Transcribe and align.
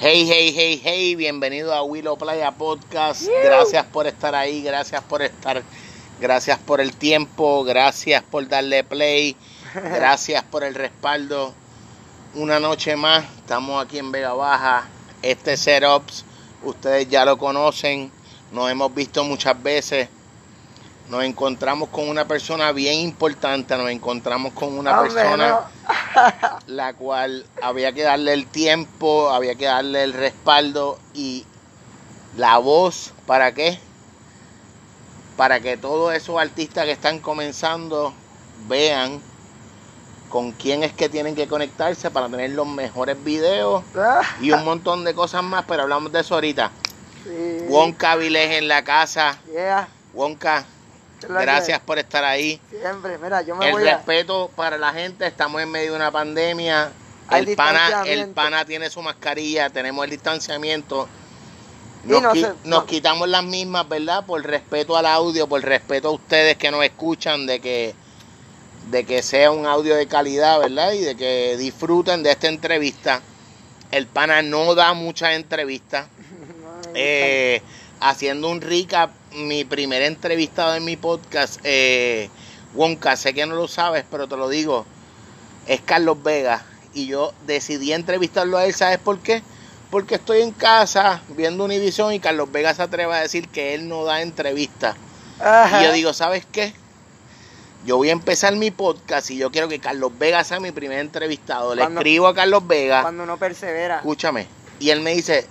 Hey, 0.00 0.28
hey, 0.28 0.52
hey, 0.54 0.80
hey, 0.80 1.16
bienvenido 1.16 1.74
a 1.74 1.82
Willow 1.82 2.16
Playa 2.16 2.52
Podcast. 2.52 3.26
Gracias 3.42 3.84
por 3.86 4.06
estar 4.06 4.32
ahí, 4.32 4.62
gracias 4.62 5.02
por 5.02 5.22
estar, 5.22 5.64
gracias 6.20 6.56
por 6.60 6.80
el 6.80 6.94
tiempo, 6.94 7.64
gracias 7.64 8.22
por 8.22 8.46
darle 8.46 8.84
play, 8.84 9.34
gracias 9.74 10.44
por 10.44 10.62
el 10.62 10.76
respaldo. 10.76 11.52
Una 12.34 12.60
noche 12.60 12.94
más, 12.94 13.24
estamos 13.38 13.84
aquí 13.84 13.98
en 13.98 14.12
Vega 14.12 14.34
Baja. 14.34 14.86
Este 15.20 15.56
setups, 15.56 16.24
ustedes 16.62 17.08
ya 17.08 17.24
lo 17.24 17.36
conocen, 17.36 18.12
nos 18.52 18.70
hemos 18.70 18.94
visto 18.94 19.24
muchas 19.24 19.60
veces. 19.60 20.08
Nos 21.10 21.24
encontramos 21.24 21.88
con 21.88 22.08
una 22.08 22.26
persona 22.26 22.70
bien 22.72 23.00
importante, 23.00 23.76
nos 23.78 23.90
encontramos 23.90 24.52
con 24.52 24.76
una 24.76 25.00
Hombre, 25.00 25.14
persona 25.14 25.48
no. 25.48 26.58
la 26.66 26.92
cual 26.92 27.46
había 27.62 27.92
que 27.92 28.02
darle 28.02 28.34
el 28.34 28.46
tiempo, 28.46 29.30
había 29.30 29.54
que 29.54 29.64
darle 29.64 30.04
el 30.04 30.12
respaldo 30.12 30.98
y 31.14 31.46
la 32.36 32.58
voz, 32.58 33.14
¿para 33.26 33.52
qué? 33.52 33.78
Para 35.38 35.60
que 35.60 35.78
todos 35.78 36.14
esos 36.14 36.38
artistas 36.38 36.84
que 36.84 36.92
están 36.92 37.20
comenzando 37.20 38.12
vean 38.66 39.22
con 40.28 40.52
quién 40.52 40.82
es 40.82 40.92
que 40.92 41.08
tienen 41.08 41.34
que 41.34 41.48
conectarse 41.48 42.10
para 42.10 42.28
tener 42.28 42.50
los 42.50 42.66
mejores 42.66 43.22
videos 43.24 43.82
y 44.42 44.50
un 44.52 44.62
montón 44.62 45.04
de 45.04 45.14
cosas 45.14 45.42
más, 45.42 45.64
pero 45.66 45.84
hablamos 45.84 46.12
de 46.12 46.20
eso 46.20 46.34
ahorita. 46.34 46.70
Sí. 47.24 47.64
Wonka 47.68 48.16
Vilés 48.16 48.58
en 48.58 48.68
la 48.68 48.84
casa. 48.84 49.38
Yeah. 49.50 49.88
Wonka, 50.14 50.64
¿Qué 51.20 51.26
es 51.26 51.30
la 51.32 51.38
que- 51.40 51.44
gracias 51.46 51.80
por 51.80 51.98
estar 51.98 52.24
ahí. 52.24 52.60
Siempre, 52.70 53.18
mira, 53.18 53.42
yo 53.42 53.56
me 53.56 53.66
El 53.66 53.72
voy 53.72 53.88
a... 53.88 53.96
respeto 53.96 54.50
para 54.54 54.78
la 54.78 54.92
gente, 54.92 55.26
estamos 55.26 55.60
en 55.62 55.70
medio 55.70 55.90
de 55.92 55.96
una 55.96 56.10
pandemia. 56.10 56.90
Hay 57.28 57.44
El 57.44 57.56
pana, 57.56 58.02
el 58.06 58.28
pana 58.30 58.64
tiene 58.64 58.88
su 58.88 59.02
mascarilla, 59.02 59.68
tenemos 59.70 60.04
el 60.04 60.10
distanciamiento. 60.10 61.08
Nos, 62.04 62.22
no 62.22 62.32
qui- 62.32 62.40
se- 62.42 62.48
nos 62.48 62.80
no- 62.80 62.86
quitamos 62.86 63.28
las 63.28 63.44
mismas, 63.44 63.86
¿verdad? 63.88 64.24
Por 64.24 64.42
respeto 64.44 64.96
al 64.96 65.04
audio, 65.06 65.46
por 65.46 65.60
respeto 65.62 66.08
a 66.08 66.12
ustedes 66.12 66.56
que 66.56 66.70
nos 66.70 66.82
escuchan, 66.84 67.46
de 67.46 67.60
que, 67.60 67.94
de 68.90 69.04
que 69.04 69.22
sea 69.22 69.50
un 69.50 69.66
audio 69.66 69.94
de 69.96 70.06
calidad, 70.06 70.58
¿verdad? 70.60 70.92
Y 70.92 71.00
de 71.00 71.16
que 71.16 71.56
disfruten 71.58 72.22
de 72.22 72.30
esta 72.30 72.48
entrevista. 72.48 73.20
El 73.90 74.06
pana 74.06 74.40
no 74.42 74.74
da 74.74 74.94
muchas 74.94 75.34
entrevistas. 75.34 76.06
No, 76.88 76.92
Eh, 76.94 77.60
haciendo 78.00 78.48
un 78.50 78.60
recap, 78.60 79.10
mi 79.34 79.64
primer 79.64 80.02
entrevistado 80.02 80.74
en 80.74 80.84
mi 80.84 80.96
podcast, 80.96 81.60
eh, 81.64 82.30
Wonka, 82.74 83.16
sé 83.16 83.34
que 83.34 83.46
no 83.46 83.54
lo 83.54 83.68
sabes, 83.68 84.04
pero 84.10 84.28
te 84.28 84.36
lo 84.36 84.48
digo, 84.48 84.84
es 85.66 85.80
Carlos 85.80 86.22
Vega. 86.22 86.64
Y 86.94 87.06
yo 87.06 87.32
decidí 87.46 87.92
entrevistarlo 87.92 88.56
a 88.58 88.64
él, 88.64 88.74
¿sabes 88.74 88.98
por 88.98 89.18
qué? 89.20 89.42
Porque 89.90 90.16
estoy 90.16 90.42
en 90.42 90.50
casa 90.52 91.22
viendo 91.36 91.64
Univision 91.64 92.12
y 92.12 92.20
Carlos 92.20 92.50
Vega 92.50 92.74
se 92.74 92.82
atreve 92.82 93.14
a 93.14 93.20
decir 93.20 93.48
que 93.48 93.74
él 93.74 93.88
no 93.88 94.04
da 94.04 94.20
entrevistas. 94.22 94.96
Y 95.40 95.84
yo 95.84 95.92
digo, 95.92 96.12
¿sabes 96.12 96.44
qué? 96.50 96.72
Yo 97.86 97.96
voy 97.96 98.08
a 98.08 98.12
empezar 98.12 98.54
mi 98.56 98.70
podcast 98.70 99.30
y 99.30 99.36
yo 99.36 99.50
quiero 99.50 99.68
que 99.68 99.78
Carlos 99.78 100.12
Vega 100.18 100.42
sea 100.44 100.60
mi 100.60 100.72
primer 100.72 100.98
entrevistado. 100.98 101.74
Le 101.74 101.82
Cuando- 101.82 102.00
escribo 102.00 102.26
a 102.26 102.34
Carlos 102.34 102.66
Vega. 102.66 103.02
Cuando 103.02 103.22
uno 103.22 103.38
persevera. 103.38 103.96
Escúchame. 103.98 104.46
Y 104.80 104.90
él 104.90 105.00
me 105.00 105.14
dice, 105.14 105.46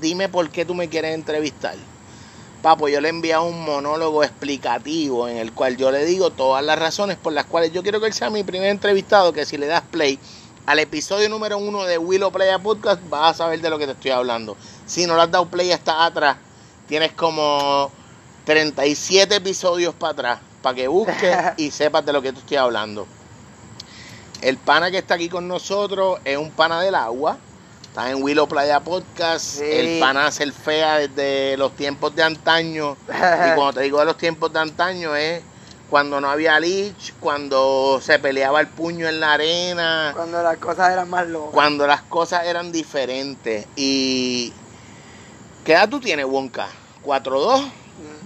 dime 0.00 0.28
por 0.28 0.50
qué 0.50 0.64
tú 0.64 0.74
me 0.74 0.88
quieres 0.88 1.14
entrevistar. 1.14 1.74
Papo, 2.62 2.88
yo 2.88 3.00
le 3.00 3.08
he 3.08 3.10
enviado 3.10 3.44
un 3.44 3.64
monólogo 3.64 4.22
explicativo 4.22 5.28
en 5.28 5.38
el 5.38 5.52
cual 5.52 5.78
yo 5.78 5.90
le 5.90 6.04
digo 6.04 6.30
todas 6.30 6.62
las 6.62 6.78
razones 6.78 7.16
por 7.16 7.32
las 7.32 7.46
cuales 7.46 7.72
yo 7.72 7.82
quiero 7.82 8.00
que 8.00 8.06
él 8.06 8.12
sea 8.12 8.28
mi 8.28 8.44
primer 8.44 8.68
entrevistado, 8.68 9.32
que 9.32 9.46
si 9.46 9.56
le 9.56 9.66
das 9.66 9.82
play 9.90 10.18
al 10.66 10.78
episodio 10.78 11.28
número 11.28 11.56
uno 11.56 11.84
de 11.84 11.96
Willow 11.96 12.30
Playa 12.30 12.58
Podcast, 12.58 13.00
vas 13.08 13.30
a 13.30 13.34
saber 13.34 13.60
de 13.60 13.70
lo 13.70 13.78
que 13.78 13.86
te 13.86 13.92
estoy 13.92 14.10
hablando. 14.10 14.56
Si 14.84 15.06
no 15.06 15.16
le 15.16 15.22
has 15.22 15.30
dado 15.30 15.46
play 15.46 15.72
hasta 15.72 16.04
atrás, 16.04 16.36
tienes 16.86 17.12
como 17.12 17.90
37 18.44 19.36
episodios 19.36 19.94
para 19.94 20.12
atrás, 20.12 20.40
para 20.60 20.74
que 20.76 20.86
busques 20.86 21.36
y 21.56 21.70
sepas 21.70 22.04
de 22.04 22.12
lo 22.12 22.20
que 22.20 22.32
te 22.32 22.40
estoy 22.40 22.58
hablando. 22.58 23.06
El 24.42 24.58
pana 24.58 24.90
que 24.90 24.98
está 24.98 25.14
aquí 25.14 25.28
con 25.28 25.48
nosotros 25.48 26.20
es 26.24 26.36
un 26.36 26.50
pana 26.50 26.80
del 26.80 26.94
agua. 26.94 27.38
Está 27.90 28.08
en 28.10 28.22
Willow 28.22 28.46
Playa 28.46 28.78
Podcast. 28.80 29.44
Sí. 29.58 29.64
El 29.64 30.02
hace 30.02 30.44
el 30.44 30.52
fea 30.52 30.98
desde 30.98 31.56
los 31.56 31.74
tiempos 31.74 32.14
de 32.14 32.22
antaño. 32.22 32.96
Y 33.08 33.54
cuando 33.56 33.72
te 33.74 33.80
digo 33.80 33.98
de 33.98 34.04
los 34.04 34.16
tiempos 34.16 34.52
de 34.52 34.60
antaño 34.60 35.16
es 35.16 35.42
cuando 35.90 36.20
no 36.20 36.30
había 36.30 36.60
lich, 36.60 37.12
cuando 37.18 38.00
se 38.00 38.20
peleaba 38.20 38.60
el 38.60 38.68
puño 38.68 39.08
en 39.08 39.18
la 39.18 39.32
arena, 39.32 40.12
Cuando 40.14 40.40
las 40.40 40.56
cosas 40.58 40.92
eran 40.92 41.10
más 41.10 41.26
locas. 41.26 41.50
cuando 41.52 41.84
las 41.84 42.02
cosas 42.02 42.46
eran 42.46 42.70
diferentes. 42.70 43.66
Y. 43.74 44.52
¿Qué 45.64 45.72
edad 45.72 45.88
tú 45.88 45.98
tienes, 45.98 46.26
Wonka? 46.26 46.68
¿4-2? 47.04 47.70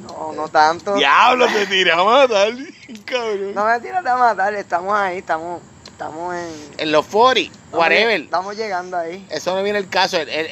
No, 0.06 0.32
no 0.34 0.48
tanto. 0.48 0.94
Diablo, 0.94 1.46
te 1.52 1.66
tiré 1.66 1.90
a 1.92 2.04
matar, 2.04 2.52
cabrón. 3.06 3.54
No 3.54 3.64
me 3.64 3.80
tiras 3.80 4.04
a 4.04 4.16
matar, 4.16 4.54
estamos 4.54 4.94
ahí, 4.94 5.18
estamos, 5.18 5.62
estamos 5.86 6.34
en... 6.34 6.50
En 6.76 6.92
los 6.92 7.06
40, 7.06 7.50
estamos- 7.50 7.63
whatever. 7.76 8.20
Estamos 8.20 8.56
llegando 8.56 8.96
ahí. 8.96 9.26
Eso 9.30 9.54
no 9.54 9.62
viene 9.62 9.78
el 9.78 9.88
caso. 9.88 10.16
El, 10.18 10.28
el, 10.28 10.48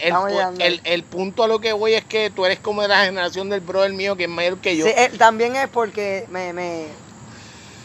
el, 0.60 0.80
el- 0.84 1.04
punto 1.04 1.44
a 1.44 1.48
lo 1.48 1.60
que 1.60 1.72
voy 1.72 1.94
es 1.94 2.04
que 2.04 2.30
tú 2.30 2.44
eres 2.46 2.60
como 2.60 2.82
de 2.82 2.88
la 2.88 3.04
generación 3.04 3.48
del 3.50 3.60
brother 3.60 3.92
mío 3.92 4.16
que 4.16 4.24
es 4.24 4.28
mayor 4.28 4.60
que 4.60 4.76
yo. 4.76 4.86
Sí, 4.86 4.92
eh, 4.96 5.10
también 5.18 5.56
es 5.56 5.68
porque 5.68 6.26
me, 6.28 6.52
me, 6.52 6.88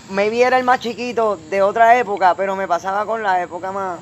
maybe 0.10 0.42
era 0.44 0.58
el 0.58 0.64
más 0.64 0.80
chiquito 0.80 1.38
de 1.50 1.62
otra 1.62 1.98
época, 1.98 2.36
pero 2.36 2.56
me 2.56 2.68
pasaba 2.68 3.06
con 3.06 3.24
la 3.24 3.42
época 3.42 3.72
más, 3.72 4.00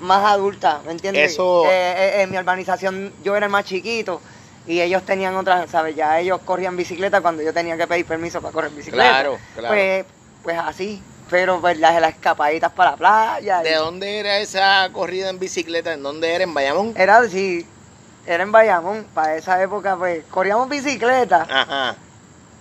más 0.00 0.24
adulta, 0.24 0.80
¿me 0.84 0.92
entiendes? 0.92 1.32
Eso- 1.32 1.64
Eh, 1.64 1.94
eh, 2.18 2.22
en 2.22 2.30
mi 2.30 2.38
urbanización 2.38 3.12
yo 3.22 3.36
era 3.36 3.46
el 3.46 3.52
más 3.52 3.64
chiquito 3.64 4.20
y 4.66 4.80
ellos 4.80 5.04
tenían 5.04 5.34
otras, 5.36 5.70
¿sabes? 5.70 5.96
Ya 5.96 6.20
ellos 6.20 6.40
corrían 6.44 6.76
bicicleta 6.76 7.20
cuando 7.20 7.42
yo 7.42 7.52
tenía 7.52 7.76
que 7.76 7.86
pedir 7.86 8.06
permiso 8.06 8.40
para 8.40 8.52
correr 8.52 8.70
bicicleta. 8.70 9.04
Claro, 9.04 9.40
claro. 9.54 9.74
Pues, 9.74 10.06
pues 10.42 10.58
así, 10.58 11.02
pero 11.30 11.60
pues 11.60 11.78
las, 11.78 12.00
las 12.00 12.10
escapaditas 12.14 12.72
para 12.72 12.92
la 12.92 12.96
playa. 12.96 13.60
y- 13.60 13.64
¿De 13.64 13.74
dónde 13.74 14.18
era 14.18 14.38
esa 14.38 14.88
corrida 14.92 15.28
en 15.30 15.38
bicicleta? 15.38 15.92
¿En 15.92 16.02
dónde 16.02 16.34
era? 16.34 16.44
¿En 16.44 16.54
Bayamón? 16.54 16.94
Era 16.96 17.18
así, 17.18 17.66
era 18.26 18.42
en 18.42 18.52
Bayamón, 18.52 19.06
para 19.14 19.36
esa 19.36 19.62
época 19.62 19.96
pues 19.96 20.24
corríamos 20.30 20.68
bicicleta 20.68 21.46
Ajá. 21.48 21.96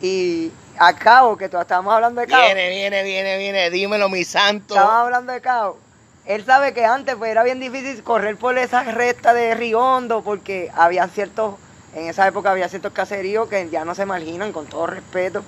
y 0.01 0.51
a 0.79 0.93
Cabo, 0.93 1.35
que 1.37 1.49
todos 1.49 1.63
estábamos 1.63 1.93
hablando 1.93 2.21
de 2.21 2.27
Cabo. 2.27 2.43
Viene, 2.45 2.69
viene, 2.69 3.03
viene, 3.03 3.37
viene. 3.37 3.69
Dímelo, 3.71 4.09
mi 4.09 4.23
santo. 4.23 4.75
Estábamos 4.75 5.05
hablando 5.05 5.33
de 5.33 5.41
Cabo. 5.41 5.79
Él 6.25 6.45
sabe 6.45 6.73
que 6.73 6.85
antes 6.85 7.15
pues 7.15 7.31
era 7.31 7.41
bien 7.43 7.59
difícil 7.59 8.03
correr 8.03 8.35
por 8.37 8.57
esa 8.57 8.83
recta 8.83 9.33
de 9.33 9.55
Riondo 9.55 10.21
porque 10.21 10.69
había 10.75 11.07
ciertos, 11.07 11.55
en 11.95 12.07
esa 12.09 12.27
época 12.27 12.51
había 12.51 12.67
ciertos 12.69 12.91
caseríos 12.91 13.47
que 13.49 13.69
ya 13.69 13.85
no 13.85 13.95
se 13.95 14.05
marginan 14.05 14.51
con 14.51 14.65
todo 14.67 14.87
respeto, 14.87 15.41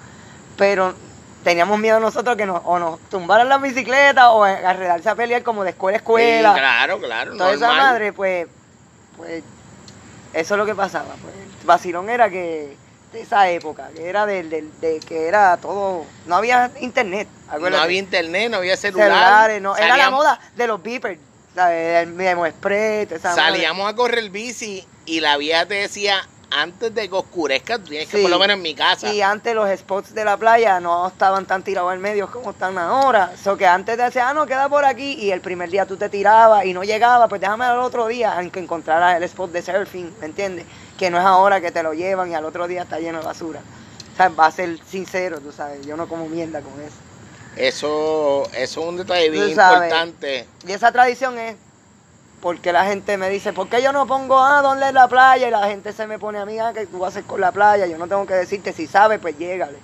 pero 0.58 0.96
teníamos 1.44 1.80
miedo 1.80 2.00
nosotros 2.00 2.36
que 2.36 2.46
nos, 2.46 2.62
o 2.66 2.80
nos 2.80 3.00
tumbaran 3.10 3.48
las 3.50 3.62
bicicletas 3.62 4.26
o 4.30 4.44
arredarse 4.44 5.10
a 5.10 5.16
pelear 5.16 5.44
como 5.44 5.64
de 5.64 5.72
escuela 5.72 5.98
a 5.98 6.00
escuela. 6.00 6.54
Sí, 6.54 6.60
claro, 6.60 7.00
claro. 7.00 7.38
Toda 7.38 7.54
esa 7.54 7.68
madre, 7.74 8.14
pues, 8.14 8.48
pues, 9.18 9.44
eso 10.34 10.54
es 10.54 10.58
lo 10.58 10.66
que 10.66 10.76
pasaba. 10.76 11.14
Pues. 11.22 11.34
El 11.62 11.66
vacilón 11.68 12.10
era 12.10 12.30
que, 12.30 12.76
de 13.14 13.22
esa 13.22 13.50
época, 13.50 13.90
que 13.96 14.08
era 14.08 14.26
del, 14.26 14.50
del- 14.50 14.80
de 14.82 15.00
que 15.00 15.28
era 15.28 15.58
todo, 15.58 16.06
no 16.26 16.36
había 16.36 16.72
internet. 16.80 17.28
No 17.48 17.54
acuérdate. 17.56 17.84
había 17.84 18.00
internet, 18.00 18.52
no 18.52 18.58
había 18.58 18.78
celular. 18.78 19.08
celulares, 19.12 19.62
no, 19.62 19.76
era 19.76 19.98
la 19.98 20.10
moda 20.12 20.40
de 20.56 20.68
los 20.68 20.82
beepers, 20.84 21.20
¿sabes? 21.56 22.04
El 22.04 22.10
esa 23.16 23.30
madre. 23.30 23.42
Salíamos 23.44 23.90
a 23.92 23.96
correr 23.96 24.30
bici 24.30 24.88
y 25.06 25.20
la 25.22 25.38
vieja 25.38 25.66
te 25.66 25.74
decía, 25.76 26.22
antes 26.52 26.94
de 26.94 27.10
que 27.10 27.16
oscurezca, 27.16 27.78
tú 27.78 27.86
tienes 27.86 28.10
que 28.10 28.22
por 28.22 28.30
lo 28.30 28.40
menos 28.40 28.58
en 28.58 28.62
mi 28.62 28.74
casa. 28.74 29.14
Y 29.14 29.22
antes 29.22 29.54
los 29.54 29.70
spots 29.80 30.14
de 30.14 30.26
la 30.26 30.38
playa 30.38 30.80
no 30.80 31.08
estaban 31.08 31.46
tan 31.46 31.64
tirados 31.64 31.94
en 31.94 32.02
medio 32.02 32.30
como 32.32 32.52
están 32.52 32.78
ahora. 32.78 33.32
So 33.42 33.58
que 33.58 33.66
antes 33.66 33.98
te 33.98 34.04
decían, 34.04 34.28
ah, 34.30 34.34
no, 34.34 34.46
queda 34.46 34.68
por 34.70 34.86
aquí. 34.86 35.14
Y 35.14 35.32
el 35.32 35.42
primer 35.42 35.70
día 35.70 35.86
tú 35.86 35.98
te 35.98 36.10
tirabas 36.10 36.66
y 36.66 36.74
no 36.74 36.84
llegaba, 36.84 37.28
pues 37.28 37.42
déjame 37.42 37.66
al 37.66 37.80
otro 37.80 38.08
día, 38.08 38.38
aunque 38.38 38.60
encontraras 38.60 39.18
el 39.18 39.24
spot 39.24 39.52
de 39.52 39.62
surfing, 39.62 40.14
¿me 40.20 40.26
entiendes? 40.26 40.66
Que 40.98 41.10
no 41.10 41.18
es 41.20 41.26
ahora 41.26 41.62
que 41.62 41.72
te 41.72 41.84
lo 41.84 41.94
llevan 41.94 42.32
y 42.32 42.36
al 42.36 42.46
otro 42.46 42.68
día 42.68 42.84
está 42.84 43.00
lleno 43.00 43.20
de 43.20 43.26
basura. 43.26 43.62
O 44.14 44.18
sea, 44.18 44.30
va 44.30 44.48
a 44.48 44.52
ser 44.52 44.78
sincero, 44.90 45.40
tú 45.40 45.52
sabes. 45.52 45.86
Yo 45.86 45.96
no 45.96 46.08
como 46.08 46.28
mierda 46.28 46.62
con 46.62 46.74
eso. 46.82 46.96
Eso, 47.56 48.44
eso 48.54 48.82
es 48.82 48.88
un 48.88 48.98
detalle 48.98 49.30
bien 49.30 49.56
sabes. 49.56 49.90
importante. 49.90 50.48
Y 50.68 50.72
esa 50.72 50.92
tradición 50.92 51.38
es 51.38 51.56
porque 52.42 52.72
la 52.72 52.86
gente 52.86 53.18
me 53.18 53.30
dice, 53.30 53.54
¿por 53.54 53.68
qué 53.68 53.82
yo 53.82 53.92
no 53.92 54.08
pongo, 54.08 54.40
ah, 54.40 54.62
dónde 54.62 54.88
es 54.88 54.94
la 54.94 55.08
playa? 55.08 55.48
Y 55.48 55.52
la 55.52 55.68
gente 55.68 55.92
se 55.94 56.08
me 56.08 56.20
pone 56.20 56.40
a 56.40 56.46
mí, 56.46 56.58
ah, 56.60 56.72
que 56.74 56.86
tú 56.86 57.00
vas 57.00 57.08
a 57.08 57.20
hacer 57.20 57.24
con 57.26 57.42
la 57.42 57.52
playa. 57.52 57.86
Yo 57.86 57.98
no 57.98 58.08
tengo 58.08 58.26
que 58.26 58.34
decirte, 58.34 58.72
si 58.74 58.88
sabes, 58.88 59.20
pues 59.20 59.38
llégale. 59.38 59.78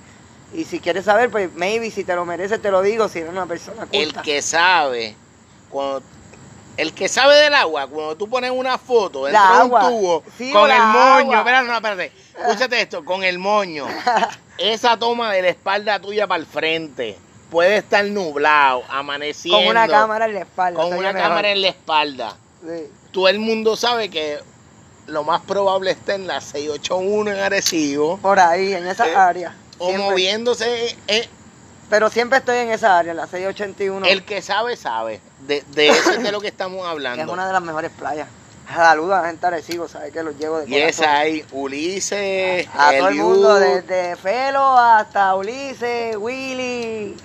Y 0.54 0.64
si 0.64 0.80
quieres 0.80 1.06
saber, 1.06 1.30
pues 1.30 1.54
maybe, 1.54 1.92
si 1.92 2.04
te 2.04 2.16
lo 2.16 2.26
mereces, 2.26 2.62
te 2.62 2.72
lo 2.72 2.82
digo, 2.82 3.10
si 3.10 3.20
eres 3.20 3.32
una 3.32 3.46
persona 3.46 3.88
El 3.92 4.06
culta. 4.06 4.22
que 4.22 4.42
sabe, 4.42 5.16
cuando, 5.70 6.02
el 6.78 6.94
que 6.94 7.10
sabe 7.10 7.36
del 7.36 7.54
agua, 7.54 7.88
cuando 7.88 8.16
tú 8.16 8.30
pones 8.30 8.52
una 8.52 8.78
foto 8.78 9.26
dentro 9.26 9.58
de 9.58 9.64
un 9.64 9.70
tubo 9.70 10.24
Sí, 10.38 10.52
con 10.54 10.72
el 10.72 10.82
moño, 10.82 11.38
espérate, 11.38 11.68
no, 11.68 11.76
espérate, 11.76 12.12
escúchate 12.38 12.82
esto, 12.82 13.04
con 13.04 13.24
el 13.24 13.38
moño, 13.38 13.86
esa 14.58 14.98
toma 14.98 15.34
de 15.34 15.42
la 15.42 15.50
espalda 15.50 16.00
tuya 16.00 16.26
para 16.28 16.40
el 16.40 16.46
frente, 16.46 17.18
puede 17.50 17.78
estar 17.78 18.06
nublado, 18.06 18.84
amaneciendo, 18.90 19.58
Con 19.60 19.68
una 19.68 19.88
cámara 19.90 20.26
en 20.26 20.36
la 20.36 20.40
espalda. 20.42 20.82
con 20.82 20.94
una 20.94 21.14
cámara 21.14 21.52
en 21.52 21.62
la 21.62 21.68
espalda. 21.70 22.38
Sí. 22.68 22.88
todo 23.12 23.28
el 23.28 23.40
mundo 23.40 23.76
sabe 23.76 24.10
que 24.10 24.40
lo 25.08 25.24
más 25.24 25.42
probable 25.42 25.92
está 25.92 26.16
en 26.16 26.26
la 26.28 26.42
681 26.42 27.32
en 27.32 27.40
Arecibo. 27.40 28.18
Por 28.18 28.40
ahí, 28.40 28.74
en 28.74 28.88
esa 28.88 29.08
Eh, 29.08 29.16
área. 29.16 29.56
O 29.78 29.88
Siempre- 29.88 30.10
moviéndose. 30.10 30.98
eh, 31.08 31.28
Pero 31.90 32.10
siempre 32.10 32.40
estoy 32.40 32.58
en 32.58 32.72
esa 32.72 32.98
área, 32.98 33.12
en 33.12 33.18
la 33.18 33.28
681. 33.28 34.08
el 34.08 34.26
que 34.26 34.42
sabe, 34.42 34.76
sabe. 34.76 35.22
De, 35.42 35.64
de 35.74 35.90
eso 35.90 36.12
es 36.14 36.24
de 36.24 36.32
lo 36.32 36.42
que 36.42 36.48
estamos 36.48 36.78
que 36.80 36.84
es 36.86 36.92
hablando. 36.92 37.32
una 37.32 37.46
de 37.46 37.54
las 37.54 37.62
mejores 37.62 37.92
playas. 37.92 38.28
Saludos 38.74 39.14
a 39.14 39.22
la 39.22 39.28
gente 39.28 39.42
de 39.42 39.48
Arecibo, 39.48 39.88
sabes 39.88 40.12
que 40.12 40.24
los 40.24 40.36
llevo 40.40 40.58
de 40.58 40.66
Y 40.66 40.70
corazón. 40.72 40.90
esa 40.90 41.18
hay 41.20 41.46
Ulises, 41.52 42.68
A 42.74 42.92
todo 42.98 43.08
el 43.10 43.16
mundo, 43.16 43.56
desde 43.60 44.16
Felo 44.16 44.76
hasta 44.80 45.36
Ulises, 45.36 46.18
Willy, 46.18 47.16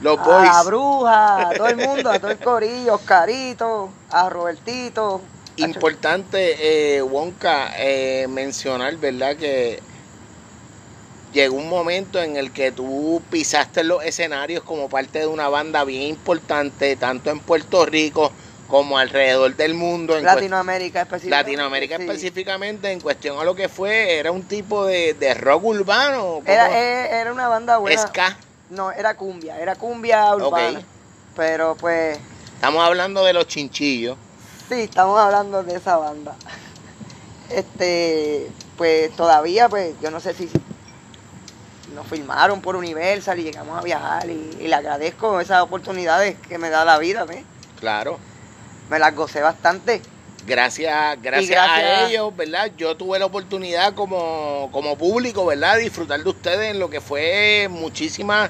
los 0.00 0.18
a 0.18 0.22
boys. 0.22 0.50
la 0.50 0.62
bruja, 0.62 1.48
a 1.48 1.50
todo 1.52 1.68
el 1.68 1.76
mundo, 1.76 2.10
a 2.10 2.18
todo 2.18 2.30
el 2.30 2.38
corillo, 2.38 2.94
Oscarito, 2.94 3.90
a 4.10 4.28
Robertito. 4.28 5.20
Importante, 5.56 6.96
eh, 6.96 7.02
Wonka, 7.02 7.72
eh, 7.76 8.26
mencionar, 8.28 8.96
¿verdad? 8.96 9.36
Que 9.36 9.80
llegó 11.32 11.56
un 11.56 11.68
momento 11.68 12.20
en 12.20 12.36
el 12.36 12.52
que 12.52 12.72
tú 12.72 13.22
pisaste 13.30 13.84
los 13.84 14.02
escenarios 14.04 14.62
como 14.62 14.88
parte 14.88 15.20
de 15.20 15.26
una 15.26 15.48
banda 15.48 15.84
bien 15.84 16.02
importante, 16.02 16.96
tanto 16.96 17.30
en 17.30 17.40
Puerto 17.40 17.84
Rico 17.84 18.32
como 18.68 18.96
alrededor 18.96 19.54
del 19.56 19.74
mundo. 19.74 20.16
En 20.16 20.24
Latinoamérica 20.24 21.02
específicamente. 21.02 21.50
Latinoamérica 21.50 21.96
sí. 21.96 22.02
específicamente, 22.04 22.90
en 22.90 23.00
cuestión 23.00 23.38
a 23.38 23.44
lo 23.44 23.54
que 23.54 23.68
fue, 23.68 24.18
era 24.18 24.30
un 24.30 24.44
tipo 24.44 24.86
de, 24.86 25.14
de 25.14 25.34
rock 25.34 25.64
urbano. 25.64 26.40
Era, 26.46 26.70
eh, 26.70 27.20
era 27.20 27.32
una 27.32 27.48
banda 27.48 27.78
buena. 27.78 28.00
Ska. 28.00 28.38
No, 28.70 28.90
era 28.92 29.14
cumbia, 29.16 29.58
era 29.58 29.74
cumbia 29.76 30.34
urbana. 30.34 30.80
Pero 31.36 31.76
pues, 31.78 32.18
Estamos 32.54 32.82
hablando 32.84 33.24
de 33.24 33.32
los 33.32 33.46
chinchillos. 33.46 34.16
sí, 34.68 34.82
estamos 34.82 35.18
hablando 35.18 35.62
de 35.62 35.76
esa 35.76 35.96
banda. 35.96 36.34
Este, 37.50 38.48
pues 38.76 39.10
todavía, 39.16 39.68
pues, 39.68 39.94
yo 40.00 40.12
no 40.12 40.20
sé 40.20 40.34
si 40.34 40.48
nos 41.96 42.06
filmaron 42.06 42.60
por 42.60 42.76
Universal 42.76 43.40
y 43.40 43.42
llegamos 43.42 43.76
a 43.76 43.82
viajar 43.82 44.30
y, 44.30 44.56
y 44.60 44.68
le 44.68 44.74
agradezco 44.76 45.40
esas 45.40 45.60
oportunidades 45.60 46.36
que 46.48 46.58
me 46.58 46.70
da 46.70 46.84
la 46.84 46.98
vida, 46.98 47.24
¿ves? 47.24 47.42
Claro. 47.80 48.20
Me 48.88 49.00
las 49.00 49.16
gocé 49.16 49.40
bastante. 49.40 50.00
Gracias, 50.46 51.20
gracias, 51.20 51.50
gracias- 51.50 51.98
a 52.02 52.06
ellos, 52.06 52.36
¿verdad? 52.36 52.70
Yo 52.76 52.96
tuve 52.96 53.18
la 53.18 53.26
oportunidad 53.26 53.94
como, 53.94 54.68
como 54.70 54.96
público, 54.96 55.44
¿verdad? 55.44 55.78
Disfrutar 55.78 56.22
de 56.22 56.30
ustedes 56.30 56.70
en 56.70 56.78
lo 56.78 56.88
que 56.88 57.00
fue 57.00 57.66
muchísimas 57.68 58.48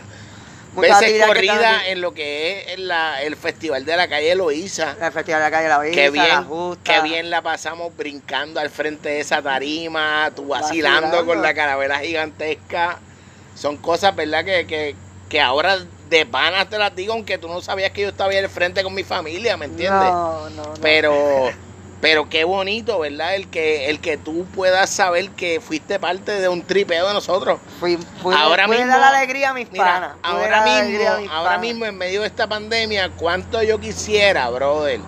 veces 0.81 1.13
que 1.13 1.21
corrida 1.27 1.87
en 1.89 2.01
lo 2.01 2.13
que 2.15 2.73
es 2.73 2.79
la- 2.79 3.23
el 3.23 3.37
Festival 3.37 3.85
de 3.85 3.97
la 3.97 4.09
Calle 4.09 4.35
Loíza. 4.35 4.97
El 5.01 5.13
Festival 5.13 5.41
de 5.41 5.45
la 5.45 5.51
Calle 5.51 5.69
La 5.69 5.81
Qué 5.91 6.05
La 6.07 6.11
bien, 6.11 6.45
Justa. 6.45 6.83
qué 6.95 7.01
bien 7.03 7.31
la 7.31 7.43
pasamos 7.43 7.97
brincando 7.97 8.61
al 8.61 8.71
frente 8.71 9.09
de 9.11 9.21
esa 9.21 9.43
tarima, 9.43 10.31
tú 10.35 10.49
vacilando, 10.49 11.03
Vacilando. 11.03 11.27
con 11.27 11.43
la 11.43 11.55
caravela 11.55 11.99
gigantesca. 12.01 12.99
Son 13.55 13.77
cosas, 13.77 14.15
¿verdad? 14.17 14.45
Que, 14.45 14.67
que, 14.67 14.95
que 15.29 15.41
ahora 15.41 15.79
de 16.09 16.27
panas 16.27 16.69
te 16.69 16.79
las 16.79 16.95
digo, 16.97 17.13
aunque 17.13 17.39
tú 17.39 17.47
no 17.49 17.61
sabías 17.61 17.91
que 17.93 18.03
yo 18.03 18.09
estaba 18.09 18.31
ahí 18.31 18.39
al 18.39 18.49
frente 18.49 18.83
con 18.83 18.95
mi 18.95 19.05
familia, 19.05 19.57
¿me 19.57 19.67
entiendes? 19.67 20.11
No, 20.11 20.51
no, 20.51 20.63
no. 20.65 20.75
Pero, 20.83 21.51
pero 22.01 22.29
qué 22.29 22.45
bonito, 22.45 22.99
¿verdad? 22.99 23.35
El 23.35 23.49
que, 23.49 23.91
el 23.91 24.01
que 24.01 24.17
tú 24.17 24.47
puedas 24.55 24.89
saber 24.91 25.31
que 25.31 25.61
fuiste 25.61 25.99
parte 25.99 26.33
de 26.41 26.49
un 26.49 26.63
tripeo 26.63 27.07
de 27.09 27.13
nosotros. 27.15 27.61
Fui, 27.79 27.99
fui, 28.23 28.35
ahora 28.35 28.67
pude 28.67 28.79
mismo- 28.79 28.97
la 28.99 29.09
alegría 29.09 29.51
a 29.51 29.55
mis 29.55 29.71
Mira, 29.71 29.85
panas. 29.85 30.13
ahora 30.23 30.63
mismo, 30.63 30.79
alegría 30.79 31.15
a 31.15 31.19
mis 31.19 31.31
ahora 31.31 31.45
panas. 31.51 31.61
mismo 31.61 31.85
en 31.87 31.99
medio 31.99 32.21
de 32.23 32.27
esta 32.27 32.47
pandemia, 32.47 33.11
cuánto 33.17 33.63
yo 33.63 33.79
quisiera, 33.79 34.49
brother, 34.49 35.01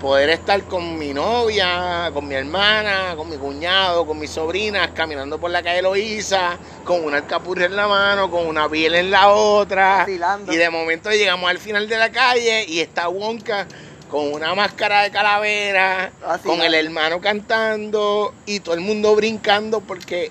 poder 0.00 0.30
estar 0.30 0.62
con 0.64 0.96
mi 0.96 1.12
novia, 1.12 2.10
con 2.14 2.28
mi 2.28 2.34
hermana, 2.36 3.14
con 3.16 3.28
mi 3.28 3.36
cuñado, 3.36 4.06
con 4.06 4.16
mis 4.18 4.30
sobrinas, 4.30 4.90
caminando 4.94 5.38
por 5.38 5.50
la 5.50 5.60
calle 5.60 5.82
Loíza, 5.82 6.56
con 6.84 7.04
una 7.04 7.16
alcapurria 7.16 7.66
en 7.66 7.74
la 7.74 7.88
mano, 7.88 8.30
con 8.30 8.46
una 8.46 8.68
piel 8.68 8.94
en 8.94 9.10
la 9.10 9.28
otra. 9.30 9.98
Vacilando. 9.98 10.52
Y 10.52 10.56
de 10.56 10.70
momento 10.70 11.10
llegamos 11.10 11.50
al 11.50 11.58
final 11.58 11.88
de 11.88 11.96
la 11.98 12.10
calle 12.12 12.64
y 12.68 12.78
está 12.78 13.08
Wonka 13.08 13.66
con 14.08 14.32
una 14.32 14.54
máscara 14.54 15.02
de 15.02 15.10
calavera, 15.10 16.10
Vacilando. 16.20 16.42
con 16.50 16.62
el 16.62 16.74
hermano 16.74 17.20
cantando 17.20 18.34
y 18.46 18.60
todo 18.60 18.74
el 18.74 18.80
mundo 18.80 19.14
brincando 19.14 19.80
porque, 19.80 20.30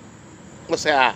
o 0.69 0.77
sea, 0.77 1.15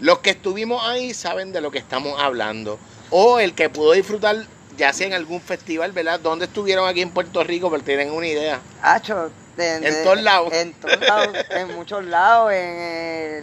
los 0.00 0.18
que 0.20 0.30
estuvimos 0.30 0.82
ahí 0.84 1.14
saben 1.14 1.52
de 1.52 1.60
lo 1.60 1.70
que 1.70 1.78
estamos 1.78 2.20
hablando. 2.20 2.78
O 3.10 3.38
el 3.38 3.54
que 3.54 3.68
pudo 3.68 3.92
disfrutar, 3.92 4.36
ya 4.76 4.92
sea 4.92 5.06
en 5.06 5.12
algún 5.12 5.40
festival, 5.40 5.92
¿verdad? 5.92 6.18
¿Dónde 6.18 6.46
estuvieron 6.46 6.88
aquí 6.88 7.02
en 7.02 7.10
Puerto 7.10 7.44
Rico? 7.44 7.70
Pero 7.70 7.82
tienen 7.84 8.10
una 8.10 8.26
idea. 8.26 8.60
Hacho, 8.82 9.30
En 9.58 9.82
de- 9.82 10.02
todos 10.02 10.22
lados. 10.22 10.52
En 10.52 10.72
todos 10.72 10.98
lados, 11.00 11.36
en 11.50 11.74
muchos 11.76 12.02
lados, 12.04 12.52
en 12.52 12.78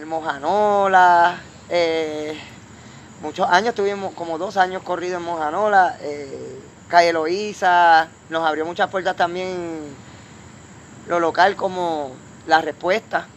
el 0.00 0.06
Mojanola, 0.06 1.40
eh, 1.68 2.36
muchos 3.22 3.48
años, 3.48 3.74
tuvimos 3.76 4.12
como 4.14 4.36
dos 4.36 4.56
años 4.56 4.82
corrido 4.82 5.18
en 5.18 5.22
Mojanola, 5.22 5.96
eh, 6.02 6.58
Calle 6.90 7.12
Loíza, 7.12 8.08
nos 8.28 8.46
abrió 8.46 8.66
muchas 8.66 8.90
puertas 8.90 9.16
también 9.16 9.80
lo 11.06 11.20
local 11.20 11.56
como 11.56 12.12
La 12.46 12.60
Respuesta, 12.60 13.28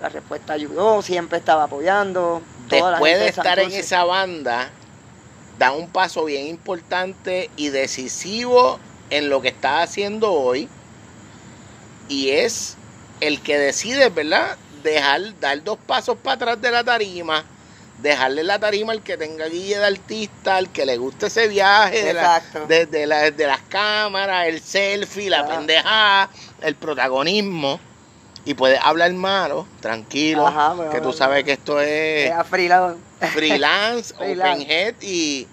La 0.00 0.08
Respuesta 0.08 0.54
ayudó, 0.54 1.02
siempre 1.02 1.38
estaba 1.38 1.64
apoyando. 1.64 2.42
toda 2.68 2.92
Después 2.92 3.18
de 3.18 3.28
estar 3.28 3.58
en 3.58 3.70
esa 3.72 4.04
banda, 4.04 4.70
da 5.58 5.72
un 5.72 5.88
paso 5.88 6.24
bien 6.24 6.46
importante 6.46 7.50
y 7.56 7.68
decisivo 7.68 8.80
en 9.10 9.28
lo 9.28 9.42
que 9.42 9.48
está 9.48 9.82
haciendo 9.82 10.32
hoy. 10.32 10.68
Y 12.08 12.30
es 12.30 12.76
el 13.20 13.42
que 13.42 13.58
decide, 13.58 14.08
¿verdad? 14.08 14.56
Dejar, 14.82 15.38
dar 15.38 15.62
dos 15.62 15.78
pasos 15.86 16.16
para 16.16 16.34
atrás 16.34 16.62
de 16.62 16.70
la 16.70 16.82
tarima. 16.82 17.44
Dejarle 18.02 18.42
la 18.42 18.58
tarima 18.58 18.90
al 18.92 19.02
que 19.02 19.16
tenga 19.16 19.46
guía 19.46 19.78
de 19.78 19.86
artista, 19.86 20.56
al 20.56 20.70
que 20.72 20.84
le 20.84 20.96
guste 20.96 21.26
ese 21.26 21.46
viaje, 21.46 22.02
de, 22.02 22.12
la- 22.14 22.42
de- 22.66 22.86
de 22.86 23.06
la- 23.06 23.30
de 23.30 23.46
las 23.46 23.60
cámaras, 23.62 24.48
el 24.48 24.60
selfie, 24.60 25.30
la 25.30 25.40
Ah. 25.40 25.46
pendejada, 25.46 26.30
el 26.62 26.74
protagonismo. 26.74 27.78
Y 28.44 28.54
puedes 28.54 28.80
hablar 28.82 29.12
malo, 29.12 29.68
tranquilo, 29.80 30.48
Ajá, 30.48 30.74
pues, 30.74 30.90
que 30.90 31.00
tú 31.00 31.12
sabes 31.12 31.44
que 31.44 31.52
esto 31.52 31.80
es 31.80 32.32
freelance, 32.50 32.98
Freelance. 33.32 34.14
open 34.18 34.66
head 34.68 34.94
y 35.00 35.46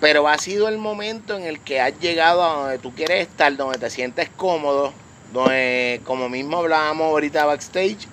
pero 0.00 0.28
ha 0.28 0.38
sido 0.38 0.68
el 0.68 0.78
momento 0.78 1.36
en 1.36 1.44
el 1.44 1.60
que 1.60 1.80
has 1.80 1.98
llegado 2.00 2.44
a 2.44 2.54
donde 2.62 2.78
tú 2.78 2.92
quieres 2.92 3.26
estar, 3.28 3.56
donde 3.56 3.78
te 3.78 3.88
sientes 3.90 4.28
cómodo, 4.36 4.92
donde 5.32 6.00
como 6.04 6.28
mismo 6.28 6.58
hablábamos 6.58 7.06
ahorita 7.08 7.44
backstage, 7.44 8.06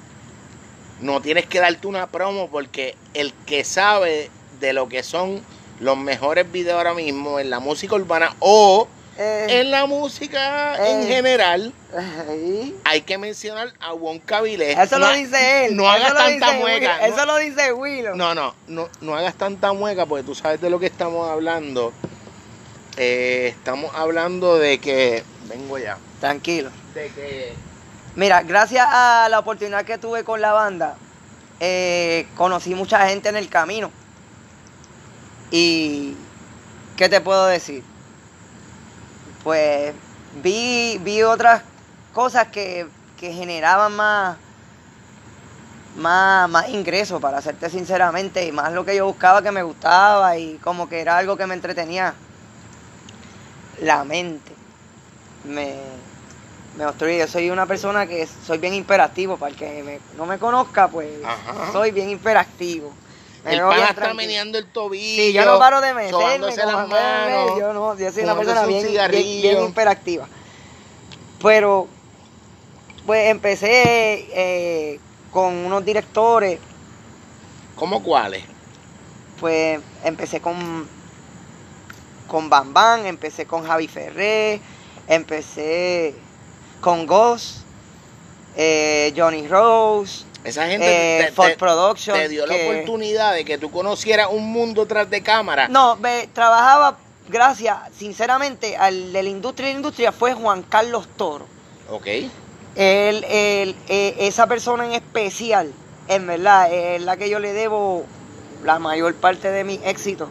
no 1.02 1.22
tienes 1.22 1.46
que 1.46 1.60
darte 1.60 1.88
una 1.88 2.08
promo 2.08 2.50
porque 2.50 2.96
el 3.14 3.34
que 3.46 3.64
sabe 3.64 4.30
de 4.60 4.74
lo 4.74 4.90
que 4.90 5.04
son 5.04 5.42
los 5.80 5.98
mejores 5.98 6.52
videos 6.52 6.78
ahora 6.78 6.94
mismo 6.94 7.40
en 7.40 7.50
la 7.50 7.60
música 7.60 7.96
urbana 7.96 8.36
o 8.40 8.88
Eh, 9.22 9.48
en 9.62 9.72
la 9.72 9.86
música 9.86 10.76
en 10.88 11.02
Eh. 11.04 11.08
general, 11.08 11.74
hay 12.86 13.02
que 13.02 13.18
mencionar 13.18 13.74
a 13.82 13.94
Wonka 13.94 14.40
Vilés. 14.42 14.78
Eso 14.78 14.98
No 14.98 15.08
lo 15.10 15.14
dice 15.14 15.66
él. 15.66 15.76
No 15.76 15.84
eso 15.84 16.06
hagas 16.06 16.16
tanta 16.16 16.54
mueca. 16.54 17.00
Will- 17.02 17.10
no- 17.10 17.16
Eso 17.18 17.26
lo 17.26 17.36
dice 17.38 17.74
Willow. 17.74 18.16
No, 18.16 18.34
no, 18.34 18.56
no, 18.68 18.88
no 19.02 19.16
hagas 19.16 19.36
tanta 19.36 19.74
mueca 19.74 20.06
porque 20.06 20.24
tú 20.24 20.36
sabes 20.36 20.62
de 20.62 20.70
lo 20.70 20.80
que 20.80 20.86
estamos 20.86 21.30
hablando. 21.30 21.92
Eh, 22.98 23.48
estamos 23.50 23.92
hablando 23.96 24.58
de 24.58 24.80
que. 24.80 25.24
Vengo 25.48 25.78
ya. 25.78 25.98
Tranquilo. 26.22 26.70
De 26.94 27.08
que. 27.10 27.54
Mira, 28.16 28.42
gracias 28.42 28.88
a 28.90 29.28
la 29.30 29.40
oportunidad 29.40 29.86
que 29.86 29.98
tuve 29.98 30.24
con 30.24 30.42
la 30.42 30.52
banda, 30.52 30.96
eh, 31.60 32.28
conocí 32.36 32.74
mucha 32.74 33.08
gente 33.08 33.30
en 33.30 33.38
el 33.38 33.50
camino. 33.50 33.92
Y, 35.52 36.16
¿qué 36.98 37.08
te 37.08 37.22
puedo 37.22 37.46
decir? 37.46 37.84
Pues 39.44 39.94
vi, 40.42 41.00
vi 41.04 41.22
otras 41.22 41.62
cosas 42.14 42.48
que, 42.48 42.88
que 43.18 43.32
generaban 43.32 43.96
más, 43.96 44.38
más, 45.96 46.50
más 46.50 46.70
ingresos, 46.70 47.22
para 47.22 47.42
serte 47.42 47.70
sinceramente, 47.70 48.46
y 48.46 48.52
más 48.52 48.74
lo 48.74 48.86
que 48.86 48.96
yo 48.96 49.06
buscaba 49.06 49.44
que 49.44 49.52
me 49.52 49.64
gustaba 49.64 50.36
y 50.36 50.58
como 50.58 50.90
que 50.90 51.00
era 51.00 51.18
algo 51.18 51.38
que 51.38 51.46
me 51.46 51.54
entretenía 51.54 52.16
la 53.82 54.04
mente. 54.04 54.52
Me, 55.46 55.76
me. 56.86 57.20
Yo 57.20 57.28
soy 57.28 57.50
una 57.50 57.66
persona 57.66 58.08
que 58.08 58.28
soy 58.28 58.58
bien 58.58 58.74
hiperactivo. 58.74 59.38
Para 59.38 59.52
el 59.52 59.58
que 59.58 59.84
me- 59.84 60.00
no 60.18 60.26
me 60.26 60.40
conozca, 60.40 60.88
pues 60.88 61.24
Ajá. 61.24 61.72
soy 61.72 61.92
bien 61.92 62.10
hiperactivo. 62.10 62.94
Me 63.44 63.54
El 63.54 63.62
pana 63.62 63.88
está 63.88 64.14
meneando 64.14 64.58
el 64.58 64.66
tobillo. 64.66 65.24
Sí, 65.24 65.34
yo 65.34 65.46
no 65.46 65.60
paro 65.60 65.82
de 65.82 65.94
meterme. 65.94 66.40
las 66.66 66.88
manos. 66.88 67.60
Yo 67.60 67.74
no, 67.74 67.98
yo 67.98 68.12
soy 68.12 68.24
una 68.24 68.36
persona 68.36 68.62
un 68.62 68.68
bien, 68.68 68.82
bien. 69.42 69.74
Pero, 71.42 71.88
pues 73.06 73.30
empecé 73.30 74.28
eh, 74.34 75.00
con 75.32 75.54
unos 75.54 75.86
directores. 75.86 76.60
¿Cómo 77.76 78.04
cuáles? 78.04 78.44
Pues 79.40 79.80
empecé 80.04 80.42
con, 80.42 80.86
con 82.28 82.50
Bam 82.50 82.74
Bam, 82.74 83.06
empecé 83.06 83.46
con 83.46 83.66
Javi 83.66 83.88
Ferré, 83.88 84.60
Empecé 85.08 86.14
con 86.82 87.06
Ghost, 87.06 87.58
eh, 88.56 89.14
Johnny 89.16 89.48
Rose, 89.48 90.24
Esa 90.44 90.68
gente 90.68 90.86
eh, 91.20 91.26
te, 91.26 91.32
Ford 91.32 91.50
te- 91.50 91.58
Production. 91.58 92.16
te 92.18 92.30
dio 92.30 92.46
la 92.46 92.56
oportunidad 92.56 93.34
de 93.34 93.46
que 93.46 93.58
tú 93.58 93.70
conocieras 93.72 94.28
un 94.32 94.52
mundo 94.52 94.86
tras 94.86 95.10
de 95.10 95.22
cámara. 95.22 95.68
No, 95.68 95.98
ve, 95.98 96.30
trabajaba, 96.34 96.98
gracias, 97.30 97.78
sinceramente, 97.98 98.78
al 98.78 99.12
de 99.14 99.24
la 99.24 99.30
industria 99.30 99.68
de 99.68 99.74
la 99.74 99.80
industria 99.80 100.12
fue 100.12 100.34
Juan 100.34 100.64
Carlos 100.64 101.08
Toro. 101.18 101.46
Ok. 101.90 102.08
Él, 102.76 103.26
él, 103.30 103.76
eh, 103.90 104.16
esa 104.20 104.48
persona 104.48 104.86
en 104.86 104.94
especial, 104.94 105.72
en 106.08 106.28
verdad, 106.28 106.72
es 106.72 107.02
la 107.02 107.18
que 107.18 107.30
yo 107.30 107.40
le 107.40 107.52
debo 107.54 108.06
la 108.64 108.80
mayor 108.80 109.16
parte 109.16 109.52
de 109.52 109.64
mi 109.64 109.80
éxito. 109.84 110.30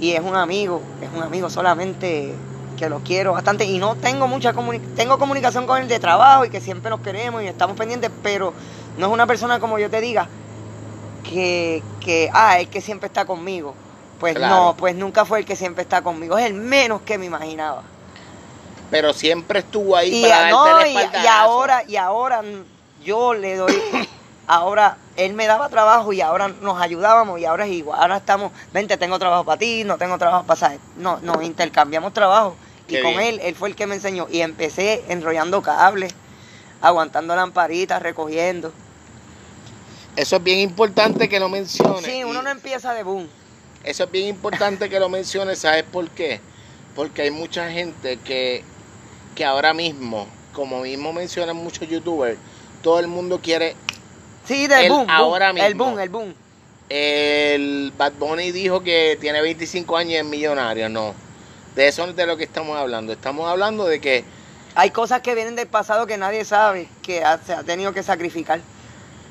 Y 0.00 0.12
es 0.12 0.20
un 0.20 0.34
amigo, 0.34 0.80
es 1.02 1.08
un 1.14 1.22
amigo 1.22 1.50
solamente 1.50 2.34
que 2.80 2.88
lo 2.88 3.00
quiero 3.00 3.34
bastante. 3.34 3.64
Y 3.64 3.78
no 3.78 3.94
tengo 3.94 4.26
mucha 4.26 4.54
comunicación, 4.54 4.96
tengo 4.96 5.18
comunicación 5.18 5.66
con 5.66 5.82
él 5.82 5.86
de 5.86 6.00
trabajo 6.00 6.46
y 6.46 6.50
que 6.50 6.60
siempre 6.60 6.90
nos 6.90 7.00
queremos 7.00 7.42
y 7.42 7.46
estamos 7.46 7.76
pendientes, 7.76 8.10
pero 8.22 8.54
no 8.96 9.06
es 9.06 9.12
una 9.12 9.26
persona 9.26 9.60
como 9.60 9.78
yo 9.78 9.90
te 9.90 10.00
diga, 10.00 10.26
que, 11.22 11.82
que 12.00 12.30
ah, 12.32 12.58
es 12.58 12.68
que 12.68 12.80
siempre 12.80 13.06
está 13.08 13.26
conmigo. 13.26 13.74
Pues 14.18 14.34
Claro. 14.34 14.54
no, 14.54 14.76
pues 14.76 14.94
nunca 14.94 15.24
fue 15.24 15.40
el 15.40 15.44
que 15.44 15.56
siempre 15.56 15.82
está 15.82 16.02
conmigo, 16.02 16.36
es 16.38 16.46
el 16.46 16.54
menos 16.54 17.02
que 17.02 17.18
me 17.18 17.26
imaginaba. 17.26 17.82
Pero 18.90 19.12
siempre 19.12 19.60
estuvo 19.60 19.96
ahí 19.96 20.18
Y, 20.18 20.22
para 20.22 20.40
darte 20.42 20.50
no, 20.50 20.80
el 20.80 20.88
y, 20.88 21.22
y 21.22 21.26
ahora, 21.26 21.84
y 21.86 21.96
ahora 21.96 22.42
yo 23.02 23.34
le 23.34 23.56
doy, 23.56 23.74
ahora 24.46 24.96
él 25.16 25.34
me 25.34 25.46
daba 25.46 25.68
trabajo 25.68 26.12
y 26.12 26.20
ahora 26.20 26.48
nos 26.48 26.80
ayudábamos 26.80 27.38
y 27.40 27.44
ahora 27.44 27.66
es 27.66 27.72
igual, 27.72 28.00
ahora 28.00 28.16
estamos, 28.18 28.52
vente, 28.72 28.96
tengo 28.96 29.18
trabajo 29.18 29.44
para 29.44 29.58
ti, 29.58 29.84
no 29.84 29.96
tengo 29.96 30.18
trabajo 30.18 30.44
para 30.44 30.72
no, 30.96 31.18
nos 31.20 31.42
intercambiamos 31.42 32.12
trabajo. 32.12 32.56
Y 32.98 33.02
con 33.02 33.12
bien. 33.12 33.34
él, 33.34 33.40
él 33.42 33.54
fue 33.54 33.68
el 33.68 33.76
que 33.76 33.86
me 33.86 33.94
enseñó. 33.94 34.26
Y 34.30 34.40
empecé 34.40 35.04
enrollando 35.08 35.62
cables, 35.62 36.14
aguantando 36.80 37.34
lamparitas, 37.36 38.02
recogiendo. 38.02 38.72
Eso 40.16 40.36
es 40.36 40.42
bien 40.42 40.58
importante 40.58 41.28
que 41.28 41.40
lo 41.40 41.48
menciones. 41.48 42.04
Sí, 42.04 42.24
uno 42.24 42.40
y 42.40 42.44
no 42.44 42.50
empieza 42.50 42.92
de 42.94 43.02
boom. 43.02 43.28
Eso 43.84 44.04
es 44.04 44.10
bien 44.10 44.28
importante 44.28 44.88
que 44.88 45.00
lo 45.00 45.08
menciones. 45.08 45.60
¿Sabes 45.60 45.84
por 45.84 46.08
qué? 46.10 46.40
Porque 46.94 47.22
hay 47.22 47.30
mucha 47.30 47.70
gente 47.70 48.18
que, 48.18 48.64
que 49.34 49.44
ahora 49.44 49.72
mismo, 49.72 50.26
como 50.52 50.80
mismo 50.82 51.12
mencionan 51.12 51.56
muchos 51.56 51.88
youtubers, 51.88 52.38
todo 52.82 52.98
el 52.98 53.06
mundo 53.06 53.40
quiere 53.40 53.76
Sí, 54.46 54.64
Él 54.64 54.88
boom, 54.88 55.06
boom, 55.06 55.10
ahora 55.10 55.50
El 55.50 55.54
mismo. 55.54 55.84
boom, 55.84 56.00
el 56.00 56.08
boom. 56.08 56.34
El 56.88 57.92
Bad 57.96 58.14
Bunny 58.18 58.50
dijo 58.50 58.82
que 58.82 59.16
tiene 59.20 59.40
25 59.40 59.96
años 59.96 60.12
y 60.12 60.16
es 60.16 60.24
millonario. 60.24 60.88
No. 60.88 61.14
De 61.80 61.88
eso 61.88 62.04
es 62.04 62.14
de 62.14 62.26
lo 62.26 62.36
que 62.36 62.44
estamos 62.44 62.76
hablando. 62.76 63.10
Estamos 63.10 63.48
hablando 63.48 63.86
de 63.86 64.02
que 64.02 64.22
Hay 64.74 64.90
cosas 64.90 65.22
que 65.22 65.34
vienen 65.34 65.56
del 65.56 65.66
pasado 65.66 66.06
que 66.06 66.18
nadie 66.18 66.44
sabe, 66.44 66.88
que 67.02 67.24
ha- 67.24 67.38
se 67.38 67.54
ha 67.54 67.62
tenido 67.62 67.94
que 67.94 68.02
sacrificar. 68.02 68.60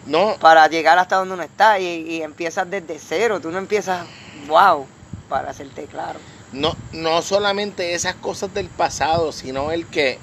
no, 0.07 0.35
para 0.39 0.67
llegar 0.67 0.97
hasta 0.97 1.17
donde 1.17 1.35
uno 1.35 1.43
está 1.43 1.77
y, 1.77 1.85
y 1.85 2.23
empiezas 2.23 2.67
desde 2.67 2.97
cero, 2.97 3.39
tú 3.39 3.51
no 3.51 3.59
empiezas, 3.59 4.03
wow, 4.47 4.87
para 5.29 5.51
hacerte 5.51 5.85
claro. 5.85 6.17
no, 6.51 6.75
no 6.91 7.21
solamente 7.21 7.93
esas 7.93 8.15
cosas 8.15 8.51
del 8.51 8.65
pasado, 8.67 9.31
sino 9.31 9.71
el 9.71 9.85
que 9.85 10.17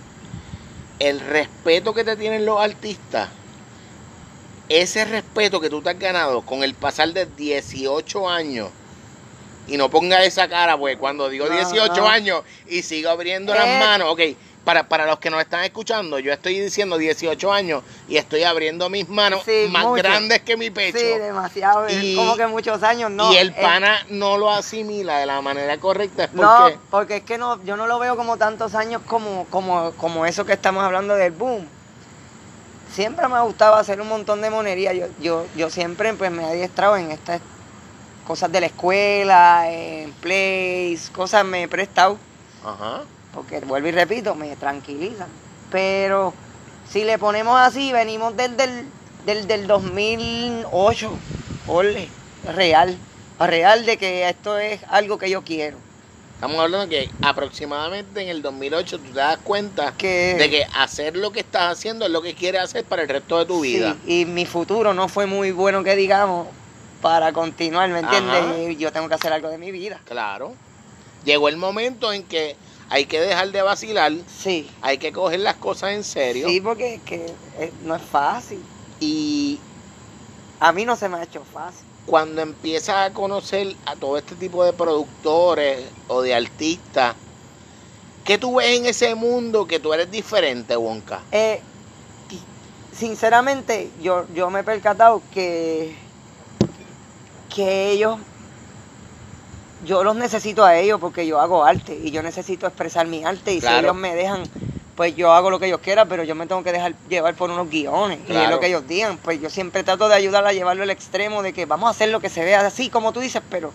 el 0.99 1.21
respeto 1.21 1.95
que 1.95 2.03
te 2.03 2.17
tienen 2.17 2.45
los 2.45 2.61
artistas, 2.61 3.29
ese 4.69 5.05
respeto 5.05 5.61
que 5.61 5.71
tú 5.71 5.81
te 5.81 5.91
has 5.91 5.99
ganado 6.01 6.43
con 6.43 6.65
el 6.65 6.75
pasar 6.75 7.13
de 7.13 7.27
18 7.27 8.29
años. 8.29 8.71
Y 9.69 9.77
no 9.77 9.89
ponga 9.89 10.23
esa 10.25 10.49
cara, 10.49 10.77
pues 10.77 10.97
cuando 10.97 11.29
digo 11.29 11.47
No, 11.47 11.55
18 11.55 11.95
no. 11.97 12.09
años 12.09 12.43
y 12.69 12.83
sigo 12.83 13.11
abriendo 13.11 13.53
Eh. 13.53 13.57
las 13.59 13.81
manos, 13.85 14.09
ok, 14.13 14.21
para, 14.65 14.89
para 14.89 15.07
los 15.07 15.19
que 15.21 15.31
nos 15.31 15.41
están 15.41 15.63
escuchando, 15.65 16.19
yo 16.19 16.33
estoy 16.33 16.59
diciendo 16.59 16.99
18 16.99 17.53
años 17.53 17.85
y 18.09 18.17
estoy 18.17 18.43
abriendo 18.43 18.89
mis 18.91 19.09
manos 19.09 19.43
Sí, 19.45 19.67
más 19.71 19.85
mucho. 19.85 20.03
grandes 20.03 20.43
que 20.43 20.57
mi 20.57 20.71
pecho. 20.71 20.99
Sí, 20.99 21.05
demasiado, 21.05 21.87
Y- 21.89 22.17
como 22.17 22.37
que 22.37 22.47
muchos 22.49 22.83
años, 22.83 23.11
no. 23.13 23.33
y 23.33 23.37
el 23.37 23.51
eh, 23.51 23.57
pana 23.61 24.05
no 24.09 24.39
lo 24.39 24.51
asimila 24.51 25.19
de 25.19 25.27
la 25.27 25.41
manera 25.41 25.79
correcta, 25.79 26.25
es 26.25 26.33
no, 26.33 26.59
porque 26.63 26.79
porque 26.91 27.17
es 27.19 27.23
que 27.23 27.39
no, 27.39 27.63
yo 27.65 27.77
no 27.77 27.87
lo 27.87 27.99
veo 28.01 28.17
como 28.17 28.37
tantos 28.39 28.75
años 28.75 29.03
como, 29.07 29.47
como, 29.51 29.93
como 29.93 30.27
eso 30.27 30.45
que 30.45 30.53
estamos 30.55 30.83
hablando 30.83 31.15
del 31.15 31.31
boom. 31.33 31.67
Siempre 32.93 33.29
me 33.29 33.35
ha 33.35 33.41
gustado 33.43 33.75
hacer 33.75 34.01
un 34.01 34.09
montón 34.09 34.41
de 34.41 34.49
monería. 34.51 34.93
Yo, 34.95 35.07
yo, 35.21 35.47
yo 35.57 35.71
siempre 35.71 36.15
pues 36.15 36.31
me 36.31 36.43
he 36.43 36.47
adiestrado 36.47 36.97
en 36.97 37.11
estas 37.11 37.41
cosas 38.27 38.51
de 38.53 38.61
la 38.61 38.67
escuela, 38.67 39.71
en 39.71 40.13
plays, 40.13 41.11
cosas 41.11 41.45
me 41.45 41.63
he 41.65 41.69
prestado. 41.69 42.19
Ajá. 42.65 43.03
porque 43.33 43.61
vuelvo 43.61 43.87
y 43.89 43.93
repito, 43.93 44.35
me 44.35 44.57
tranquilizan. 44.57 45.29
Pero 45.71 46.33
si 46.91 47.05
le 47.05 47.19
ponemos 47.19 47.59
así, 47.61 47.93
venimos 47.93 48.37
desde 48.37 48.65
el 48.65 48.87
del, 49.27 49.47
del 49.47 49.67
2008, 49.67 51.11
ole, 51.69 52.09
real, 52.55 52.97
real 53.39 53.85
de 53.85 53.97
que 53.97 54.29
esto 54.29 54.59
es 54.59 54.81
algo 54.89 55.19
que 55.19 55.29
yo 55.31 55.43
quiero. 55.43 55.77
Estamos 56.35 56.59
hablando 56.61 56.89
que 56.89 57.09
aproximadamente 57.23 58.21
en 58.23 58.29
el 58.29 58.43
2008 58.43 58.99
tú 58.99 59.05
te 59.05 59.19
das 59.19 59.39
cuenta 59.43 59.95
Que, 59.97 60.35
de 60.39 60.51
que 60.51 60.67
hacer 60.75 61.17
lo 61.17 61.31
que 61.33 61.41
estás 61.41 61.73
haciendo 61.73 62.05
es 62.05 62.11
lo 62.11 62.21
que 62.21 62.35
quieres 62.35 62.61
hacer 62.63 62.85
para 62.85 63.03
el 63.03 63.09
resto 63.09 63.39
de 63.39 63.47
tu 63.47 63.63
sí, 63.65 63.75
vida. 63.77 63.97
y 64.07 64.27
mi 64.27 64.45
futuro 64.45 64.93
no 64.93 65.09
fue 65.09 65.25
muy 65.27 65.51
bueno 65.51 65.83
que 65.83 65.97
digamos 65.97 66.49
para 67.07 67.33
continuar, 67.33 67.89
¿me 67.89 68.01
entiendes? 68.01 68.35
Ajá. 68.43 68.59
Y 68.59 68.75
Yo 68.79 68.91
tengo 68.91 69.09
que 69.09 69.15
hacer 69.15 69.33
algo 69.33 69.49
de 69.49 69.59
mi 69.59 69.71
vida. 69.71 70.01
Claro. 70.07 70.55
Llegó 71.25 71.49
el 71.49 71.57
momento 71.57 72.13
en 72.13 72.25
que 72.25 72.57
hay 72.91 73.05
que 73.07 73.21
dejar 73.21 73.53
de 73.53 73.63
vacilar, 73.63 74.11
Sí. 74.27 74.69
hay 74.83 74.99
que 74.99 75.13
coger 75.13 75.39
las 75.39 75.55
cosas 75.55 75.91
en 75.93 76.03
serio 76.03 76.49
Sí, 76.49 76.61
porque 76.61 76.95
es 76.95 77.03
que 77.03 77.27
eh, 77.61 77.73
no 77.85 77.95
es 77.95 78.03
fácil. 78.03 78.61
y 78.99 79.61
A 80.59 80.73
mí 80.73 80.85
no 80.85 80.97
se 80.97 81.09
me 81.09 81.19
ha 81.19 81.23
hecho 81.23 81.45
fácil. 81.45 81.87
cuando 82.07 82.43
empiezas 82.43 82.97
a 83.09 83.13
conocer 83.13 83.77
a 83.87 83.95
todo 83.95 84.19
este 84.19 84.35
tipo 84.35 84.65
de 84.65 84.73
productores 84.73 85.85
o 86.09 86.23
de 86.23 86.35
artistas, 86.35 87.15
¿qué 88.25 88.37
tú 88.37 88.57
ves 88.57 88.79
en 88.81 88.87
ese 88.87 89.15
mundo 89.15 89.69
que 89.69 89.79
tú 89.79 89.93
eres 89.93 90.11
diferente, 90.11 90.77
Wonka? 90.77 91.21
Eh, 91.31 91.61
sinceramente, 92.93 93.91
yo, 94.03 94.27
yo 94.35 94.51
me 94.51 94.61
he 94.61 94.65
percatado 94.65 95.23
que, 95.33 95.95
que 97.55 97.91
ellos, 97.91 98.19
yo 99.85 100.03
los 100.05 100.17
necesito 100.17 100.65
a 100.65 100.77
ellos 100.77 100.99
porque 101.01 101.27
yo 101.27 101.41
hago 101.41 101.65
arte 101.65 101.95
y 102.03 102.11
yo 102.11 102.23
necesito 102.23 102.67
expresar 102.67 103.07
mi 103.07 103.25
arte 103.25 103.53
y 103.53 103.61
Claro. 103.61 103.77
si 103.79 103.85
ellos 103.85 103.95
me 103.97 104.15
dejan, 104.15 104.43
pues 104.97 105.15
yo 105.15 105.33
hago 105.33 105.51
lo 105.51 105.59
que 105.59 105.67
ellos 105.67 105.81
quieran, 105.81 106.09
pero 106.09 106.25
yo 106.25 106.35
me 106.35 106.47
tengo 106.47 106.63
que 106.65 106.73
dejar 106.73 106.95
llevar 107.09 107.35
por 107.35 107.51
unos 107.51 107.69
guiones 107.69 108.19
y 108.29 108.33
es 108.33 108.49
lo 108.51 108.59
que 108.59 108.67
ellos 108.69 108.87
digan. 108.89 109.19
Pues 109.19 109.41
yo 109.41 109.51
siempre 109.51 109.85
trato 109.85 110.09
de 110.09 110.15
ayudar 110.15 110.47
a 110.47 110.53
llevarlo 110.53 110.83
al 110.83 110.91
extremo 110.91 111.43
de 111.43 111.53
que 111.53 111.67
vamos 111.67 111.89
a 111.89 111.91
hacer 111.91 112.09
lo 112.09 112.21
que 112.21 112.31
se 112.31 112.45
vea 112.45 112.67
así 112.67 112.89
como 112.89 113.13
tú 113.13 113.21
dices, 113.21 113.43
pero 113.51 113.73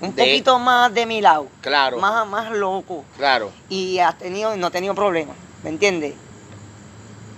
un 0.00 0.14
De- 0.14 0.22
poquito 0.24 0.58
más 0.58 0.92
de 0.94 1.06
mi 1.06 1.20
lado, 1.20 1.46
Claro, 1.60 1.98
más, 1.98 2.26
más 2.26 2.50
loco 2.50 3.04
claro. 3.16 3.50
y 3.68 3.98
has 3.98 4.16
tenido, 4.18 4.56
no 4.56 4.68
he 4.68 4.70
tenido 4.70 4.94
problemas, 4.94 5.36
¿me 5.62 5.68
entiendes? 5.70 6.14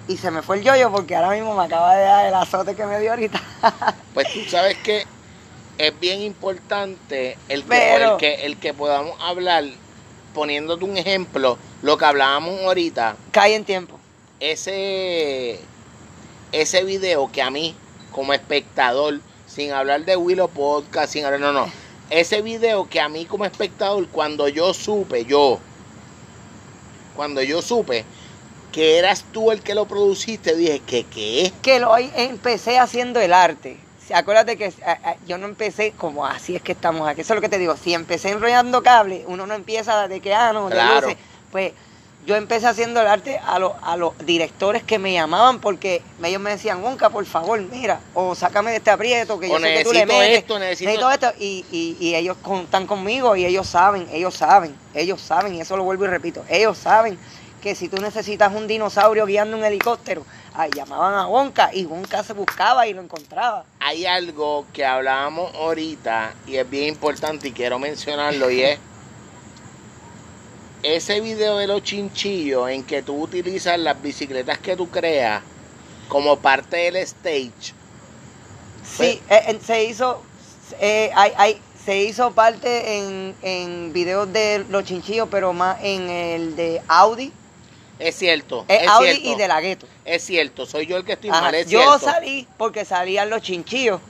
Y 0.07 0.17
se 0.19 0.31
me 0.31 0.43
fue 0.43 0.59
el 0.59 0.63
yoyo 0.65 0.91
porque 0.93 1.17
ahora 1.17 1.31
mismo 1.31 1.55
me 1.55 1.65
acaba 1.65 1.95
de 1.97 2.05
dar 2.05 2.27
el 2.27 2.35
azote 2.35 2.77
que 2.77 2.85
me 2.87 3.01
dio 3.01 3.11
ahorita. 3.11 3.41
Pues 4.13 4.31
tú 4.33 4.41
sabes 4.49 4.77
que 4.79 5.07
es 5.79 5.99
bien 6.01 6.21
importante 6.23 7.37
el 7.49 7.63
que, 7.63 7.69
Pero- 7.69 8.13
el 8.13 8.19
que, 8.19 8.35
el 8.47 8.57
que 8.59 8.73
podamos 8.75 9.17
hablar, 9.21 9.65
poniéndote 10.35 10.85
un 10.85 10.97
ejemplo, 10.97 11.59
lo 11.83 11.99
que 11.99 12.05
hablábamos 12.05 12.61
ahorita, 12.63 13.17
Cae 13.33 13.55
en 13.55 13.65
tiempo. 13.65 13.99
ese, 14.41 15.59
ese 16.53 16.85
video 16.85 17.31
que 17.31 17.43
a 17.43 17.51
mí, 17.51 17.75
como 18.13 18.33
espectador, 18.33 19.21
sin 19.47 19.73
hablar 19.73 20.05
de 20.05 20.17
Willow 20.17 20.49
Podcast, 20.49 21.13
sin 21.13 21.25
hablar, 21.25 21.41
no, 21.41 21.53
no, 21.53 21.67
ese 22.11 22.43
video 22.43 22.89
que 22.89 23.01
a 23.01 23.09
mí 23.09 23.25
como 23.25 23.45
espectador, 23.45 24.09
cuando 24.09 24.49
yo 24.49 24.75
supe, 24.75 25.25
yo, 25.25 25.59
cuando 27.17 27.43
yo 27.43 27.63
supe 27.63 28.05
que 28.73 28.99
eras 28.99 29.25
tú 29.33 29.53
el 29.53 29.63
que 29.63 29.75
lo 29.75 29.87
produciste, 29.87 30.57
dije, 30.57 30.83
¿qué 30.85 31.05
qué? 31.05 31.53
Que 31.63 31.79
lo 31.79 31.97
empecé 31.97 32.79
haciendo 32.79 33.21
el 33.21 33.33
arte. 33.33 33.79
Acuérdate 34.13 34.57
que 34.57 34.73
a- 34.85 34.91
a- 35.11 35.17
yo 35.27 35.39
no 35.39 35.47
empecé 35.47 35.93
como 35.93 36.27
así 36.27 36.57
es 36.57 36.63
que 36.63 36.73
estamos 36.73 37.09
aquí. 37.09 37.23
Eso 37.23 37.33
es 37.33 37.37
lo 37.37 37.41
que 37.41 37.49
te 37.49 37.59
digo. 37.59 37.77
Si 37.77 37.95
empecé 37.95 38.31
enrollando 38.31 38.83
cable, 38.83 39.25
uno 39.27 39.47
no 39.47 39.55
empieza 39.55 40.09
de 40.09 40.21
que, 40.21 40.35
ah, 40.35 40.53
no, 40.53 40.69
Claro. 40.69 41.01
luces. 41.07 41.17
Pues 41.51 41.73
yo 42.27 42.37
empecé 42.37 42.67
haciendo 42.67 43.01
el 43.03 43.07
arte 43.07 43.39
a, 43.47 43.59
los 43.59 43.73
a 43.83 43.97
los 43.97 44.17
directores 44.25 44.83
que 44.83 44.99
me 44.99 45.13
llamaban 45.13 45.59
porque 45.61 46.03
ellos 46.23 46.41
me 46.41 46.51
decían, 46.51 46.83
Wonka, 46.83 47.11
por 47.11 47.25
favor, 47.27 47.61
mira, 47.61 48.01
o 48.15 48.35
sácame 48.35 48.71
de 48.71 48.79
este 48.79 48.91
aprieto 48.91 49.39
que 49.39 49.49
yo 49.49 49.55
O 49.57 49.59
sé 49.61 49.75
que 49.75 49.85
tú 49.85 49.93
le 49.93 50.07
metes. 50.07 50.39
esto, 50.39 50.59
necesito- 50.59 50.87
necesito 50.91 51.11
esto. 51.11 51.33
Y, 51.39 51.65
y, 51.71 51.97
y 52.01 52.15
ellos 52.15 52.37
contan 52.43 52.87
conmigo 52.87 53.37
y 53.37 53.45
ellos 53.45 53.67
saben, 53.69 54.09
ellos 54.11 54.35
saben, 54.35 54.75
ellos 54.95 55.21
saben, 55.21 55.55
y 55.55 55.61
eso 55.61 55.77
lo 55.77 55.85
vuelvo 55.85 56.05
y 56.05 56.09
repito, 56.09 56.45
ellos 56.49 56.79
saben 56.79 57.19
que 57.65 57.75
si 57.75 57.89
tú 57.89 57.97
necesitas 57.97 58.53
un 58.55 58.67
dinosaurio 58.67 59.25
guiando 59.25 59.57
un 59.57 59.65
helicóptero, 59.65 60.27
ahí 60.53 60.71
llamaban 60.77 61.15
a 61.15 61.27
Wonka 61.27 61.71
y 61.73 61.87
Wonka 61.87 62.23
se 62.23 62.35
buscaba 62.35 62.87
y 62.87 62.93
lo 62.93 63.01
encontraba. 63.01 63.65
hay 63.81 64.05
algo 64.05 64.67
que 64.75 64.85
hablábamos 64.85 65.55
ahorita 65.55 66.35
y 66.47 66.57
es 66.57 66.69
bien 66.69 66.89
importante 66.89 67.49
y 67.49 67.53
quiero 67.53 67.79
mencionarlo 67.79 68.51
y 68.51 68.65
es 68.65 68.79
ese 70.83 71.23
video 71.23 71.57
de 71.57 71.67
los 71.67 71.83
chinchillos 71.83 72.69
en 72.69 72.85
que 72.85 73.03
tú 73.03 73.23
utilizas 73.23 73.79
las 73.79 74.01
bicicletas 74.03 74.59
que 74.59 74.77
tú 74.77 74.91
creas 74.91 75.43
como 76.09 76.39
parte 76.41 76.77
del 76.77 76.97
stage. 76.97 77.73
Sí, 78.87 79.23
eh, 79.31 79.43
eh, 79.49 79.59
se 79.65 79.85
hizo, 79.85 80.23
eh, 80.81 81.11
hay, 81.15 81.33
hay, 81.39 81.63
se 81.83 82.03
hizo 82.03 82.33
parte 82.33 82.99
en, 82.99 83.35
en 83.41 83.95
videos 83.95 84.31
de 84.31 84.67
los 84.69 84.85
chinchillos, 84.85 85.29
pero 85.31 85.55
más 85.55 85.79
en 85.83 86.11
el 86.11 86.57
de 86.57 86.83
Audi. 86.89 87.33
Es 87.99 88.17
cierto. 88.17 88.65
Es 88.69 88.83
es 88.83 88.89
Audi 88.89 89.07
cierto, 89.13 89.29
y 89.31 89.35
de 89.37 89.49
la 89.49 89.61
gueto. 89.61 89.87
Es 90.05 90.25
cierto, 90.25 90.67
soy 90.67 90.87
yo 90.87 90.97
el 90.97 91.05
que 91.05 91.13
estoy 91.13 91.31
Ajá, 91.31 91.41
mal, 91.43 91.55
es 91.55 91.69
Yo 91.69 91.81
cierto. 91.81 91.99
salí 92.01 92.47
porque 92.59 92.85
salían 92.85 93.31
los 93.31 93.41
chinchillos, 93.43 94.01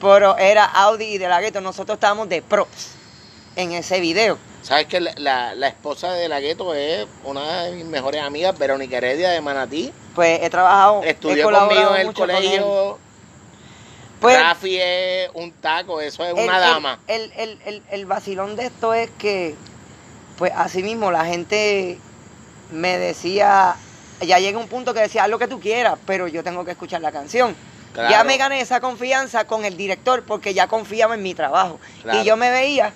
pero 0.00 0.36
era 0.38 0.64
Audi 0.64 1.04
y 1.06 1.18
de 1.18 1.28
la 1.28 1.40
gueto. 1.40 1.60
Nosotros 1.60 1.96
estábamos 1.96 2.28
de 2.28 2.40
props 2.42 2.90
en 3.56 3.72
ese 3.72 4.00
video. 4.00 4.38
Sabes 4.62 4.86
que 4.86 5.00
la, 5.00 5.12
la- 5.16 5.54
la 5.54 5.68
esposa 5.68 6.12
de 6.12 6.28
la 6.28 6.40
gueto 6.40 6.72
es 6.74 7.06
una 7.24 7.64
de 7.64 7.72
mis 7.72 7.84
mejores 7.84 8.22
amigas, 8.22 8.56
Verónica 8.58 8.96
Heredia 8.96 9.30
de 9.30 9.40
Manatí. 9.40 9.92
Pues 10.14 10.40
he 10.42 10.48
trabajado, 10.48 11.02
he 11.02 11.10
Estudió 11.10 11.44
colaborado 11.44 11.68
conmigo 11.68 11.94
en 11.96 12.00
el 12.00 12.06
mucho 12.06 12.18
con 12.22 12.30
colegio. 12.30 12.98
Pues, 14.20 14.40
Rafi 14.40 14.78
es 14.80 15.28
un 15.34 15.52
taco, 15.52 16.00
eso 16.00 16.24
es 16.24 16.30
el- 16.34 16.44
una 16.44 16.58
dama. 16.58 16.98
El, 17.08 17.30
el, 17.36 17.58
el, 17.66 17.82
el 17.90 18.06
vacilón 18.06 18.56
de 18.56 18.66
esto 18.66 18.94
es 18.94 19.10
que, 19.18 19.54
pues 20.38 20.52
así 20.56 20.82
mismo, 20.82 21.10
la 21.10 21.26
gente 21.26 21.98
me 22.70 22.98
decía, 22.98 23.76
ya 24.20 24.38
llega 24.38 24.58
un 24.58 24.68
punto 24.68 24.94
que 24.94 25.00
decía, 25.00 25.24
haz 25.24 25.30
lo 25.30 25.38
que 25.38 25.48
tú 25.48 25.60
quieras, 25.60 25.98
pero 26.06 26.28
yo 26.28 26.42
tengo 26.42 26.64
que 26.64 26.72
escuchar 26.72 27.00
la 27.00 27.12
canción. 27.12 27.54
Claro. 27.92 28.10
Ya 28.10 28.24
me 28.24 28.36
gané 28.36 28.60
esa 28.60 28.80
confianza 28.80 29.46
con 29.46 29.64
el 29.64 29.76
director 29.76 30.24
porque 30.24 30.52
ya 30.52 30.66
confiaba 30.66 31.14
en 31.14 31.22
mi 31.22 31.34
trabajo. 31.34 31.78
Claro. 32.02 32.20
Y 32.20 32.24
yo 32.24 32.36
me 32.36 32.50
veía 32.50 32.92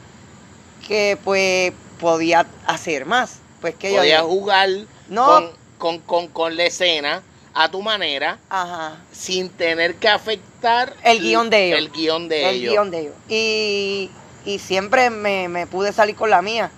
que 0.87 1.17
pues 1.23 1.73
podía 2.01 2.47
hacer 2.67 3.07
más. 3.07 3.39
Pues 3.61 3.75
que 3.75 3.93
yo 3.93 4.03
dije, 4.03 4.19
jugar 4.19 4.69
No. 5.09 5.27
con, 5.27 5.51
con, 5.79 5.99
con, 6.01 6.29
con 6.29 6.57
la 6.57 6.65
escena 6.65 7.23
a 7.55 7.71
tu 7.71 7.83
manera 7.83 8.39
Ajá. 8.51 8.97
sin 9.13 9.49
tener 9.51 9.97
que 9.97 10.09
afectar 10.09 10.95
El 11.03 11.21
guion 11.21 11.51
de 11.51 11.67
ellos. 11.67 11.79
El 11.79 11.91
guion 11.91 12.29
de 12.29 12.49
el 12.49 12.57
ellos. 12.57 12.73
guion 12.73 12.91
de 12.91 13.01
ellos. 13.01 13.15
Y, 13.29 14.11
y 14.45 14.59
siempre 14.61 15.11
me, 15.11 15.49
me 15.49 15.67
pude 15.67 15.93
salir 15.93 16.15
con 16.15 16.31
la 16.31 16.41
mía, 16.43 16.71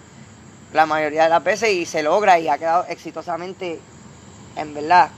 la 0.73 0.87
mayoría 0.87 1.25
de 1.25 1.31
las 1.31 1.43
veces, 1.43 1.71
y 1.71 1.87
se 1.87 2.03
logra 2.03 2.39
y 2.39 2.49
ha 2.49 2.59
quedado 2.59 2.85
exitosamente, 2.89 3.81
en 4.57 4.75
verdad. 4.75 5.11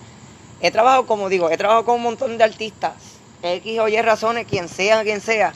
He 0.60 0.70
trabajado, 0.70 1.06
como 1.06 1.28
digo, 1.28 1.50
he 1.50 1.56
trabajado 1.56 1.84
con 1.84 1.96
un 1.96 2.02
montón 2.02 2.38
de 2.38 2.44
artistas, 2.44 2.94
X 3.42 3.78
o 3.80 3.88
Y 3.88 4.00
razones, 4.00 4.46
quien 4.46 4.68
sea, 4.68 5.02
quien 5.02 5.20
sea. 5.20 5.52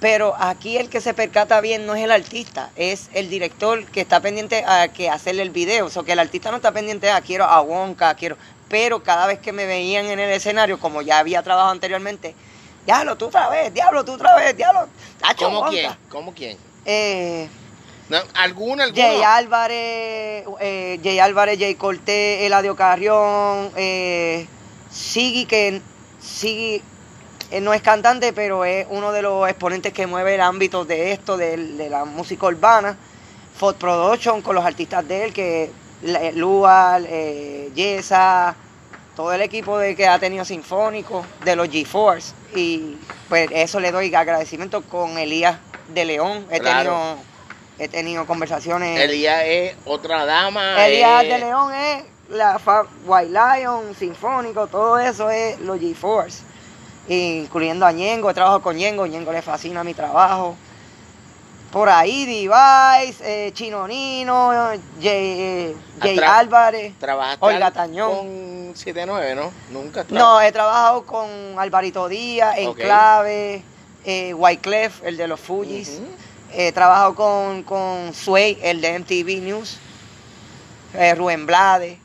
Pero 0.00 0.34
aquí 0.38 0.76
el 0.76 0.90
que 0.90 1.00
se 1.00 1.14
percata 1.14 1.62
bien 1.62 1.86
no 1.86 1.94
es 1.94 2.04
el 2.04 2.10
artista, 2.10 2.70
es 2.76 3.08
el 3.14 3.30
director 3.30 3.86
que 3.86 4.02
está 4.02 4.20
pendiente 4.20 4.62
a 4.66 4.88
que 4.88 5.08
hacerle 5.08 5.42
el 5.42 5.50
video. 5.50 5.86
O 5.86 5.90
sea, 5.90 6.02
que 6.02 6.12
el 6.12 6.18
artista 6.18 6.50
no 6.50 6.58
está 6.58 6.72
pendiente 6.72 7.10
a 7.10 7.22
quiero 7.22 7.44
a 7.44 7.62
Wonka, 7.62 8.14
quiero. 8.14 8.36
Pero 8.68 9.02
cada 9.02 9.26
vez 9.26 9.38
que 9.38 9.52
me 9.52 9.64
veían 9.64 10.04
en 10.06 10.18
el 10.20 10.30
escenario, 10.30 10.78
como 10.78 11.00
ya 11.00 11.20
había 11.20 11.42
trabajado 11.42 11.72
anteriormente, 11.72 12.34
diablo, 12.84 13.16
tú 13.16 13.26
otra 13.26 13.48
vez, 13.48 13.72
diablo, 13.72 14.04
tú 14.04 14.12
otra 14.12 14.36
vez, 14.36 14.54
diablo. 14.54 14.88
Tacho, 15.20 15.46
¿Cómo 15.46 15.60
Wonka". 15.60 15.70
quién? 15.70 15.96
¿Cómo 16.10 16.34
quién? 16.34 16.58
Eh, 16.84 17.48
No, 18.14 18.20
¿Alguno, 18.34 18.84
alguno? 18.84 19.02
Jay 19.02 19.22
Álvarez, 19.24 20.44
eh, 20.60 21.00
Jay 21.02 21.18
Álvarez, 21.18 21.58
Jay 21.58 21.74
Cortés, 21.74 22.42
Eladio 22.42 22.76
Carrión, 22.76 23.72
eh, 23.74 24.46
Siggy, 24.88 25.46
que 25.46 25.82
Siggy 26.22 26.80
eh, 27.50 27.60
no 27.60 27.74
es 27.74 27.82
cantante, 27.82 28.32
pero 28.32 28.64
es 28.64 28.86
uno 28.88 29.10
de 29.10 29.22
los 29.22 29.48
exponentes 29.48 29.92
que 29.92 30.06
mueve 30.06 30.36
el 30.36 30.42
ámbito 30.42 30.84
de 30.84 31.10
esto, 31.10 31.36
de, 31.36 31.56
de 31.56 31.90
la 31.90 32.04
música 32.04 32.46
urbana. 32.46 32.96
Ford 33.58 33.74
Production 33.74 34.42
con 34.42 34.54
los 34.54 34.64
artistas 34.64 35.06
de 35.08 35.24
él, 35.24 35.32
que 35.32 35.72
la- 36.02 36.30
Lual, 36.30 37.06
eh, 37.10 37.72
Yesa, 37.74 38.54
todo 39.16 39.32
el 39.32 39.42
equipo 39.42 39.76
de 39.76 39.96
que 39.96 40.06
ha 40.06 40.20
tenido 40.20 40.44
Sinfónico, 40.44 41.26
de 41.44 41.56
los 41.56 41.68
G-Force. 41.68 42.32
Y 42.54 42.96
pues 43.28 43.50
eso 43.52 43.80
le 43.80 43.90
doy 43.90 44.14
agradecimiento 44.14 44.82
con 44.82 45.18
Elías 45.18 45.56
de 45.88 46.04
León. 46.04 46.46
He 46.52 46.60
Claro. 46.60 46.90
tenido 46.90 47.33
he 47.78 47.88
tenido 47.88 48.26
conversaciones. 48.26 48.98
Elías 49.00 49.42
es 49.44 49.74
otra 49.84 50.24
dama. 50.24 50.84
Elías 50.86 51.24
es- 51.24 51.28
de 51.30 51.38
León 51.38 51.72
es 51.74 52.04
la 52.30 52.58
fa- 52.58 52.86
White 53.04 53.30
Lion, 53.32 53.94
Sinfónico, 53.98 54.66
todo 54.66 54.98
eso 54.98 55.30
es 55.30 55.58
los 55.60 55.78
G-Force. 55.78 56.42
Incluyendo 57.08 57.84
a 57.84 57.92
Ñengo, 57.92 58.30
he 58.30 58.34
trabajado 58.34 58.62
con 58.62 58.76
Ñengo, 58.76 59.06
Ñengo 59.06 59.30
le 59.32 59.42
fascina 59.42 59.84
mi 59.84 59.92
trabajo. 59.94 60.56
Por 61.70 61.88
ahí, 61.88 62.24
Device, 62.24 63.18
eh, 63.48 63.52
Chino 63.52 63.86
Nino, 63.88 64.52
Jay, 65.02 65.40
eh, 65.40 65.76
Jay. 66.00 66.18
Álvarez. 66.24 66.94
Olga 67.40 67.70
Tañón. 67.72 68.16
con 68.16 68.72
7-9, 68.76 69.34
¿no? 69.34 69.50
Nunca 69.70 70.04
No, 70.10 70.40
he 70.40 70.52
trabajado 70.52 71.04
con 71.04 71.28
Alvarito 71.58 72.08
Díaz. 72.08 72.56
Enclave, 72.58 73.62
eh, 74.04 74.32
Wyclef, 74.34 75.02
el 75.04 75.16
de 75.16 75.26
los 75.26 75.40
Fujis. 75.40 76.00
He 76.56 76.72
trabajado 76.72 77.14
con, 77.14 77.62
con 77.64 78.12
Sway, 78.14 78.58
el 78.62 78.80
de 78.80 78.98
MTV 78.98 79.42
News, 79.42 79.76
eh, 80.94 81.14
Rubén 81.14 81.46
Blade. 81.46 81.98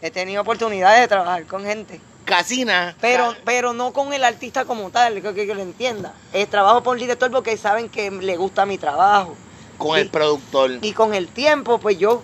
He 0.00 0.10
tenido 0.10 0.42
oportunidades 0.42 1.00
de 1.02 1.08
trabajar 1.08 1.44
con 1.46 1.64
gente. 1.64 2.00
Casina. 2.24 2.96
Pero, 3.00 3.34
pero 3.44 3.72
no 3.72 3.92
con 3.92 4.12
el 4.12 4.24
artista 4.24 4.64
como 4.64 4.90
tal, 4.90 5.20
que, 5.20 5.34
que, 5.34 5.46
que 5.46 5.54
lo 5.54 5.60
entienda. 5.62 6.14
Eh, 6.32 6.46
trabajo 6.46 6.82
por 6.82 6.96
el 6.96 7.02
director 7.02 7.30
porque 7.30 7.56
saben 7.56 7.88
que 7.88 8.10
le 8.10 8.36
gusta 8.36 8.64
mi 8.64 8.78
trabajo. 8.78 9.34
con 9.76 9.98
el 9.98 10.08
productor. 10.08 10.78
Y 10.80 10.92
con 10.92 11.14
el 11.14 11.28
tiempo, 11.28 11.78
pues 11.78 11.98
yo, 11.98 12.22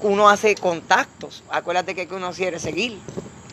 uno 0.00 0.28
hace 0.28 0.54
contactos. 0.54 1.42
Acuérdate 1.50 1.94
que, 1.94 2.06
que 2.06 2.14
uno 2.14 2.30
quiere 2.32 2.58
seguir. 2.60 2.98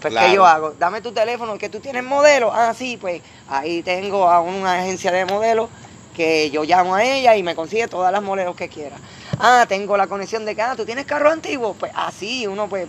Pues, 0.01 0.12
Claro. 0.13 0.27
¿qué 0.27 0.36
yo 0.36 0.45
hago? 0.45 0.71
Dame 0.80 1.01
tu 1.01 1.12
teléfono, 1.12 1.58
que 1.58 1.69
tú 1.69 1.80
tienes 1.80 2.04
modelo. 2.04 2.51
Ah, 2.54 2.73
sí, 2.75 2.97
pues 2.99 3.21
ahí 3.47 3.82
tengo 3.84 4.27
a 4.30 4.41
una 4.41 4.73
agencia 4.80 5.12
de 5.12 5.25
modelos 5.25 5.69
que 6.15 6.50
yo 6.52 6.63
llamo 6.63 6.95
a 6.95 7.04
ella 7.04 7.36
y 7.36 7.43
me 7.43 7.56
consigue 7.56 7.88
todas 7.88 8.12
las 8.12 8.21
modelos 8.21 8.56
que 8.56 8.69
quiera. 8.69 8.97
Ah, 9.39 9.65
tengo 9.67 9.97
la 9.97 10.08
conexión 10.08 10.45
de 10.45 10.56
que, 10.56 10.62
ah, 10.62 10.76
tú 10.76 10.86
tienes 10.86 11.06
carro 11.06 11.30
antiguo. 11.32 11.74
Pues 11.74 11.91
así, 11.95 12.47
uno 12.47 12.67
pues, 12.67 12.88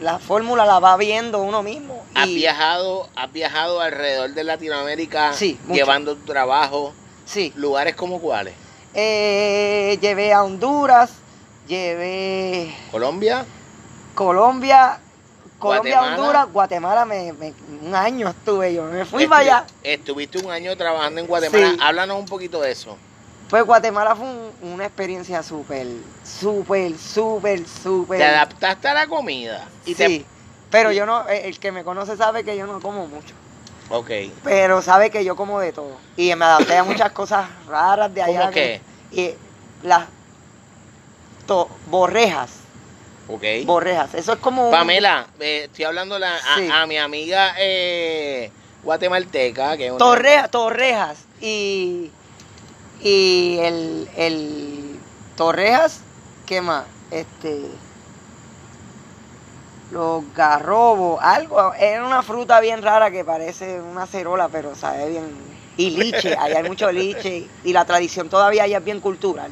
la 0.00 0.18
fórmula 0.18 0.64
la 0.64 0.78
va 0.78 0.96
viendo 0.96 1.40
uno 1.42 1.62
mismo. 1.62 2.04
Has 2.14 2.26
y- 2.26 2.34
viajado, 2.36 3.08
has 3.16 3.32
viajado 3.32 3.80
alrededor 3.80 4.30
de 4.34 4.44
Latinoamérica 4.44 5.32
Sí, 5.32 5.58
llevando 5.70 6.16
tu 6.16 6.24
trabajo. 6.24 6.92
Sí. 7.24 7.52
Lugares 7.56 7.94
como 7.94 8.20
cuáles? 8.20 8.54
Eh, 8.94 9.98
llevé 10.00 10.32
a 10.32 10.42
Honduras, 10.42 11.10
llevé 11.68 12.74
Colombia, 12.90 13.44
Colombia, 14.14 14.98
Colombia, 15.58 15.96
Guatemala. 15.98 16.20
Honduras, 16.22 16.52
Guatemala, 16.52 17.04
me, 17.04 17.32
me- 17.32 17.54
un 17.82 17.94
año 17.94 18.28
estuve 18.28 18.74
yo, 18.74 18.84
me 18.84 19.04
fui 19.04 19.26
para 19.26 19.40
allá. 19.42 19.64
Estuviste 19.82 20.38
un 20.38 20.50
año 20.50 20.76
trabajando 20.76 21.20
en 21.20 21.26
Guatemala. 21.26 21.70
Sí. 21.70 21.78
Háblanos 21.80 22.18
un 22.18 22.26
poquito 22.26 22.60
de 22.60 22.70
eso. 22.70 22.96
Pues 23.50 23.64
Guatemala 23.64 24.14
fue 24.14 24.26
un- 24.26 24.52
una 24.72 24.84
experiencia 24.86 25.42
súper, 25.42 25.86
súper, 26.24 26.96
súper, 26.98 27.66
súper. 27.66 28.18
Te 28.18 28.24
adaptaste 28.24 28.88
a 28.88 28.94
la 28.94 29.06
comida. 29.08 29.66
Y 29.86 29.94
sí, 29.94 30.24
pero 30.70 30.92
yo 30.92 31.06
no, 31.06 31.26
el 31.28 31.58
que 31.58 31.72
me 31.72 31.82
conoce 31.82 32.16
sabe 32.16 32.44
que 32.44 32.56
yo 32.56 32.66
no 32.66 32.80
como 32.80 33.06
mucho. 33.06 33.34
Ok. 33.90 34.10
pero 34.44 34.82
sabe 34.82 35.08
que 35.10 35.24
yo 35.24 35.34
como 35.34 35.60
de 35.60 35.72
todo. 35.72 35.96
Y 36.14 36.34
me 36.34 36.44
adapté 36.44 36.76
a 36.76 36.84
muchas 36.84 37.10
cosas 37.12 37.48
raras 37.66 38.12
de 38.12 38.20
allá. 38.22 38.40
¿Cómo 38.40 38.52
que- 38.52 38.82
Y 39.10 39.34
las 39.82 40.06
to- 41.46 41.70
borrejas, 41.86 42.50
Ok. 43.30 43.44
borrejas, 43.66 44.14
eso 44.14 44.32
es 44.32 44.38
como 44.38 44.64
un- 44.66 44.70
Pamela, 44.70 45.26
eh, 45.38 45.64
estoy 45.64 45.84
hablando 45.84 46.18
la- 46.18 46.36
a, 46.36 46.56
Sí. 46.56 46.68
a 46.72 46.86
mi 46.86 46.96
amiga 46.96 47.54
eh, 47.58 48.50
guatemalteca, 48.82 49.76
que 49.76 49.86
es 49.86 49.92
una- 49.92 50.48
torrejas 50.50 51.26
y, 51.40 52.10
y 53.02 53.58
el, 53.60 54.08
el 54.16 55.00
torrejas, 55.36 56.00
¿qué 56.46 56.60
más? 56.62 56.84
Este 57.10 57.66
los 59.90 60.22
garrobos, 60.34 61.18
algo, 61.22 61.72
era 61.74 62.04
una 62.06 62.22
fruta 62.22 62.60
bien 62.60 62.82
rara 62.82 63.10
que 63.10 63.24
parece 63.24 63.80
una 63.80 64.06
cerola, 64.06 64.48
pero 64.50 64.74
sabe 64.74 65.08
bien. 65.08 65.34
Y 65.78 65.90
liche, 65.90 66.36
allá 66.36 66.58
hay 66.58 66.64
mucho 66.64 66.90
liche 66.92 67.48
y 67.64 67.72
la 67.72 67.84
tradición 67.86 68.28
todavía 68.28 68.64
allá 68.64 68.78
es 68.78 68.84
bien 68.84 69.00
cultural. 69.00 69.50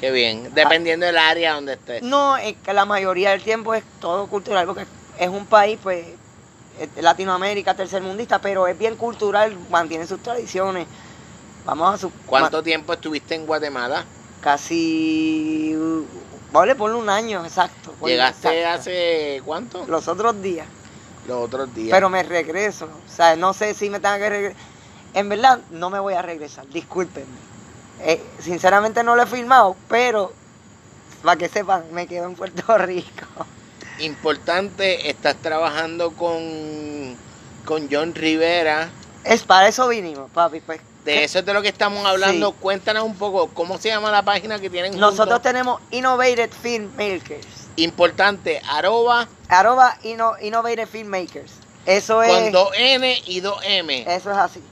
Qué 0.00 0.10
bien. 0.10 0.54
Dependiendo 0.54 1.06
del 1.06 1.18
área 1.18 1.54
donde 1.54 1.74
estés. 1.74 2.02
No, 2.02 2.36
es 2.38 2.56
que 2.56 2.72
la 2.72 2.86
mayoría 2.86 3.30
del 3.30 3.42
tiempo 3.42 3.74
es 3.74 3.84
todo 4.00 4.26
cultural, 4.26 4.66
porque 4.66 4.86
es 5.18 5.28
un 5.28 5.44
país, 5.44 5.78
pues, 5.82 6.06
Latinoamérica, 6.96 7.74
tercermundista, 7.74 8.40
pero 8.40 8.66
es 8.66 8.78
bien 8.78 8.96
cultural, 8.96 9.54
mantiene 9.70 10.06
sus 10.06 10.22
tradiciones. 10.22 10.86
Vamos 11.66 11.94
a 11.94 11.98
su. 11.98 12.10
¿Cuánto 12.24 12.62
tiempo 12.62 12.94
estuviste 12.94 13.34
en 13.34 13.46
Guatemala? 13.46 14.04
Casi. 14.40 15.74
uh, 15.76 16.04
Vale, 16.52 16.74
ponle 16.74 16.96
un 16.96 17.08
año, 17.08 17.44
exacto. 17.44 17.94
¿Llegaste 18.04 18.60
exacto. 18.60 18.80
hace 18.80 19.42
cuánto? 19.44 19.86
Los 19.86 20.08
otros 20.08 20.40
días. 20.42 20.66
Los 21.28 21.44
otros 21.44 21.72
días. 21.74 21.90
Pero 21.92 22.08
me 22.08 22.22
regreso. 22.22 22.86
O 22.86 23.10
sea, 23.14 23.36
no 23.36 23.52
sé 23.52 23.74
si 23.74 23.88
me 23.90 24.00
tenga 24.00 24.18
que 24.18 24.30
regresar. 24.30 24.62
En 25.12 25.28
verdad, 25.28 25.60
no 25.70 25.90
me 25.90 26.00
voy 26.00 26.14
a 26.14 26.22
regresar, 26.22 26.66
discúlpenme. 26.68 27.49
Eh, 28.02 28.22
sinceramente 28.40 29.02
no 29.02 29.14
lo 29.16 29.22
he 29.22 29.26
filmado, 29.26 29.76
pero 29.88 30.32
para 31.22 31.36
que 31.36 31.48
sepan, 31.48 31.84
me 31.92 32.06
quedo 32.06 32.26
en 32.26 32.34
Puerto 32.34 32.76
Rico. 32.78 33.26
Importante, 33.98 35.10
estás 35.10 35.36
trabajando 35.36 36.12
con, 36.12 37.16
con 37.64 37.88
John 37.90 38.14
Rivera. 38.14 38.88
Es 39.24 39.42
para 39.42 39.68
eso 39.68 39.88
vinimos, 39.88 40.30
papi. 40.30 40.60
Pues, 40.60 40.80
De 41.04 41.12
¿qué? 41.12 41.24
eso 41.24 41.40
es 41.40 41.44
de 41.46 41.52
lo 41.52 41.60
que 41.60 41.68
estamos 41.68 42.04
hablando. 42.06 42.50
Sí. 42.50 42.56
Cuéntanos 42.60 43.04
un 43.04 43.14
poco, 43.16 43.48
¿cómo 43.48 43.76
se 43.78 43.88
llama 43.88 44.10
la 44.10 44.22
página 44.22 44.58
que 44.58 44.70
tienen 44.70 44.98
Nosotros 44.98 45.42
tenemos 45.42 45.80
Innovative 45.90 46.48
Filmmakers. 46.48 47.46
Importante, 47.76 48.60
arroba 48.68 49.28
Arroba 49.48 49.96
Inno- 50.02 50.36
Innovative 50.42 50.86
Filmmakers. 50.86 51.52
Eso 51.86 52.22
es. 52.22 52.30
con 52.32 52.52
2N 52.52 53.22
y 53.26 53.40
2M. 53.42 54.06
Eso 54.08 54.30
es 54.30 54.36
así. 54.38 54.62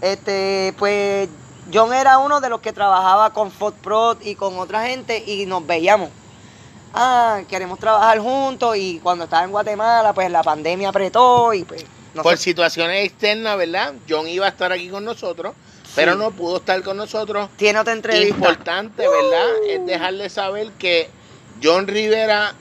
Este, 0.00 0.74
pues 0.78 1.28
John 1.72 1.92
era 1.92 2.18
uno 2.18 2.40
de 2.40 2.48
los 2.48 2.60
que 2.60 2.72
trabajaba 2.72 3.32
con 3.32 3.50
FODPROD 3.50 4.18
y 4.22 4.34
con 4.36 4.58
otra 4.58 4.86
gente 4.86 5.22
y 5.26 5.46
nos 5.46 5.66
veíamos. 5.66 6.10
Ah, 6.94 7.40
queremos 7.48 7.78
trabajar 7.78 8.18
juntos 8.20 8.76
y 8.76 9.00
cuando 9.02 9.24
estaba 9.24 9.44
en 9.44 9.50
Guatemala, 9.50 10.12
pues 10.14 10.30
la 10.30 10.42
pandemia 10.42 10.88
apretó 10.90 11.52
y 11.52 11.64
pues 11.64 11.82
Por 11.82 12.16
nosotros- 12.16 12.40
situaciones 12.40 13.04
externas, 13.04 13.58
¿verdad? 13.58 13.94
John 14.08 14.26
iba 14.28 14.46
a 14.46 14.48
estar 14.48 14.72
aquí 14.72 14.88
con 14.88 15.04
nosotros, 15.04 15.54
pero 15.94 16.14
no 16.14 16.30
pudo 16.30 16.58
estar 16.58 16.82
con 16.82 16.96
nosotros. 16.96 17.48
tiene 17.56 17.78
otra 17.80 17.92
entrevista. 17.92 18.34
Importante, 18.34 19.06
¿verdad? 19.06 19.46
Es 19.68 19.84
dejarle 19.86 20.30
saber 20.30 20.70
que 20.78 21.10
John 21.62 21.86
Rivera 21.86 22.54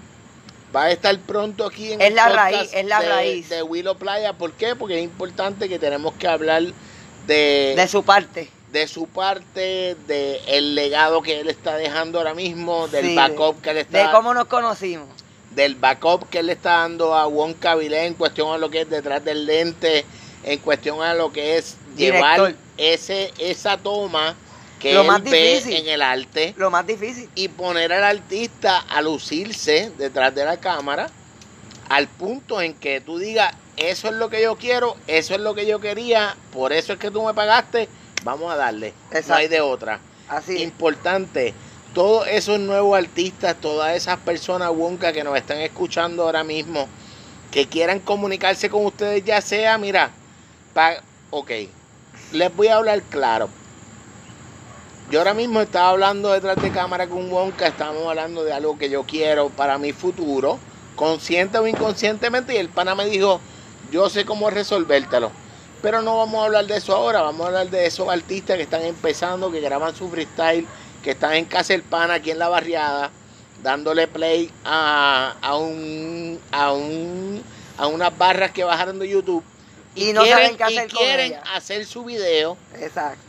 va 0.76 0.84
a 0.86 0.92
estar 0.92 1.18
pronto 1.20 1.66
aquí 1.66 1.94
en 1.94 2.02
Es 2.02 2.08
el 2.10 2.16
la 2.16 2.28
raíz, 2.30 2.70
es 2.74 2.86
la 2.86 3.00
de, 3.02 3.08
raíz. 3.10 3.50
de 3.50 3.64
Willow 3.64 3.96
Playa. 3.96 4.34
¿Por 4.34 4.52
qué? 4.54 4.76
Porque 4.76 4.98
es 4.98 5.04
importante 5.04 5.70
que 5.70 5.80
tenemos 5.80 6.14
que 6.16 6.28
hablar 6.28 6.64
de, 7.28 7.74
De 7.78 7.88
su 7.88 8.04
parte. 8.04 8.50
De 8.72 8.88
su 8.88 9.08
parte, 9.08 9.96
de 10.08 10.42
el 10.48 10.76
legado 10.76 11.22
que 11.22 11.40
él 11.40 11.50
está 11.50 11.78
dejando 11.78 12.18
ahora 12.20 12.34
mismo, 12.34 12.88
del 12.90 13.06
Sí, 13.08 13.16
backup 13.16 13.62
que 13.62 13.70
él 13.72 13.78
está 13.78 14.06
De 14.08 14.12
cómo 14.12 14.34
nos 14.34 14.46
conocimos. 14.46 15.08
del 15.52 15.76
backup 15.76 16.28
que 16.30 16.40
él 16.40 16.48
le 16.48 16.54
está 16.54 16.80
dando 16.80 17.14
a 17.16 17.28
Wonka 17.28 17.76
Vilé 17.76 18.06
en 18.06 18.14
cuestión 18.16 18.52
a 18.54 18.58
lo 18.58 18.70
que 18.70 18.82
es 18.82 18.90
detrás 18.90 19.24
del 19.24 19.46
lente, 19.46 20.04
en 20.44 20.60
cuestión 20.60 21.02
a 21.02 21.14
lo 21.14 21.32
que 21.32 21.58
es 21.58 21.78
llevar 21.96 22.38
Director. 22.42 22.56
ese 22.78 23.32
esa 23.38 23.78
toma 23.78 24.36
que 24.80 24.94
Lo 24.94 25.02
él 25.02 25.08
más 25.08 25.24
ve 25.24 25.54
difícil. 25.62 25.74
en 25.78 25.88
el 25.88 26.02
arte 26.02 26.54
Lo 26.58 26.70
más 26.70 26.86
difícil. 26.86 27.30
y 27.36 27.48
poner 27.48 27.94
al 27.94 28.04
artista 28.04 28.80
a 28.80 29.02
lucirse 29.02 29.92
detrás 29.98 30.36
de 30.36 30.44
la 30.44 30.58
cámara 30.58 31.10
al 31.88 32.08
punto 32.08 32.62
en 32.62 32.74
que 32.74 33.00
tú 33.00 33.18
digas, 33.20 33.54
eso 33.78 34.08
es 34.10 34.16
lo 34.16 34.30
que 34.30 34.42
yo 34.42 34.56
quiero, 34.58 34.98
eso 35.08 35.36
es 35.36 35.40
lo 35.40 35.54
que 35.54 35.66
yo 35.68 35.80
quería, 35.80 36.36
por 36.52 36.74
eso 36.74 36.94
es 36.94 37.00
que 37.00 37.12
tú 37.12 37.24
me 37.24 37.34
pagaste, 37.34 37.88
vamos 38.26 38.52
a 38.52 38.58
darle, 38.58 38.94
no 39.28 39.36
hay 39.36 39.48
de 39.48 39.62
otra 39.62 40.02
Así. 40.28 40.56
es. 40.56 40.62
importante. 40.64 41.54
Todos 41.94 42.28
esos 42.28 42.60
nuevos 42.60 42.98
artistas, 42.98 43.56
todas 43.62 43.96
esas 43.96 44.18
personas 44.18 44.70
Wonka 44.72 45.14
que 45.14 45.24
nos 45.24 45.38
están 45.38 45.60
escuchando 45.60 46.24
ahora 46.24 46.44
mismo, 46.44 46.90
que 47.52 47.68
quieran 47.68 48.00
comunicarse 48.00 48.70
con 48.70 48.86
ustedes, 48.86 49.24
ya 49.24 49.40
sea, 49.40 49.78
mira, 49.78 50.12
pa, 50.74 50.96
ok, 51.30 51.52
les 52.34 52.54
voy 52.54 52.68
a 52.68 52.76
hablar 52.76 53.02
claro. 53.04 53.48
Yo 55.10 55.20
ahora 55.20 55.34
mismo 55.34 55.62
estaba 55.62 55.90
hablando 55.90 56.34
detrás 56.34 56.60
de 56.62 56.70
cámara 56.72 57.08
con 57.08 57.32
Wonka, 57.32 57.68
estábamos 57.68 58.10
hablando 58.10 58.44
de 58.44 58.52
algo 58.52 58.78
que 58.78 58.90
yo 58.90 59.04
quiero 59.04 59.50
para 59.50 59.78
mi 59.78 59.94
futuro, 59.94 60.60
consciente 60.98 61.60
o 61.60 61.68
inconscientemente, 61.68 62.56
y 62.56 62.58
el 62.58 62.68
pana 62.70 62.96
me 62.96 63.06
dijo, 63.06 63.40
yo 63.90 64.10
sé 64.10 64.26
cómo 64.26 64.50
resolvértelo. 64.50 65.32
Pero 65.86 66.02
no 66.02 66.18
vamos 66.18 66.42
a 66.42 66.46
hablar 66.46 66.66
de 66.66 66.78
eso 66.78 66.96
ahora, 66.96 67.22
vamos 67.22 67.42
a 67.42 67.50
hablar 67.50 67.70
de 67.70 67.86
esos 67.86 68.10
artistas 68.10 68.58
que 68.58 68.64
están 68.64 68.82
empezando, 68.82 69.52
que 69.52 69.60
graban 69.60 69.96
su 69.96 70.10
freestyle, 70.10 70.66
que 71.04 71.12
están 71.12 71.34
en 71.34 71.46
casa 71.46 71.74
del 71.74 71.84
pana 71.84 72.16
aquí 72.16 72.32
en 72.32 72.40
la 72.40 72.50
barriada, 72.50 73.12
dándole 73.62 74.08
play 74.08 74.50
a, 74.64 75.36
a 75.40 75.56
un 75.58 76.40
a 76.52 76.74
un 76.74 77.44
a 77.78 77.86
unas 77.86 78.18
barras 78.18 78.50
que 78.50 78.64
bajaron 78.64 78.98
de 78.98 79.10
YouTube 79.10 79.44
Y 79.94 80.12
no 80.12 80.26
saben 80.26 80.58
qué 80.58 80.64
y 80.64 80.78
hacer 80.78 80.90
con 80.90 80.98
quieren 80.98 81.36
hacer 81.54 81.86
su 81.86 82.04
video. 82.04 82.58
Exacto. 82.80 83.22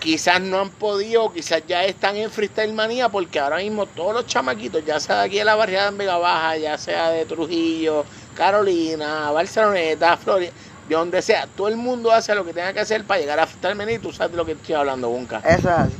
Quizás 0.00 0.40
no 0.40 0.58
han 0.58 0.70
podido, 0.70 1.32
quizás 1.32 1.62
ya 1.68 1.84
están 1.84 2.16
en 2.16 2.32
freestyle 2.32 2.72
manía, 2.72 3.08
porque 3.08 3.38
ahora 3.38 3.58
mismo 3.58 3.86
todos 3.86 4.14
los 4.14 4.26
chamaquitos, 4.26 4.84
ya 4.84 4.98
sea 4.98 5.20
de 5.20 5.26
aquí 5.26 5.38
de 5.38 5.44
la 5.44 5.54
barriada 5.54 5.90
en 5.90 5.98
Vega 5.98 6.18
Baja, 6.18 6.56
ya 6.56 6.76
sea 6.76 7.10
de 7.10 7.24
Trujillo, 7.24 8.04
Carolina, 8.36 9.30
Barceloneta, 9.30 10.16
Florida, 10.16 10.52
de 10.88 10.94
donde 10.94 11.20
sea, 11.20 11.46
todo 11.46 11.68
el 11.68 11.76
mundo 11.76 12.10
hace 12.10 12.34
lo 12.34 12.44
que 12.44 12.54
tenga 12.54 12.72
que 12.72 12.80
hacer 12.80 13.04
para 13.04 13.20
llegar 13.20 13.38
a 13.38 13.74
manía 13.74 13.96
y 13.96 13.98
tú 13.98 14.12
sabes 14.12 14.32
de 14.32 14.38
lo 14.38 14.46
que 14.46 14.52
estoy 14.52 14.74
hablando, 14.74 15.10
Bunka. 15.10 15.38
Eso 15.40 15.58
es 15.58 15.66
así. 15.66 15.94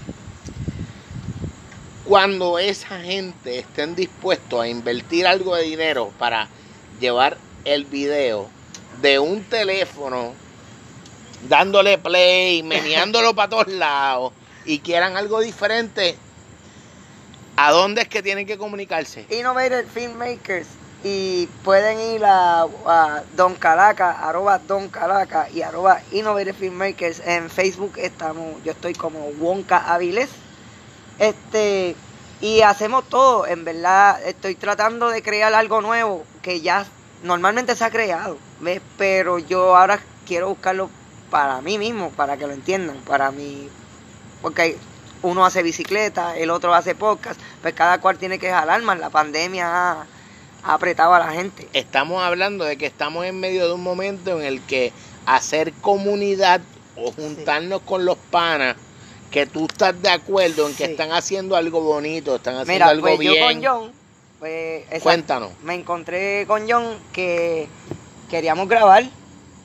Cuando 2.05 2.59
esa 2.59 2.98
gente 3.01 3.59
estén 3.59 3.94
dispuestos 3.94 4.62
a 4.62 4.66
invertir 4.66 5.27
algo 5.27 5.55
de 5.55 5.64
dinero 5.64 6.11
para 6.18 6.48
llevar 7.01 7.37
el 7.66 7.85
video 7.85 8.48
de 9.03 9.18
un 9.18 9.44
teléfono, 9.44 10.33
dándole 11.48 11.98
play, 11.98 12.62
meneándolo 12.64 13.35
para 13.35 13.51
todos 13.51 13.68
lados 13.68 14.33
y 14.64 14.79
quieran 14.79 15.18
algo 15.18 15.40
diferente, 15.40 16.16
¿a 17.57 17.72
dónde 17.72 18.03
es 18.03 18.09
que 18.09 18.22
tienen 18.22 18.46
que 18.46 18.57
comunicarse? 18.57 19.27
Innovative 19.29 19.85
Filmmakers 19.85 20.78
y 21.04 21.46
pueden 21.62 22.00
ir 22.00 22.24
a, 22.24 22.62
a 22.62 23.22
Don 23.37 23.54
Calaca, 23.54 24.11
arroba 24.28 24.58
Don 24.58 24.88
Calaca 24.88 25.48
y 25.50 25.62
arroba 25.62 26.00
Innovative 26.11 26.54
Filmmakers. 26.54 27.20
En 27.24 27.48
Facebook 27.50 27.92
estamos, 27.96 28.62
yo 28.64 28.72
estoy 28.72 28.94
como 28.94 29.20
Wonka 29.38 29.78
Aviles. 29.92 30.28
Este, 31.18 31.94
y 32.40 32.62
hacemos 32.62 33.08
todo, 33.08 33.46
en 33.46 33.64
verdad 33.64 34.20
estoy 34.24 34.54
tratando 34.54 35.08
de 35.08 35.22
crear 35.22 35.52
algo 35.54 35.80
nuevo 35.80 36.24
que 36.42 36.61
ya 36.61 36.87
normalmente 37.22 37.74
se 37.74 37.84
ha 37.84 37.90
creado, 37.90 38.38
¿ves? 38.61 38.80
Pero 38.96 39.38
yo 39.38 39.76
ahora 39.76 39.98
quiero 40.26 40.48
buscarlo 40.48 40.90
para 41.30 41.61
mí 41.61 41.78
mismo, 41.78 42.11
para 42.11 42.37
que 42.37 42.46
lo 42.46 42.52
entiendan, 42.52 42.96
para 42.98 43.32
mí, 43.32 43.68
porque 44.40 44.78
uno 45.22 45.44
hace 45.44 45.62
bicicleta, 45.62 46.37
el 46.37 46.50
otro 46.50 46.74
hace 46.74 46.94
podcast, 46.94 47.40
pues 47.61 47.74
cada 47.74 48.00
cual 48.00 48.18
tiene 48.18 48.38
que 48.38 48.50
jalar 48.50 48.82
más. 48.82 49.00
La 49.00 49.11
pandemia 49.11 50.06
apretado 50.62 51.14
a 51.14 51.18
la 51.18 51.33
gente. 51.33 51.68
Estamos 51.73 52.23
hablando 52.23 52.64
de 52.64 52.77
que 52.77 52.87
estamos 52.87 53.25
en 53.25 53.38
medio 53.40 53.66
de 53.66 53.73
un 53.75 53.83
momento 53.83 54.38
en 54.38 54.44
el 54.47 54.61
que 54.62 54.92
hacer 55.27 55.73
comunidad 55.75 56.61
o 56.97 57.12
juntarnos 57.12 57.81
con 57.83 58.05
los 58.05 58.16
panas 58.16 58.77
que 59.31 59.47
tú 59.47 59.66
estás 59.66 60.01
de 60.01 60.09
acuerdo 60.09 60.66
en 60.66 60.75
que 60.75 60.87
Sí. 60.87 60.90
están 60.92 61.12
haciendo 61.12 61.55
algo 61.55 61.81
bonito, 61.83 62.37
están 62.37 62.55
haciendo 62.55 62.73
Mira, 62.73 62.87
algo 62.88 63.07
pues 63.07 63.18
bien. 63.18 63.35
yo 63.35 63.44
con 63.47 63.64
John, 63.83 63.92
pues, 64.38 64.83
exacto, 64.85 65.03
Cuéntanos. 65.05 65.51
me 65.62 65.75
encontré 65.75 66.44
con 66.47 66.68
John 66.68 66.97
que 67.12 67.68
queríamos 68.31 68.68
grabar, 68.68 69.05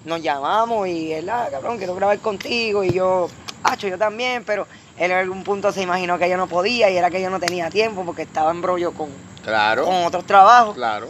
nos 0.06 0.22
llamamos 0.22 0.88
y 0.90 1.14
él, 1.14 1.30
ah, 1.30 1.48
cabrón, 1.50 1.78
quiero 1.78 1.96
grabar 1.96 2.20
contigo 2.20 2.84
y 2.84 2.92
yo, 2.92 3.30
hacho, 3.64 3.88
yo 3.88 3.98
también, 3.98 4.44
pero 4.44 4.68
él 4.98 5.12
en 5.12 5.18
algún 5.18 5.44
punto 5.46 5.72
se 5.72 5.82
imaginó 5.82 6.20
que 6.20 6.30
yo 6.30 6.36
no 6.38 6.48
podía 6.48 6.90
y 6.92 6.98
era 6.98 7.10
que 7.10 7.22
yo 7.22 7.30
no 7.30 7.40
tenía 7.40 7.70
tiempo 7.70 8.04
porque 8.06 8.24
estaba 8.24 8.52
en 8.52 8.62
brollo 8.62 8.92
con, 8.92 9.10
Claro, 9.44 9.86
con 9.86 10.04
otros 10.06 10.26
trabajos. 10.26 10.76
claro. 10.76 11.08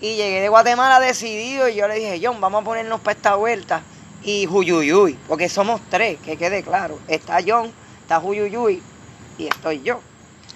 Y 0.00 0.16
llegué 0.16 0.40
de 0.40 0.48
Guatemala 0.48 0.98
decidido 0.98 1.68
y 1.68 1.76
yo 1.76 1.86
le 1.86 1.94
dije, 1.94 2.20
John, 2.20 2.40
vamos 2.40 2.62
a 2.62 2.64
ponernos 2.64 3.00
para 3.00 3.16
esta 3.16 3.34
vuelta. 3.36 3.82
Y 4.24 4.46
Juyuyuy, 4.46 5.14
porque 5.28 5.48
somos 5.48 5.80
tres, 5.90 6.18
que 6.24 6.36
quede 6.36 6.62
claro. 6.64 6.98
Está 7.06 7.38
John, 7.46 7.72
está 8.00 8.18
Juyuyuy 8.18 8.82
y 9.38 9.46
estoy 9.46 9.82
yo. 9.82 10.00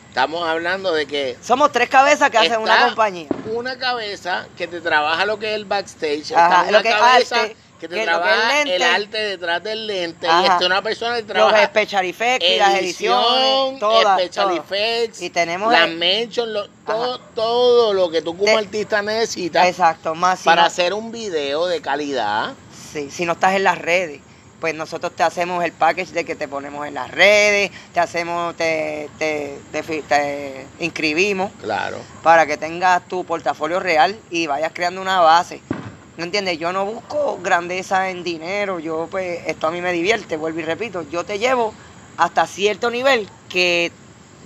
Estamos 0.08 0.48
hablando 0.48 0.92
de 0.92 1.06
que 1.06 1.36
Somos 1.42 1.70
tres 1.72 1.88
cabezas 1.88 2.30
que 2.30 2.38
hacen 2.38 2.60
una 2.60 2.86
compañía. 2.86 3.28
una 3.52 3.76
cabeza 3.78 4.46
que 4.56 4.66
te 4.66 4.80
trabaja 4.80 5.26
lo 5.26 5.38
que 5.38 5.50
es 5.50 5.54
el 5.56 5.64
backstage, 5.66 6.32
Ajá, 6.32 6.60
está 6.64 6.70
lo 6.72 6.82
que 6.82 6.88
es 6.88 6.94
cabeza 6.94 7.40
arte, 7.42 7.56
que 7.78 7.88
te 7.88 7.94
que 7.94 8.00
es 8.00 8.06
trabaja 8.06 8.62
el 8.62 8.82
arte 8.82 9.18
detrás 9.18 9.62
del 9.62 9.86
lente 9.86 10.26
y 10.26 10.30
Ajá. 10.30 10.54
está 10.54 10.66
una 10.66 10.82
persona 10.82 11.16
que 11.16 11.22
Los 11.22 11.28
trabaja 11.32 11.64
special 11.66 12.04
effects 12.06 12.44
y 12.48 12.56
las 12.56 12.74
ediciones, 12.76 13.78
todas, 13.80 14.20
special 14.20 14.56
effects, 14.56 15.22
Y 15.22 15.30
tenemos 15.30 15.72
las 15.72 15.88
el- 15.88 15.96
mentions, 15.96 16.48
lo- 16.48 16.68
todo, 16.86 17.18
todo 17.34 17.92
lo 17.92 18.10
que 18.10 18.22
tú 18.22 18.36
como 18.36 18.44
De- 18.50 18.56
artista 18.58 19.02
necesitas 19.02 19.66
Exacto, 19.66 20.14
más 20.14 20.38
si 20.40 20.44
para 20.46 20.62
no, 20.62 20.66
hacer 20.68 20.94
un 20.94 21.10
video 21.12 21.66
de 21.66 21.80
calidad. 21.80 22.54
sí, 22.92 23.10
si 23.10 23.24
no 23.24 23.32
estás 23.32 23.54
en 23.54 23.64
las 23.64 23.78
redes, 23.78 24.20
pues 24.60 24.74
nosotros 24.74 25.12
te 25.14 25.22
hacemos 25.22 25.62
el 25.64 25.72
package 25.72 26.12
de 26.12 26.24
que 26.24 26.34
te 26.34 26.48
ponemos 26.48 26.86
en 26.86 26.94
las 26.94 27.10
redes, 27.10 27.70
te 27.92 28.00
hacemos, 28.00 28.56
te, 28.56 29.10
te, 29.18 29.58
te 29.70 29.82
te 29.82 30.66
inscribimos 30.80 31.52
Claro. 31.60 31.98
para 32.22 32.46
que 32.46 32.56
tengas 32.56 33.06
tu 33.06 33.24
portafolio 33.26 33.80
real 33.80 34.18
y 34.30 34.46
vayas 34.46 34.72
creando 34.72 35.02
una 35.02 35.20
base. 35.20 35.60
¿No 36.16 36.24
entiendes? 36.24 36.58
Yo 36.58 36.72
no 36.72 36.86
busco 36.86 37.38
grandeza 37.42 38.08
en 38.10 38.24
dinero, 38.24 38.78
yo 38.78 39.06
pues 39.10 39.40
esto 39.46 39.66
a 39.66 39.70
mí 39.70 39.82
me 39.82 39.92
divierte, 39.92 40.36
vuelvo 40.36 40.60
y 40.60 40.62
repito, 40.62 41.02
yo 41.10 41.24
te 41.24 41.38
llevo 41.38 41.74
hasta 42.16 42.46
cierto 42.46 42.90
nivel 42.90 43.28
que 43.50 43.92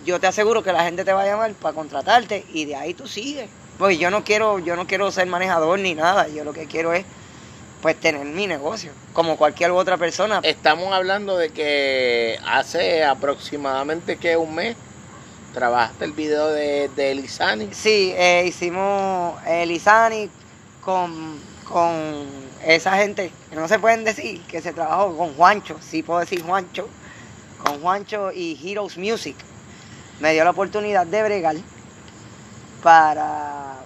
yo 0.05 0.19
te 0.19 0.27
aseguro 0.27 0.63
que 0.63 0.73
la 0.73 0.83
gente 0.83 1.05
te 1.05 1.13
va 1.13 1.23
a 1.23 1.27
llamar 1.27 1.53
para 1.55 1.75
contratarte 1.75 2.45
y 2.53 2.65
de 2.65 2.75
ahí 2.75 2.95
tú 2.95 3.07
sigues. 3.07 3.49
Pues 3.79 3.99
yo 3.99 4.11
no 4.11 4.25
quiero, 4.25 4.59
yo 4.59 4.77
no 4.77 4.87
quiero 4.87 5.11
ser 5.13 5.27
manejador 5.27 5.79
ni 5.79 5.95
nada, 5.95 6.29
yo 6.29 6.45
lo 6.45 6.53
que 6.53 6.67
quiero 6.67 6.93
es 6.93 7.05
pues 7.81 7.99
tener 7.99 8.27
mi 8.27 8.47
negocio, 8.47 8.93
como 9.13 9.37
cualquier 9.37 9.71
otra 9.71 9.97
persona. 9.97 10.41
Estamos 10.43 10.93
hablando 10.93 11.37
de 11.39 11.51
que 11.51 12.39
hace 12.47 13.05
aproximadamente 13.05 14.17
que 14.17 14.37
un 14.37 14.55
mes 14.55 14.77
trabajaste 15.55 16.05
el 16.05 16.13
video 16.13 16.49
de, 16.49 16.91
de 16.95 17.13
Elizani. 17.13 17.69
Sí, 17.73 18.13
eh, 18.17 18.45
hicimos 18.47 19.35
Elizani 19.47 20.29
con, 20.83 21.39
con 21.73 22.27
esa 22.65 22.97
gente 22.97 23.33
que 23.49 23.57
no 23.57 23.69
se 23.69 23.79
pueden 23.79 24.05
decir, 24.05 24.43
que 24.43 24.61
se 24.61 24.73
trabajó 24.73 25.17
con 25.17 25.35
Juancho, 25.35 25.77
sí 25.81 26.03
puedo 26.03 26.21
decir 26.21 26.43
Juancho, 26.43 26.89
con 27.65 27.81
Juancho 27.81 28.33
y 28.33 28.59
Heroes 28.63 28.99
Music. 28.99 29.37
Me 30.21 30.33
dio 30.33 30.45
la 30.45 30.51
oportunidad 30.51 31.07
de 31.07 31.23
bregar 31.23 31.57
para 32.83 33.77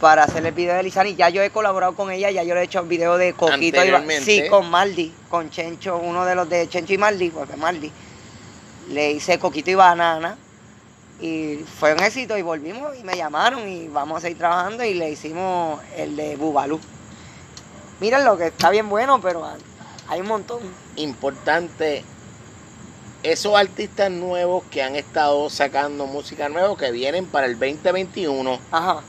para 0.00 0.24
hacer 0.24 0.44
el 0.44 0.52
video 0.52 0.74
de 0.74 0.82
Lizani. 0.82 1.14
Ya 1.14 1.28
yo 1.28 1.42
he 1.42 1.50
colaborado 1.50 1.94
con 1.94 2.10
ella, 2.10 2.30
ya 2.30 2.42
yo 2.42 2.54
le 2.54 2.62
he 2.62 2.64
hecho 2.64 2.80
el 2.80 2.88
video 2.88 3.18
de 3.18 3.34
Coquito 3.34 3.84
y. 3.84 4.20
Sí, 4.20 4.48
con 4.48 4.68
Maldi, 4.70 5.14
con 5.28 5.50
Chencho, 5.50 5.98
uno 5.98 6.24
de 6.24 6.34
los 6.34 6.48
de 6.48 6.68
Chencho 6.68 6.94
y 6.94 6.98
Maldi, 6.98 7.30
porque 7.30 7.56
Maldi. 7.56 7.92
Le 8.88 9.12
hice 9.12 9.38
Coquito 9.38 9.70
y 9.70 9.74
Banana. 9.74 10.36
Y 11.20 11.64
fue 11.78 11.92
un 11.92 12.02
éxito 12.02 12.38
y 12.38 12.42
volvimos 12.42 12.96
y 12.98 13.04
me 13.04 13.16
llamaron 13.16 13.68
y 13.68 13.88
vamos 13.88 14.18
a 14.18 14.20
seguir 14.22 14.38
trabajando 14.38 14.84
y 14.84 14.94
le 14.94 15.10
hicimos 15.10 15.80
el 15.96 16.16
de 16.16 16.36
Bubalú. 16.36 16.80
Miren 18.00 18.24
lo 18.24 18.38
que 18.38 18.46
está 18.46 18.70
bien 18.70 18.88
bueno, 18.88 19.20
pero 19.20 19.46
hay 20.08 20.20
un 20.20 20.26
montón. 20.26 20.60
Importante, 20.96 22.02
esos 23.22 23.54
artistas 23.54 24.10
nuevos 24.10 24.64
que 24.70 24.82
han 24.82 24.96
estado 24.96 25.50
sacando 25.50 26.06
música 26.06 26.48
nueva, 26.48 26.74
que 26.76 26.90
vienen 26.90 27.26
para 27.26 27.46
el 27.46 27.58
2021, 27.58 28.58
Ajá. 28.70 29.02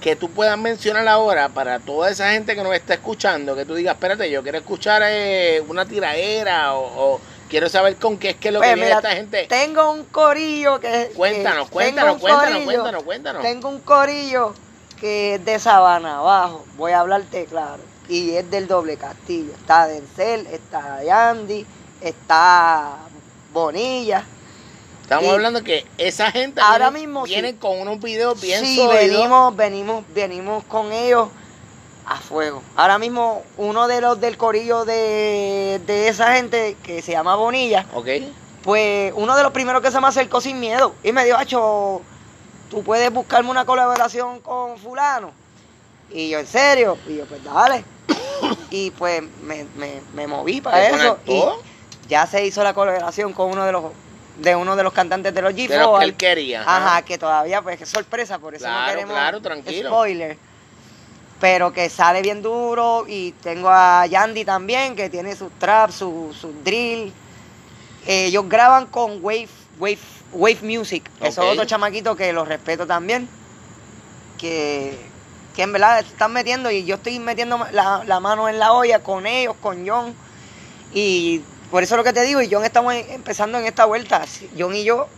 que 0.00 0.16
tú 0.16 0.28
puedas 0.28 0.58
mencionar 0.58 1.06
ahora 1.06 1.48
para 1.50 1.78
toda 1.78 2.10
esa 2.10 2.32
gente 2.32 2.56
que 2.56 2.64
nos 2.64 2.74
está 2.74 2.94
escuchando, 2.94 3.54
que 3.54 3.64
tú 3.64 3.76
digas, 3.76 3.94
espérate, 3.94 4.28
yo 4.28 4.42
quiero 4.42 4.58
escuchar 4.58 5.02
eh, 5.04 5.62
una 5.68 5.86
tiradera 5.86 6.74
o, 6.74 7.14
o 7.14 7.20
quiero 7.52 7.68
saber 7.68 7.96
con 7.96 8.16
qué 8.16 8.30
es 8.30 8.36
que 8.36 8.50
lo 8.50 8.60
Pues 8.60 8.70
que 8.70 8.74
viene 8.76 8.90
esta 8.90 9.10
gente. 9.10 9.46
Tengo 9.46 9.92
un 9.92 10.04
corillo 10.04 10.80
que. 10.80 11.12
Cuéntanos, 11.14 11.66
que- 11.66 11.72
cuéntanos, 11.72 12.16
cuéntanos, 12.18 12.48
corillo- 12.50 12.64
cuéntanos, 12.64 13.02
cuéntanos. 13.04 13.42
Tengo 13.42 13.68
un 13.68 13.80
corillo 13.80 14.54
que 14.98 15.34
es 15.34 15.44
de 15.44 15.58
Sabana 15.58 16.18
Abajo. 16.18 16.64
Voy 16.78 16.92
a 16.92 17.00
hablarte 17.00 17.44
claro. 17.44 17.82
Y 18.08 18.30
es 18.30 18.50
del 18.50 18.66
doble 18.66 18.96
castillo. 18.96 19.52
Está 19.52 19.86
Denzel, 19.86 20.46
está 20.46 21.04
Yandy, 21.04 21.66
está 22.00 22.96
Bonilla. 23.52 24.24
Estamos 25.02 25.26
y- 25.26 25.30
hablando 25.30 25.62
que 25.62 25.84
esa 25.98 26.30
gente 26.32 26.60
Ahora 26.62 26.88
viene- 26.88 27.06
mismo, 27.06 27.26
sí. 27.26 27.32
vienen 27.32 27.56
con 27.58 27.78
unos 27.78 28.00
videos 28.00 28.40
bien 28.40 28.64
sí, 28.64 28.76
sólidos. 28.76 28.94
venimos, 28.94 29.56
venimos, 29.56 30.04
venimos 30.14 30.64
con 30.64 30.90
ellos 30.90 31.28
a 32.06 32.16
fuego. 32.16 32.62
Ahora 32.76 32.98
mismo, 32.98 33.42
uno 33.56 33.86
de 33.88 34.00
los 34.00 34.20
del 34.20 34.36
corillo 34.36 34.84
de, 34.84 35.80
de 35.86 36.08
esa 36.08 36.32
gente 36.34 36.76
que 36.82 37.00
se 37.02 37.12
llama 37.12 37.36
Bonilla, 37.36 37.86
Ok. 37.94 38.08
pues 38.62 39.12
uno 39.16 39.36
de 39.36 39.42
los 39.42 39.52
primeros 39.52 39.82
que 39.82 39.90
se 39.90 40.00
me 40.00 40.06
acercó 40.08 40.40
sin 40.40 40.58
miedo 40.60 40.94
y 41.02 41.12
me 41.12 41.24
dijo, 41.24 41.36
Acho, 41.38 42.02
tú 42.70 42.82
puedes 42.82 43.12
buscarme 43.12 43.50
una 43.50 43.64
colaboración 43.64 44.40
con 44.40 44.78
fulano. 44.78 45.30
Y 46.10 46.28
yo, 46.30 46.38
¿en 46.40 46.46
serio? 46.46 46.98
Y 47.08 47.16
yo, 47.16 47.24
pues 47.26 47.42
dale. 47.44 47.84
y 48.70 48.90
pues 48.90 49.22
me, 49.42 49.64
me, 49.76 50.00
me 50.14 50.26
moví 50.26 50.60
para 50.60 50.76
¿Te 50.78 50.94
eso. 50.94 51.18
Y 51.26 51.42
ya 52.08 52.26
se 52.26 52.44
hizo 52.44 52.62
la 52.64 52.74
colaboración 52.74 53.32
con 53.32 53.50
uno 53.50 53.64
de 53.64 53.72
los 53.72 53.84
de 54.38 54.56
uno 54.56 54.76
de 54.76 54.82
los 54.82 54.94
cantantes 54.94 55.34
de 55.34 55.42
los 55.42 55.54
De 55.54 55.68
lo 55.78 55.98
que 55.98 56.04
él 56.06 56.14
G4. 56.14 56.16
quería. 56.16 56.62
Ajá, 56.62 57.02
que 57.02 57.16
todavía 57.18 57.60
pues 57.62 57.80
es 57.82 57.88
sorpresa, 57.88 58.38
por 58.38 58.54
eso 58.54 58.66
no 58.66 58.72
Claro, 58.72 58.90
queremos 58.92 59.12
claro, 59.14 59.40
tranquilo. 59.42 59.90
spoiler. 59.90 60.38
Pero 61.42 61.72
que 61.72 61.90
sale 61.90 62.22
bien 62.22 62.40
duro 62.40 63.04
y 63.08 63.32
tengo 63.42 63.68
a 63.68 64.06
Yandy 64.06 64.44
también 64.44 64.94
que 64.94 65.10
tiene 65.10 65.34
sus 65.34 65.50
traps, 65.58 65.96
su, 65.96 66.32
su 66.40 66.52
drill. 66.62 67.12
Eh, 68.06 68.26
ellos 68.26 68.48
graban 68.48 68.86
con 68.86 69.18
Wave, 69.20 69.48
Wave, 69.80 69.98
Wave 70.30 70.60
Music. 70.62 71.10
Eso 71.20 71.40
Ok. 71.40 71.46
es 71.48 71.52
otro 71.54 71.64
chamaquito 71.64 72.14
que 72.14 72.32
los 72.32 72.46
respeto 72.46 72.86
también. 72.86 73.28
Que, 74.38 74.96
que 75.56 75.62
en 75.62 75.72
verdad 75.72 75.98
están 75.98 76.32
metiendo 76.32 76.70
y 76.70 76.84
yo 76.84 76.94
estoy 76.94 77.18
metiendo 77.18 77.58
la, 77.72 78.04
la 78.06 78.20
mano 78.20 78.48
en 78.48 78.60
la 78.60 78.72
olla 78.72 79.00
con 79.02 79.26
ellos, 79.26 79.56
con 79.60 79.84
John. 79.84 80.14
Y 80.94 81.40
por 81.72 81.82
eso 81.82 81.96
es 81.96 81.98
lo 81.98 82.04
que 82.04 82.12
te 82.12 82.22
digo, 82.22 82.40
y 82.40 82.48
John 82.48 82.64
estamos 82.64 82.94
empezando 82.94 83.58
en 83.58 83.66
esta 83.66 83.84
vuelta. 83.84 84.22
John 84.56 84.76
y 84.76 84.84
yo, 84.84 85.08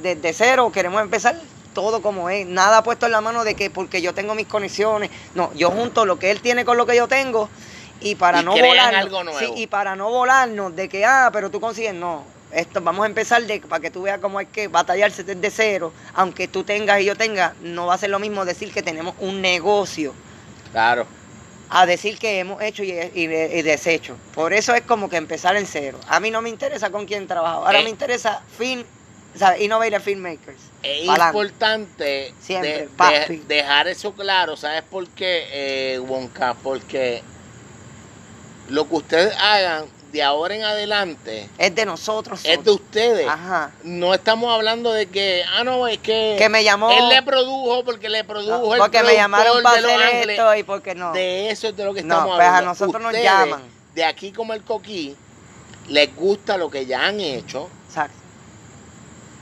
desde 0.00 0.32
cero, 0.32 0.70
queremos 0.72 1.02
empezar 1.02 1.36
todo 1.76 2.00
como 2.00 2.30
es. 2.30 2.46
Nada 2.46 2.82
puesto 2.82 3.04
en 3.04 3.12
la 3.12 3.20
mano 3.20 3.44
de 3.44 3.54
que 3.54 3.68
porque 3.68 4.00
yo 4.00 4.14
tengo 4.14 4.34
mis 4.34 4.46
conexiones. 4.46 5.10
No, 5.34 5.52
yo 5.54 5.70
junto 5.70 6.06
lo 6.06 6.18
que 6.18 6.30
él 6.30 6.40
tiene 6.40 6.64
con 6.64 6.78
lo 6.78 6.86
que 6.86 6.96
yo 6.96 7.06
tengo. 7.06 7.50
Y 8.00 8.14
para 8.14 8.40
Y 8.40 8.44
no 8.46 8.52
volarnos. 8.52 9.36
sí, 9.38 9.52
y 9.56 9.66
para 9.66 9.94
no 9.94 10.08
volarnos 10.10 10.74
de 10.74 10.88
que, 10.88 11.04
ah, 11.04 11.28
pero 11.34 11.50
tú 11.50 11.60
consigues, 11.60 11.92
no. 11.94 12.24
Esto, 12.50 12.80
vamos 12.80 13.04
a 13.04 13.06
empezar 13.08 13.42
de, 13.42 13.60
para 13.60 13.80
que 13.80 13.90
tú 13.90 14.02
veas 14.02 14.20
cómo 14.20 14.38
hay 14.38 14.46
que 14.46 14.68
batallarse 14.68 15.22
desde 15.22 15.50
cero. 15.50 15.92
Aunque 16.14 16.48
tú 16.48 16.64
tengas 16.64 17.00
y 17.00 17.04
yo 17.04 17.14
tenga, 17.14 17.54
no 17.60 17.84
va 17.86 17.94
a 17.94 17.98
ser 17.98 18.08
lo 18.08 18.18
mismo 18.18 18.44
decir 18.46 18.72
que 18.72 18.82
tenemos 18.82 19.14
un 19.18 19.42
negocio 19.42 20.14
Claro. 20.72 21.06
a 21.68 21.84
decir 21.84 22.18
que 22.18 22.38
hemos 22.38 22.62
hecho 22.62 22.82
y, 22.84 22.92
y- 22.92 23.24
y 23.24 23.62
deshecho. 23.62 24.16
Por 24.34 24.52
eso 24.54 24.74
es 24.74 24.80
como 24.82 25.10
que 25.10 25.16
empezar 25.18 25.56
en 25.56 25.66
cero. 25.66 25.98
A 26.08 26.20
mí 26.20 26.30
no 26.30 26.40
me 26.40 26.48
interesa 26.48 26.88
con 26.90 27.04
quién 27.04 27.26
trabajo. 27.26 27.66
Ahora 27.66 27.80
Eh. 27.80 27.84
me 27.84 27.90
interesa 27.90 28.40
film, 28.56 28.84
¿sabes? 29.38 29.60
Innovative 29.60 30.00
Filmmakers. 30.00 30.60
Es 30.82 31.06
Pa'lante. 31.06 31.38
importante 31.38 32.34
Siempre, 32.40 32.88
de- 32.88 33.28
de- 33.28 33.42
dejar 33.46 33.88
eso 33.88 34.12
claro. 34.12 34.56
¿Sabes 34.56 34.82
por 34.82 35.08
qué, 35.08 35.46
eh, 35.50 35.98
Wonka? 35.98 36.54
Porque 36.62 37.22
lo 38.68 38.88
que 38.88 38.94
ustedes 38.96 39.36
hagan 39.38 39.86
de 40.12 40.22
ahora 40.22 40.54
en 40.54 40.62
adelante 40.62 41.48
Es 41.58 41.74
de 41.74 41.84
nosotros. 41.84 42.40
es 42.44 42.62
de 42.64 42.70
ustedes. 42.70 43.28
Ajá. 43.28 43.70
No 43.82 44.14
estamos 44.14 44.52
hablando 44.52 44.92
de 44.92 45.06
que, 45.06 45.44
ah, 45.54 45.62
no, 45.64 45.86
es 45.88 45.98
que, 45.98 46.36
Que 46.38 46.48
me 46.48 46.64
llamó. 46.64 46.90
él 46.90 47.08
le 47.08 47.22
produjo 47.22 47.84
porque 47.84 48.08
le 48.08 48.24
produjo 48.24 48.74
el 48.74 48.80
porque 48.80 49.02
me 49.02 49.14
llamaron 49.14 49.62
para 49.62 49.78
hacer 49.78 49.90
Ángeles. 50.02 50.38
esto 50.38 50.54
y 50.56 50.62
porque 50.62 50.94
no. 50.94 51.12
De 51.12 51.50
eso 51.50 51.68
es 51.68 51.76
de 51.76 51.84
lo 51.84 51.92
que 51.94 52.02
No, 52.02 52.14
estamos 52.14 52.36
pues 52.36 52.46
a 52.46 52.56
hablando. 52.58 52.70
nosotros 52.70 53.02
nos 53.02 53.12
llaman. 53.12 53.62
De 53.94 54.04
aquí 54.04 54.32
como 54.32 54.52
el 54.54 54.62
coquí, 54.62 55.16
les 55.88 56.14
gusta 56.16 56.56
lo 56.56 56.70
que 56.70 56.86
ya 56.86 57.06
han 57.06 57.20
hecho 57.20 57.68
Exacto. 57.88 58.16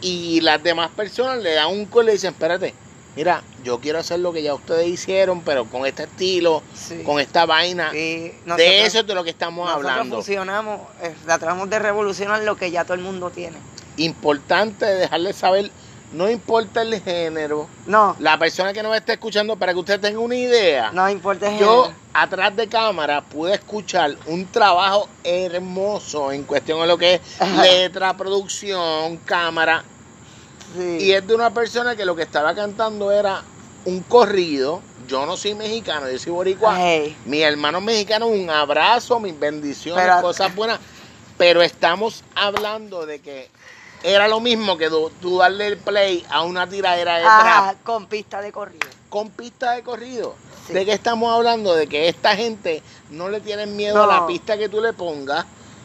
Y 0.04 0.40
las 0.42 0.62
demás 0.62 0.90
personas 0.90 1.38
le 1.38 1.54
dan 1.54 1.68
un 1.68 1.86
call 1.86 2.02
y 2.04 2.06
le 2.06 2.12
dicen, 2.12 2.32
espérate, 2.34 2.74
mira, 3.16 3.42
yo 3.64 3.80
quiero 3.80 3.98
hacer 4.00 4.20
lo 4.20 4.32
que 4.34 4.42
ya 4.42 4.52
ustedes 4.52 4.86
hicieron, 4.86 5.40
pero 5.40 5.64
con 5.64 5.86
este 5.86 6.02
estilo, 6.04 6.62
Sí. 6.74 7.02
con 7.04 7.18
esta 7.20 7.46
vaina. 7.46 7.90
Sí, 7.90 8.32
de 8.56 8.82
eso 8.84 8.98
es 9.00 9.06
de 9.06 9.14
lo 9.14 9.24
que 9.24 9.30
estamos 9.30 9.66
Nosotros 9.66 9.90
hablando. 9.90 10.16
fusionamos, 10.16 10.80
eh, 11.02 11.14
tratamos 11.24 11.70
de 11.70 11.78
revolucionar 11.78 12.42
lo 12.42 12.54
que 12.56 12.70
ya 12.70 12.84
todo 12.84 12.94
el 12.94 13.00
mundo 13.00 13.30
tiene. 13.30 13.56
Importante 13.96 14.84
dejarle 14.84 15.32
saber, 15.32 15.70
no 16.12 16.28
importa 16.30 16.82
el 16.82 17.00
género, 17.00 17.66
No, 17.86 18.14
la 18.18 18.38
persona 18.38 18.72
que 18.74 18.82
nos 18.82 18.94
está 18.94 19.14
escuchando, 19.14 19.56
para 19.56 19.72
que 19.72 19.78
usted 19.78 19.98
tenga 20.00 20.18
una 20.18 20.36
idea. 20.36 20.90
no 20.92 21.08
importa 21.08 21.50
el 21.50 21.58
Yo 21.58 21.84
género. 21.84 22.00
atrás 22.12 22.54
de 22.56 22.68
cámara 22.68 23.22
pude 23.22 23.54
escuchar 23.54 24.16
un 24.26 24.44
trabajo 24.46 25.08
hermoso 25.24 26.30
en 26.32 26.42
cuestión 26.44 26.80
de 26.82 26.86
lo 26.88 26.98
que 26.98 27.14
es 27.14 27.20
letra, 27.62 28.14
producción, 28.16 29.16
cámara. 29.24 29.82
Sí. 30.74 30.98
Y 31.00 31.12
es 31.12 31.26
de 31.26 31.34
una 31.34 31.50
persona 31.52 31.94
que 31.96 32.04
lo 32.04 32.16
que 32.16 32.22
estaba 32.22 32.54
cantando 32.54 33.12
era 33.12 33.42
un 33.84 34.00
corrido. 34.00 34.82
Yo 35.06 35.26
no 35.26 35.36
soy 35.36 35.54
mexicano, 35.54 36.10
yo 36.10 36.18
soy 36.18 36.32
boricua. 36.32 36.74
Hey, 36.78 37.16
Mi 37.26 37.42
hermano 37.42 37.80
mexicano, 37.80 38.26
un 38.26 38.48
abrazo, 38.50 39.20
mis 39.20 39.38
bendiciones, 39.38 40.04
Pero- 40.04 40.22
cosas 40.22 40.54
buenas. 40.54 40.80
Pero 41.36 41.62
estamos 41.62 42.24
hablando 42.34 43.04
de 43.06 43.20
que 43.20 43.50
era 44.02 44.28
lo 44.28 44.40
mismo 44.40 44.76
que 44.76 44.88
tú, 44.88 45.38
darle 45.38 45.66
el 45.66 45.78
play 45.78 46.24
a 46.30 46.42
una 46.42 46.68
tiradera 46.68 47.16
de 47.16 47.22
trap 47.22 47.34
ah, 47.34 47.74
con 47.82 48.06
pista 48.06 48.40
de 48.40 48.52
corrido. 48.52 48.86
con 49.08 49.30
pista 49.30 49.72
de 49.72 49.82
corrido. 49.82 50.34
Sí. 50.66 50.72
¿De 50.72 50.84
qué 50.84 50.92
estamos 50.92 51.32
hablando? 51.34 51.74
De 51.74 51.86
que 51.86 52.08
esta 52.08 52.36
gente 52.36 52.82
no 53.10 53.28
le 53.28 53.40
tienen 53.40 53.76
miedo 53.76 54.02
a 54.02 54.06
la 54.06 54.26
pista 54.26 54.56
que 54.56 54.68
tú 54.68 54.80
le 54.80 54.92
pongas, 54.92 55.44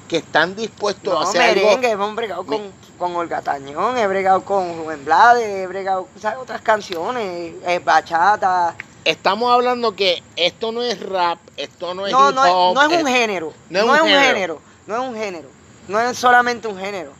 que 0.10 0.18
están 0.18 0.56
dispuestos 0.56 1.14
a 1.16 1.22
hacer 1.30 1.56
merengue, 1.56 1.88
algo. 1.92 2.04
hemos 2.04 2.16
bregado 2.16 2.46
con, 2.46 2.72
con 2.98 3.16
Olga 3.16 3.42
Tañón, 3.42 3.98
he 3.98 4.08
bregado 4.08 4.44
con 4.44 4.78
Rubén 4.80 5.06
Blades, 5.06 5.46
he 5.46 5.68
bregado 5.68 6.08
¿sabes? 6.20 6.40
otras 6.40 6.62
canciones, 6.62 7.54
eh, 7.66 7.80
bachata. 7.84 8.76
Estamos 9.06 9.52
hablando 9.54 9.96
que 9.96 10.22
esto 10.36 10.72
no 10.72 10.82
es 10.82 11.00
rap, 11.08 11.40
esto 11.56 11.94
no 11.94 12.06
es 12.08 12.12
No, 12.12 12.30
hip 12.30 12.36
no, 12.36 12.46
es, 12.46 12.76
no 12.76 12.82
es 12.82 12.92
es- 12.92 13.04
un 13.04 13.08
género, 13.10 13.54
no 13.70 13.80
es 13.80 13.86
no 13.86 13.92
un 13.92 13.98
es 13.98 14.04
un 14.04 14.10
género. 14.10 14.62
no 14.88 14.96
es 14.96 15.02
un 15.10 15.16
género, 15.16 15.50
no 15.88 16.00
es 16.02 16.18
solamente 16.18 16.68
un 16.68 16.78
género. 16.78 17.12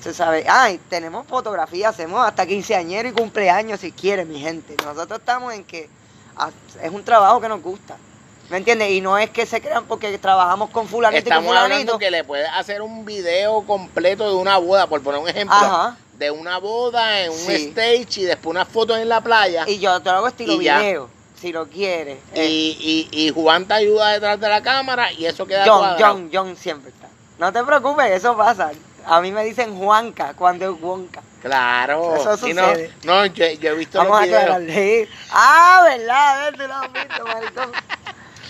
Se 0.00 0.12
sabe, 0.14 0.46
ay, 0.48 0.80
tenemos 0.88 1.26
fotografía, 1.26 1.88
hacemos 1.90 2.26
hasta 2.26 2.46
quinceañero 2.46 3.08
y 3.08 3.12
cumpleaños 3.12 3.80
si 3.80 3.92
quiere, 3.92 4.24
mi 4.24 4.40
gente. 4.40 4.74
Nosotros 4.84 5.18
estamos 5.20 5.52
en 5.52 5.64
que 5.64 5.88
es 6.82 6.90
un 6.90 7.02
trabajo 7.04 7.40
que 7.40 7.48
nos 7.48 7.62
gusta. 7.62 7.96
¿Me 8.48 8.58
entiendes? 8.58 8.90
Y 8.92 9.00
no 9.00 9.18
es 9.18 9.30
que 9.30 9.44
se 9.44 9.60
crean 9.60 9.84
porque 9.86 10.16
trabajamos 10.18 10.70
con 10.70 10.86
fulanito 10.86 11.18
y 11.18 11.22
con 11.22 11.28
Estamos 11.32 11.46
fulanito. 11.48 11.72
hablando 11.74 11.98
que 11.98 12.10
le 12.10 12.22
puedes 12.24 12.48
hacer 12.50 12.80
un 12.80 13.04
video 13.04 13.62
completo 13.62 14.28
de 14.28 14.34
una 14.36 14.56
boda, 14.58 14.86
por 14.86 15.02
poner 15.02 15.20
un 15.20 15.28
ejemplo. 15.28 15.56
Ajá. 15.56 15.96
De 16.14 16.30
una 16.30 16.58
boda 16.58 17.20
en 17.22 17.30
un 17.30 17.36
Sí. 17.38 17.66
stage 17.74 18.20
y 18.20 18.24
después 18.24 18.50
unas 18.52 18.68
fotos 18.68 18.98
en 18.98 19.08
la 19.08 19.20
playa. 19.20 19.64
Y 19.66 19.78
yo 19.80 20.00
te 20.00 20.10
lo 20.10 20.16
hago 20.18 20.28
estilo 20.28 20.60
ya. 20.62 20.78
video, 20.78 21.10
si 21.40 21.52
lo 21.52 21.66
quieres. 21.66 22.18
Y, 22.34 22.38
Eh, 22.38 22.46
y, 22.48 23.08
y 23.10 23.30
Juan 23.32 23.66
te 23.66 23.74
ayuda 23.74 24.12
detrás 24.12 24.38
de 24.40 24.48
la 24.48 24.62
cámara 24.62 25.12
y 25.12 25.26
eso 25.26 25.44
queda 25.46 25.64
John, 25.66 25.78
cuadrado. 25.80 26.14
John, 26.14 26.30
John 26.32 26.56
siempre 26.56 26.90
está. 26.90 27.08
No 27.38 27.52
te 27.52 27.62
preocupes, 27.64 28.10
eso 28.12 28.36
pasa. 28.36 28.70
A 29.04 29.20
mí 29.20 29.30
me 29.32 29.44
dicen 29.44 29.76
Juanca 29.76 30.34
cuando 30.34 30.72
es 30.72 30.80
Wonka. 30.80 31.20
Claro. 31.42 32.16
Eso 32.16 32.36
Sí, 32.38 32.54
no, 32.54 32.66
sucede. 32.66 32.92
no, 33.04 33.26
yo, 33.26 33.46
yo 33.60 33.70
he 33.70 33.74
visto 33.74 33.98
Vamos 33.98 34.16
a 34.16 34.20
los 34.20 34.26
videos. 34.26 34.42
aclararle. 34.42 35.08
Ah, 35.30 35.80
¿verdad? 35.84 36.40
A 36.40 36.44
ver, 36.44 36.56
tú 36.56 36.66
lo 36.66 36.74
has 36.74 36.92
visto, 36.92 37.24
maricón. 37.34 37.72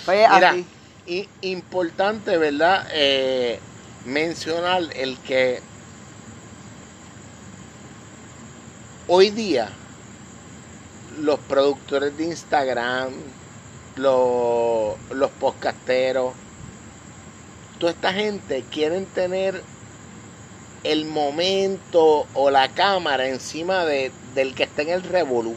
Oye, 0.07 0.27
Mira, 0.29 0.51
así. 0.51 0.67
y, 1.07 1.29
importante, 1.43 2.37
¿verdad? 2.37 2.87
Eh, 2.93 3.61
mencionar 4.05 4.83
el 4.95 5.19
que 5.19 5.61
hoy 9.09 9.31
día 9.31 9.69
los 11.21 11.39
productores 11.41 12.17
de 12.17 12.25
Instagram, 12.25 13.13
los, 13.97 14.95
los 15.11 15.31
podcasteros, 15.33 16.35
toda 17.79 17.93
esta 17.93 18.13
gente 18.13 18.65
quieren 18.71 19.07
tener 19.07 19.63
el 20.85 21.05
momento 21.05 22.27
o 22.35 22.51
la 22.51 22.69
cámara 22.69 23.29
encima 23.29 23.85
de, 23.85 24.13
del 24.35 24.55
que 24.55 24.65
está 24.65 24.83
en 24.83 24.91
el 24.91 25.03
revolú. 25.03 25.57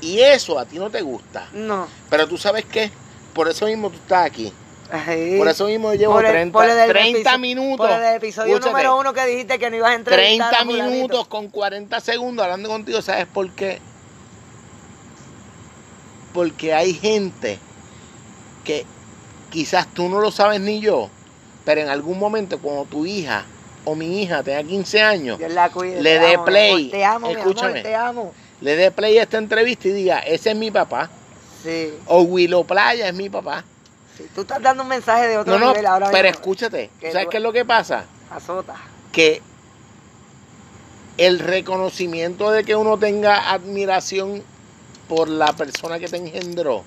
Y 0.00 0.20
eso 0.20 0.58
a 0.58 0.64
ti 0.64 0.78
no 0.78 0.90
te 0.90 1.02
gusta. 1.02 1.46
No. 1.52 1.86
Pero 2.08 2.26
tú 2.26 2.36
sabes 2.36 2.64
qué, 2.64 2.90
por 3.34 3.48
eso 3.48 3.66
mismo 3.66 3.90
tú 3.90 3.96
estás 3.96 4.26
aquí. 4.26 4.52
Ay. 4.92 5.38
Por 5.38 5.46
eso 5.48 5.66
mismo 5.66 5.94
llevo 5.94 6.14
Por 6.14 6.24
el- 6.24 6.32
30, 6.32 6.52
por 6.52 6.68
el 6.68 6.76
del 6.76 6.88
30 6.90 7.18
episodio- 7.20 7.38
minutos. 7.38 7.86
Por 7.88 7.96
el 7.96 8.14
episodio 8.16 8.54
Escúchate, 8.54 8.70
número 8.72 8.98
uno 8.98 9.12
que 9.12 9.26
dijiste 9.26 9.58
que 9.58 9.70
no 9.70 9.76
ibas 9.76 9.92
a 9.92 9.94
entrevistar 9.94 10.48
30 10.50 10.56
a 10.62 10.64
fulanito. 10.64 10.90
minutos 10.90 11.26
con 11.28 11.48
40 11.48 12.00
segundos 12.00 12.42
hablando 12.44 12.68
contigo, 12.68 13.00
¿sabes 13.00 13.26
por 13.26 13.48
qué? 13.52 13.78
Porque 16.32 16.72
hay 16.74 16.92
gente 16.94 17.58
que 18.64 18.84
quizás 19.50 19.86
tú 19.92 20.08
no 20.08 20.20
lo 20.20 20.30
sabes 20.30 20.60
ni 20.60 20.80
yo, 20.80 21.08
pero 21.64 21.80
en 21.80 21.88
algún 21.88 22.18
momento 22.18 22.58
cuando 22.60 22.84
tu 22.84 23.04
hija 23.06 23.44
o 23.84 23.94
mi 23.94 24.22
hija 24.22 24.42
tenga 24.42 24.62
15 24.62 25.02
años, 25.02 25.38
Dios 25.38 25.52
la 25.52 25.70
cuide. 25.70 26.00
Le 26.02 26.18
dé 26.18 26.36
mi 26.36 26.44
play. 26.44 26.72
amor, 26.82 26.90
Te 26.90 27.04
amo, 27.04 27.26
mi 27.28 27.32
Escúchame. 27.34 27.70
amor, 27.70 27.82
te 27.82 27.94
amo. 27.94 28.34
le 28.60 28.76
dé 28.76 28.90
play 28.90 29.18
a 29.18 29.22
esta 29.22 29.38
entrevista 29.38 29.88
y 29.88 29.92
diga, 29.92 30.18
ese 30.20 30.50
es 30.50 30.56
mi 30.56 30.70
papá, 30.70 31.10
Sí, 31.62 31.94
o 32.06 32.22
Willow 32.22 32.64
Playa 32.64 33.08
es 33.08 33.14
mi 33.14 33.28
papá. 33.28 33.64
sí. 34.16 34.26
Tú 34.34 34.42
estás 34.42 34.62
dando 34.62 34.82
un 34.82 34.88
mensaje 34.88 35.28
de 35.28 35.38
otro 35.38 35.52
No, 35.52 35.58
no, 35.58 35.68
nivel 35.72 35.86
ahora 35.86 36.10
pero 36.10 36.28
mismo. 36.28 36.38
escúchate, 36.40 36.90
Que 37.00 37.12
¿sabes 37.12 37.28
qué 37.30 37.36
es 37.38 37.42
lo 37.42 37.52
que 37.52 37.64
pasa? 37.64 38.04
Azota. 38.30 38.76
que 39.12 39.42
el 41.18 41.38
reconocimiento 41.38 42.50
de 42.50 42.64
que 42.64 42.74
uno 42.76 42.96
tenga 42.98 43.50
admiración 43.52 44.42
por 45.08 45.28
la 45.28 45.52
persona 45.52 45.98
que 45.98 46.08
te 46.08 46.16
engendró, 46.16 46.84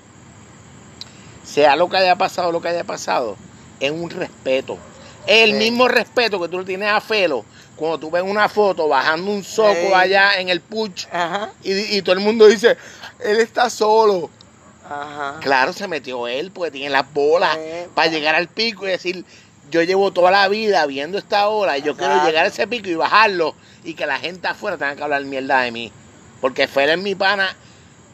sea 1.44 1.76
lo 1.76 1.88
que 1.88 1.98
haya 1.98 2.16
pasado, 2.16 2.50
lo 2.50 2.60
que 2.60 2.68
haya 2.68 2.84
pasado, 2.84 3.36
es 3.78 3.90
un 3.92 4.10
respeto. 4.10 4.78
Es 5.26 5.44
el 5.44 5.52
Sí. 5.52 5.56
mismo 5.58 5.86
respeto 5.88 6.40
que 6.40 6.48
tú 6.48 6.58
le 6.58 6.64
tienes 6.64 6.88
a 6.90 7.00
Felo 7.00 7.44
cuando 7.76 7.98
tú 7.98 8.10
ves 8.10 8.22
una 8.22 8.48
foto 8.48 8.88
bajando 8.88 9.30
un 9.30 9.44
soco 9.44 9.72
Sí. 9.88 9.92
allá 9.94 10.38
en 10.40 10.48
el 10.48 10.60
puch 10.60 11.06
y 11.62 12.02
todo 12.02 12.14
el 12.14 12.20
mundo 12.20 12.46
dice, 12.46 12.76
él 13.20 13.36
está 13.38 13.68
solo. 13.70 14.30
Ajá. 14.88 15.36
Claro, 15.40 15.72
se 15.72 15.88
metió 15.88 16.26
él 16.28 16.50
porque 16.52 16.70
tiene 16.72 16.90
las 16.90 17.12
bolas 17.12 17.54
Sí. 17.54 17.88
para 17.94 18.08
llegar 18.08 18.34
al 18.34 18.48
pico 18.48 18.86
y 18.86 18.90
decir, 18.90 19.24
yo 19.70 19.82
llevo 19.82 20.12
toda 20.12 20.30
la 20.30 20.46
vida 20.48 20.84
viendo 20.86 21.18
esta 21.18 21.48
ola 21.48 21.78
y 21.78 21.82
yo 21.82 21.96
quiero 21.96 22.24
llegar 22.24 22.44
a 22.44 22.48
ese 22.48 22.66
pico 22.66 22.88
y 22.88 22.94
bajarlo 22.94 23.54
y 23.82 23.94
que 23.94 24.06
la 24.06 24.18
gente 24.18 24.46
afuera 24.46 24.76
tenga 24.76 24.94
que 24.96 25.02
hablar 25.02 25.22
mierda 25.24 25.60
de 25.60 25.70
mí. 25.70 25.92
Porque 26.40 26.68
Fer 26.68 26.90
es 26.90 26.98
mi 26.98 27.14
pana, 27.14 27.56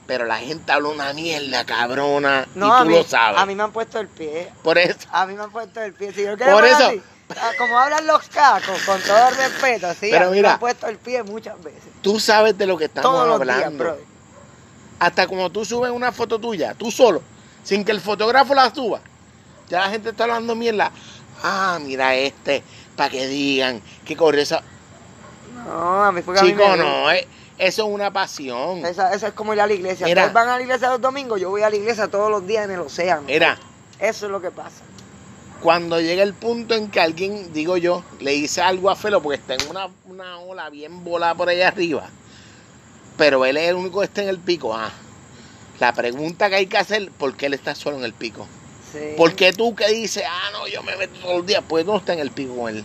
pero 0.07 0.25
la 0.25 0.39
gente 0.39 0.71
habla 0.73 0.89
una 0.89 1.13
mierda 1.13 1.65
cabrona 1.67 2.47
No, 2.55 2.69
y 2.69 2.71
a 2.71 2.79
tú 2.83 2.85
mí, 2.87 2.95
lo 2.97 3.05
sabes. 3.05 3.39
a 3.41 3.47
mí 3.47 3.55
me 3.55 3.65
han 3.65 3.73
puesto 3.73 3.99
el 3.99 4.09
pie. 4.09 4.51
Por 4.63 4.79
eso, 4.79 5.09
A 5.13 5.27
mí 5.27 5.35
me 5.35 5.43
han 5.43 5.51
puesto 5.51 5.81
el 5.83 5.93
pie. 5.93 6.13
Si 6.13 6.23
yo 6.23 6.37
Por 6.39 6.65
eso- 6.65 6.87
así, 6.87 7.03
ah, 7.37 7.51
como 7.59 7.79
hablan 7.79 8.07
los 8.07 8.29
cacos, 8.29 8.81
con 8.87 9.01
todo 9.03 9.31
respeto, 9.31 9.89
sí, 9.95 10.09
Pero 10.11 10.27
a 10.27 10.31
mí 10.31 10.37
mira. 10.37 10.49
me 10.51 10.53
han 10.55 10.61
puesto 10.61 10.87
el 10.87 10.99
pie 10.99 11.23
muchas 11.25 11.61
veces. 11.63 11.83
tú 12.03 12.19
sabes 12.21 12.57
de 12.57 12.67
lo 12.67 12.77
que 12.79 12.85
estamos 12.87 13.11
Todos 13.11 13.29
los 13.29 13.41
días, 13.43 13.57
hablando. 13.57 13.99
Hasta 15.01 15.27
como 15.27 15.51
tú 15.51 15.65
subes 15.65 15.91
una 15.91 16.13
foto 16.13 16.39
tuya, 16.39 16.75
tú 16.75 16.91
solo, 16.93 17.23
sin 17.65 17.85
que 17.85 17.91
el 17.91 18.01
fotógrafo 18.01 18.55
la 18.55 18.73
suba, 18.73 19.01
ya 19.69 19.81
la 19.81 19.91
gente 19.91 20.11
está 20.11 20.25
hablando 20.25 20.55
mierda. 20.55 20.93
Ah, 21.43 21.79
mira 21.83 22.15
este, 22.15 22.63
para 22.97 23.11
que 23.11 23.27
digan 23.27 23.81
que 24.05 24.15
corre 24.17 24.43
esa... 24.43 24.63
No, 25.67 26.05
a 26.05 26.13
mí 26.13 26.23
fue 26.23 26.35
que 26.35 26.41
a 26.41 26.43
mí 26.45 26.51
Chico, 26.51 26.69
me- 26.69 26.77
no, 26.77 27.11
eh, 27.11 27.27
eso 27.59 27.87
es 27.87 27.95
una 27.95 28.11
pasión. 28.13 28.85
Esa, 28.85 29.13
eso 29.15 29.27
es 29.27 29.33
como 29.33 29.53
ir 29.55 29.61
a 29.61 29.67
la 29.67 29.73
iglesia. 29.73 30.07
Mira. 30.07 30.23
Ustedes 30.23 30.35
van 30.35 30.49
a 30.49 30.57
la 30.57 30.63
iglesia 30.63 30.89
los 30.91 31.01
domingos, 31.01 31.41
yo 31.41 31.51
voy 31.51 31.63
a 31.63 31.71
la 31.71 31.77
iglesia 31.77 32.09
todos 32.09 32.31
los 32.31 32.47
días 32.47 32.65
en 32.67 32.73
el 32.73 32.81
océano. 32.81 33.23
Mira, 33.23 33.59
Eso 33.99 34.27
es 34.27 34.33
lo 34.33 34.41
que 34.41 34.51
pasa. 34.51 34.83
cuando 35.63 36.01
llega 36.01 36.23
el 36.23 36.33
punto 36.35 36.75
en 36.75 36.91
que 36.91 37.01
alguien, 37.01 37.53
digo 37.53 37.77
yo, 37.77 38.03
le 38.21 38.33
dice 38.33 38.61
algo 38.63 38.91
a 38.91 38.97
Felo 38.97 39.23
porque 39.23 39.37
está 39.41 39.55
en 39.55 39.69
una, 39.71 39.89
una 40.07 40.39
ola 40.41 40.69
bien 40.71 41.05
volada 41.05 41.35
por 41.35 41.49
allá 41.51 41.69
arriba, 41.69 42.09
pero 43.21 43.45
él 43.45 43.59
es 43.59 43.69
el 43.69 43.75
único 43.77 43.99
que 44.01 44.07
está 44.07 44.23
en 44.23 44.31
el 44.31 44.39
pico, 44.39 44.75
ah, 44.75 44.91
la 45.79 45.93
pregunta 45.93 46.49
que 46.49 46.57
hay 46.57 46.67
que 46.67 46.79
hacer, 46.79 47.11
¿por 47.11 47.37
qué 47.37 47.47
él 47.47 47.53
está 47.55 47.75
solo 47.75 47.99
en 47.99 48.05
el 48.05 48.15
pico? 48.15 48.47
Sí. 48.91 49.13
¿Por 49.15 49.35
qué 49.35 49.53
tú 49.53 49.75
que 49.75 49.87
dices, 49.89 50.25
ah, 50.27 50.49
no, 50.53 50.67
yo 50.67 50.83
me 50.83 50.97
meto 50.97 51.13
todos 51.21 51.37
los 51.37 51.47
días, 51.47 51.63
pues 51.69 51.85
no 51.85 51.99
está 51.99 52.15
en 52.15 52.21
el 52.21 52.31
pico 52.31 52.57
con 52.57 52.75
él? 52.75 52.83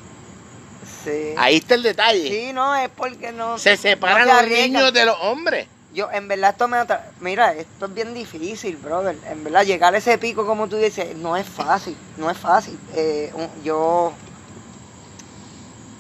Sí. 1.06 1.34
Ahí 1.38 1.56
está 1.56 1.76
el 1.76 1.84
detalle. 1.84 2.28
Sí, 2.28 2.52
no, 2.52 2.76
es 2.76 2.90
porque 2.90 3.32
no. 3.32 3.58
Se 3.58 3.78
separan 3.78 4.28
no 4.28 4.42
los 4.42 4.52
niños 4.52 4.92
de 4.92 5.06
los 5.06 5.16
hombres. 5.22 5.68
Yo, 5.94 6.12
en 6.12 6.28
verdad, 6.28 6.50
esto 6.52 6.68
me 6.68 6.76
atra- 6.78 7.06
Mira, 7.22 7.54
esto 7.54 7.86
es 7.86 7.94
bien 7.94 8.14
difícil, 8.14 8.76
brother. 8.76 9.16
En 9.32 9.42
verdad, 9.46 9.64
llegar 9.64 9.96
a 9.96 10.00
ese 10.00 10.18
pico, 10.18 10.46
como 10.46 10.68
tú 10.68 10.76
dices, 10.76 11.16
no 11.16 11.38
es 11.38 11.48
fácil. 11.48 11.96
No 12.18 12.30
es 12.30 12.38
fácil. 12.38 12.78
Eh, 12.94 13.32
yo. 13.64 14.12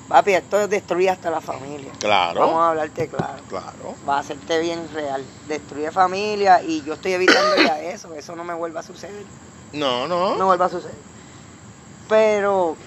Papi, 0.07 0.33
esto 0.33 0.67
destruye 0.67 1.09
hasta 1.09 1.31
la 1.31 1.41
familia. 1.41 1.91
Vamos 2.39 2.61
a 2.61 2.69
hablarte 2.69 3.07
claro. 3.07 3.43
claro. 3.47 3.95
Va 4.07 4.17
a 4.17 4.19
hacerte 4.19 4.59
bien 4.59 4.87
real. 4.93 5.23
Destruye 5.47 5.91
familia 5.91 6.61
y 6.61 6.83
yo 6.83 6.93
estoy 6.93 7.13
evitando 7.13 7.63
ya 7.63 7.81
eso. 7.81 8.13
Eso 8.13 8.35
no 8.35 8.43
me 8.43 8.53
vuelva 8.53 8.81
a 8.81 8.83
suceder. 8.83 9.25
No, 9.73 10.07
no. 10.07 10.35
No 10.35 10.45
vuelva 10.45 10.65
a 10.65 10.69
suceder. 10.69 10.95
Pero. 12.07 12.77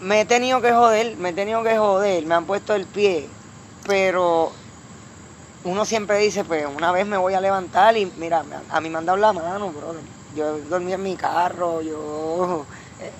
Me 0.00 0.20
he 0.20 0.24
tenido 0.26 0.60
que 0.60 0.72
joder, 0.72 1.16
me 1.16 1.30
he 1.30 1.32
tenido 1.32 1.62
que 1.62 1.78
joder, 1.78 2.26
me 2.26 2.34
han 2.34 2.44
puesto 2.46 2.74
el 2.74 2.86
pie. 2.86 3.28
Pero 3.86 4.52
uno 5.64 5.84
siempre 5.84 6.18
dice, 6.18 6.44
pues 6.44 6.66
una 6.66 6.92
vez 6.92 7.06
me 7.06 7.16
voy 7.16 7.34
a 7.34 7.40
levantar 7.40 7.96
y 7.96 8.06
mira, 8.18 8.44
a 8.68 8.80
mí 8.80 8.90
me 8.90 8.98
han 8.98 9.06
dado 9.06 9.18
la 9.18 9.32
mano, 9.32 9.72
brother. 9.72 10.02
Yo 10.34 10.58
dormí 10.60 10.92
en 10.92 11.02
mi 11.02 11.16
carro, 11.16 11.80
yo, 11.80 12.66
eh, 12.98 13.12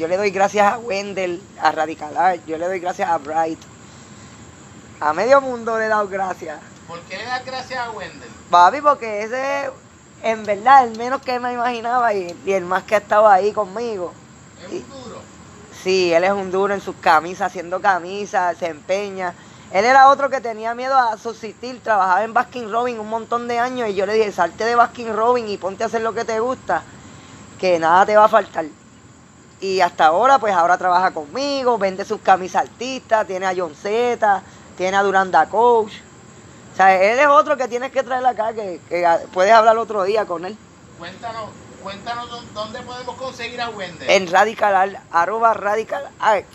yo 0.00 0.08
le 0.08 0.16
doy 0.16 0.30
gracias 0.30 0.72
a 0.72 0.78
Wendell, 0.78 1.42
a 1.60 1.72
Radical 1.72 2.16
Art, 2.16 2.40
yo 2.46 2.56
le 2.56 2.66
doy 2.66 2.80
gracias 2.80 3.06
a 3.06 3.18
Bright. 3.18 3.60
A 4.98 5.12
medio 5.12 5.42
mundo 5.42 5.78
le 5.78 5.84
he 5.84 5.88
dado 5.88 6.08
gracias. 6.08 6.58
¿Por 6.88 7.00
qué 7.00 7.18
le 7.18 7.24
das 7.24 7.44
gracias 7.44 7.78
a 7.78 7.90
Wendell? 7.90 8.30
Papi, 8.48 8.80
porque 8.80 9.24
ese, 9.24 9.70
en 10.22 10.42
verdad, 10.46 10.84
el 10.84 10.96
menos 10.96 11.20
que 11.20 11.38
me 11.38 11.52
imaginaba 11.52 12.14
y, 12.14 12.34
y 12.46 12.52
el 12.52 12.64
más 12.64 12.84
que 12.84 12.96
estaba 12.96 13.34
ahí 13.34 13.52
conmigo. 13.52 14.14
Es 14.64 14.72
un 14.72 14.88
duro. 14.88 15.20
Sí, 15.82 16.14
él 16.14 16.24
es 16.24 16.32
un 16.32 16.50
duro 16.50 16.72
en 16.72 16.80
sus 16.80 16.96
camisas, 16.96 17.48
haciendo 17.48 17.82
camisas, 17.82 18.56
se 18.56 18.68
empeña. 18.68 19.34
Él 19.70 19.84
era 19.84 20.08
otro 20.08 20.30
que 20.30 20.40
tenía 20.40 20.74
miedo 20.74 20.96
a 20.96 21.18
subsistir, 21.18 21.82
trabajaba 21.82 22.24
en 22.24 22.32
Baskin 22.32 22.72
Robin 22.72 22.98
un 22.98 23.10
montón 23.10 23.48
de 23.48 23.58
años 23.58 23.90
y 23.90 23.94
yo 23.94 24.06
le 24.06 24.14
dije, 24.14 24.32
salte 24.32 24.64
de 24.64 24.76
Baskin 24.76 25.14
Robin 25.14 25.46
y 25.46 25.58
ponte 25.58 25.84
a 25.84 25.88
hacer 25.88 26.00
lo 26.00 26.14
que 26.14 26.24
te 26.24 26.40
gusta, 26.40 26.82
que 27.60 27.78
nada 27.78 28.06
te 28.06 28.16
va 28.16 28.24
a 28.24 28.28
faltar. 28.28 28.64
Y 29.60 29.80
hasta 29.80 30.06
ahora, 30.06 30.38
pues 30.38 30.54
ahora 30.54 30.78
trabaja 30.78 31.10
conmigo, 31.10 31.76
vende 31.78 32.04
sus 32.04 32.20
camisas 32.20 32.62
artistas, 32.62 33.26
tiene 33.26 33.46
a 33.46 33.54
John 33.54 33.74
Z, 33.74 34.42
tiene 34.76 34.96
a 34.96 35.02
Duranda 35.02 35.46
Coach. 35.46 35.92
O 36.72 36.76
sea, 36.76 36.94
él 36.96 37.18
es 37.18 37.26
otro 37.26 37.56
que 37.56 37.68
tienes 37.68 37.92
que 37.92 38.02
traer 38.02 38.24
acá, 38.24 38.54
que, 38.54 38.80
que 38.88 39.06
puedes 39.32 39.52
hablar 39.52 39.76
otro 39.76 40.02
día 40.04 40.24
con 40.24 40.44
él. 40.46 40.56
Cuéntanos, 40.98 41.50
cuéntanos 41.82 42.30
dó- 42.30 42.42
dónde 42.54 42.80
podemos 42.80 43.16
conseguir 43.16 43.60
a 43.60 43.68
Wendell. 43.68 44.08
En 44.10 44.30
Radical 44.30 44.74
Art, 44.74 44.96
arroba 45.12 45.52
Radical 45.52 46.08
Art. 46.20 46.46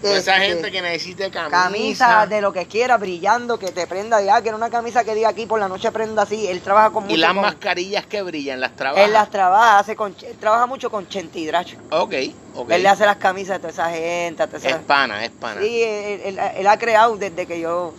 Toda 0.00 0.16
esa 0.16 0.36
Este, 0.36 0.46
gente 0.54 0.70
que 0.70 0.80
necesite 0.82 1.30
camisa. 1.30 1.50
camisa 1.50 2.26
de 2.26 2.40
lo 2.40 2.52
que 2.52 2.66
quiera, 2.66 2.96
brillando, 2.98 3.58
que 3.58 3.72
te 3.72 3.86
prenda 3.88 4.22
ya, 4.22 4.40
que 4.40 4.48
era 4.48 4.56
una 4.56 4.70
camisa 4.70 5.02
que 5.02 5.14
diga 5.14 5.28
aquí 5.30 5.46
por 5.46 5.58
la 5.58 5.66
noche 5.68 5.90
prenda 5.90 6.22
así. 6.22 6.46
Él 6.46 6.60
trabaja 6.60 6.90
con 6.90 7.04
y 7.04 7.08
mucho 7.08 7.20
las 7.20 7.32
con- 7.32 7.42
mascarillas 7.42 8.06
que 8.06 8.22
brillan, 8.22 8.60
las 8.60 8.76
trabaja. 8.76 9.04
Él 9.04 9.12
las 9.12 9.28
trabaja, 9.30 9.78
hace 9.80 9.96
con, 9.96 10.14
él 10.22 10.36
trabaja 10.38 10.66
mucho 10.66 10.88
con 10.90 11.08
Chente 11.08 11.40
y 11.40 11.46
Dracho. 11.46 11.76
Ok, 11.90 12.14
ok. 12.54 12.70
Él 12.70 12.82
le 12.84 12.88
hace 12.88 13.06
las 13.06 13.16
camisas 13.16 13.56
a 13.56 13.58
toda 13.58 13.70
esa 13.70 13.90
gente, 13.90 14.42
a 14.42 14.46
toda 14.46 14.58
esa- 14.58 14.68
Es 14.70 14.76
pana, 14.76 15.24
es 15.24 15.30
pana. 15.30 15.60
Sí, 15.60 15.82
él, 15.82 16.20
él- 16.24 16.38
él 16.58 16.66
ha 16.68 16.78
creado 16.78 17.16
desde 17.16 17.46
que 17.46 17.58
yo... 17.58 17.92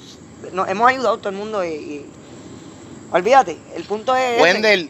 Nos 0.54 0.70
hemos 0.70 0.88
ayudado 0.90 1.18
todo 1.18 1.30
el 1.30 1.36
mundo 1.36 1.66
y... 1.66 1.68
y- 1.70 2.06
olvídate, 3.12 3.58
el 3.76 3.84
punto 3.84 4.16
es... 4.16 4.34
ese. 4.36 4.42
Wendell, 4.42 4.90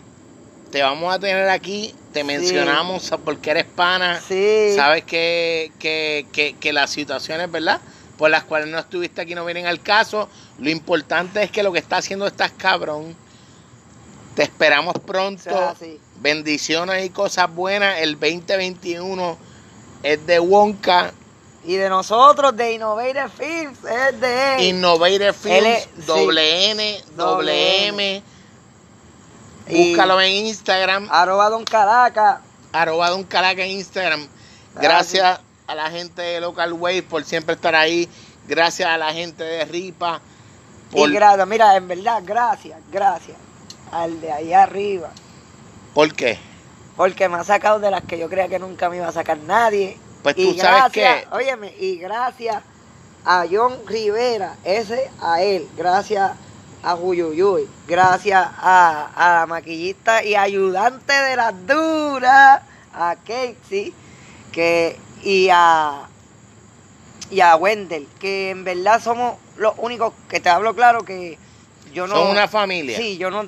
te 0.71 0.81
vamos 0.83 1.13
a 1.13 1.17
tener 1.19 1.49
aquí, 1.49 1.95
te 2.13 2.23
mencionamos 2.23 3.11
porque 3.23 3.51
eres 3.51 3.65
pana. 3.65 4.19
Sí. 4.25 4.73
Sabes 4.75 5.03
que, 5.03 5.71
que, 5.79 6.25
que, 6.31 6.55
que 6.59 6.73
las 6.73 6.89
situaciones, 6.89 7.51
¿verdad? 7.51 7.79
Por 8.17 8.29
las 8.29 8.43
cuales 8.43 8.67
no 8.67 8.79
estuviste 8.79 9.21
aquí 9.21 9.35
no 9.35 9.45
vienen 9.45 9.65
al 9.65 9.81
caso. 9.81 10.27
Lo 10.59 10.69
importante 10.69 11.41
es 11.43 11.51
que 11.51 11.63
lo 11.63 11.71
que 11.71 11.79
está 11.79 11.97
haciendo 11.97 12.27
estás 12.27 12.51
cabrón. 12.51 13.15
Te 14.35 14.43
esperamos 14.43 14.95
O 14.95 14.99
pronto. 15.01 15.43
sea, 15.43 15.75
sí. 15.79 15.99
Bendiciones 16.21 17.05
y 17.05 17.09
cosas 17.09 17.53
buenas. 17.53 17.99
El 17.99 18.19
2021 18.19 19.37
es 20.03 20.25
de 20.25 20.39
Wonka. 20.39 21.13
Y 21.65 21.75
de 21.75 21.89
nosotros, 21.89 22.55
de 22.55 22.73
Innovative 22.73 23.29
Films, 23.29 23.79
es 23.83 24.21
de 24.21 24.55
él. 24.55 24.63
Innovative 24.75 25.33
Films, 25.33 26.05
doble 26.07 26.71
N, 26.71 27.03
Doble 27.17 27.87
M. 27.87 28.23
Búscalo 29.69 30.19
en 30.21 30.47
Instagram, 30.47 31.07
Arroba 31.11 31.49
Don 31.49 31.63
Caraca. 31.63 32.41
arroba 32.71 33.09
Don 33.09 33.23
Caraca 33.23 33.63
en 33.63 33.71
Instagram. 33.71 34.27
Gracias. 34.75 35.21
Gracias 35.21 35.39
a 35.67 35.75
la 35.75 35.91
gente 35.91 36.21
de 36.21 36.41
Local 36.41 36.73
Wave 36.73 37.03
por 37.03 37.23
siempre 37.23 37.55
estar 37.55 37.75
ahí. 37.75 38.09
Gracias 38.47 38.89
a 38.89 38.97
la 38.97 39.13
gente 39.13 39.43
de 39.43 39.65
Ripa. 39.65 40.19
Por, 40.91 41.09
Y 41.09 41.13
gracias, 41.13 41.47
mira, 41.47 41.75
en 41.75 41.87
verdad, 41.87 42.23
gracias, 42.25 42.79
gracias 42.91 43.37
al 43.91 44.19
de 44.21 44.31
ahí 44.31 44.53
arriba. 44.53 45.11
¿Por 45.93 46.13
qué? 46.13 46.39
Porque 46.95 47.29
me 47.29 47.37
ha 47.37 47.43
sacado 47.43 47.79
de 47.79 47.91
las 47.91 48.03
que 48.03 48.17
yo 48.17 48.27
creía 48.29 48.47
que 48.47 48.59
nunca 48.59 48.89
me 48.89 48.97
iba 48.97 49.07
a 49.07 49.11
sacar 49.11 49.37
nadie. 49.37 49.97
Pues 50.23 50.35
y 50.37 50.53
tú 50.53 50.59
sabes 50.59 50.91
que 50.91 51.27
óyeme, 51.31 51.73
y 51.79 51.97
gracias 51.97 52.63
a 53.25 53.45
John 53.49 53.77
Rivera, 53.85 54.55
ese 54.63 55.09
a 55.21 55.41
él, 55.41 55.67
gracias 55.77 56.31
a 56.83 56.95
Juyuyuy, 56.95 57.67
gracias 57.87 58.47
a, 58.57 59.09
a 59.15 59.39
la 59.39 59.45
maquillista 59.47 60.23
y 60.23 60.35
ayudante 60.35 61.13
de 61.13 61.35
las 61.35 61.53
duras, 61.67 62.61
a 62.93 63.15
Casey, 63.25 63.93
que, 64.51 64.97
y 65.23 65.49
a 65.51 66.07
y 67.31 67.41
a 67.41 67.55
Wendell, 67.55 68.07
que 68.19 68.49
en 68.49 68.63
verdad 68.63 69.01
somos 69.01 69.35
los 69.57 69.73
únicos 69.77 70.13
que 70.29 70.39
te 70.39 70.49
hablo 70.49 70.73
claro 70.73 71.03
que 71.03 71.37
yo 71.93 72.07
no 72.07 72.15
son 72.15 72.31
una 72.31 72.47
familia. 72.47 72.97
Sí, 72.97 73.17
yo 73.17 73.29
no. 73.29 73.45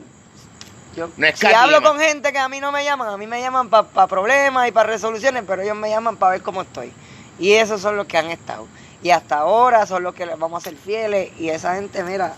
Yo, 0.95 1.09
No 1.15 1.27
si 1.33 1.47
hablo 1.47 1.81
con 1.81 1.97
gente 1.99 2.33
que 2.33 2.37
a 2.37 2.49
mí 2.49 2.59
no 2.59 2.71
me 2.71 2.83
llaman, 2.83 3.07
a 3.07 3.17
mí 3.17 3.25
me 3.25 3.39
llaman 3.39 3.69
para 3.69 4.07
problemas 4.07 4.67
y 4.67 4.71
para 4.71 4.89
resoluciones, 4.89 5.43
pero 5.47 5.61
ellos 5.61 5.77
me 5.77 5.89
llaman 5.89 6.17
para 6.17 6.33
ver 6.33 6.41
cómo 6.41 6.63
estoy. 6.63 6.91
Y 7.39 7.53
esos 7.53 7.81
son 7.81 7.95
los 7.95 8.07
que 8.07 8.17
han 8.17 8.29
estado. 8.29 8.67
Y 9.01 9.09
hasta 9.11 9.37
ahora 9.37 9.85
son 9.85 10.03
los 10.03 10.13
que 10.13 10.25
les 10.25 10.37
vamos 10.37 10.61
a 10.61 10.69
ser 10.69 10.77
fieles. 10.77 11.31
Y 11.39 11.49
esa 11.49 11.75
gente, 11.75 12.03
mira, 12.03 12.35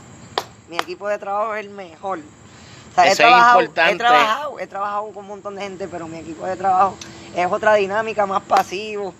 mi 0.73 0.79
equipo 0.79 1.07
de 1.07 1.19
trabajo 1.19 1.53
es 1.53 1.65
el 1.65 1.69
mejor. 1.69 2.19
O 2.19 2.95
sea, 2.95 3.05
he 3.05 3.11
Eso 3.11 3.23
es 3.23 3.29
importante. 3.29 3.93
he 3.93 3.97
trabajado, 3.97 4.59
he 4.59 4.67
trabajado 4.67 5.07
con 5.09 5.17
un 5.17 5.27
montón 5.27 5.55
de 5.55 5.61
gente, 5.61 5.87
pero 5.87 6.07
mi 6.07 6.17
equipo 6.17 6.47
de 6.47 6.55
trabajo 6.55 6.97
es 7.35 7.45
otra 7.51 7.75
dinámica, 7.75 8.25
más 8.25 8.41
pasivo. 8.41 9.13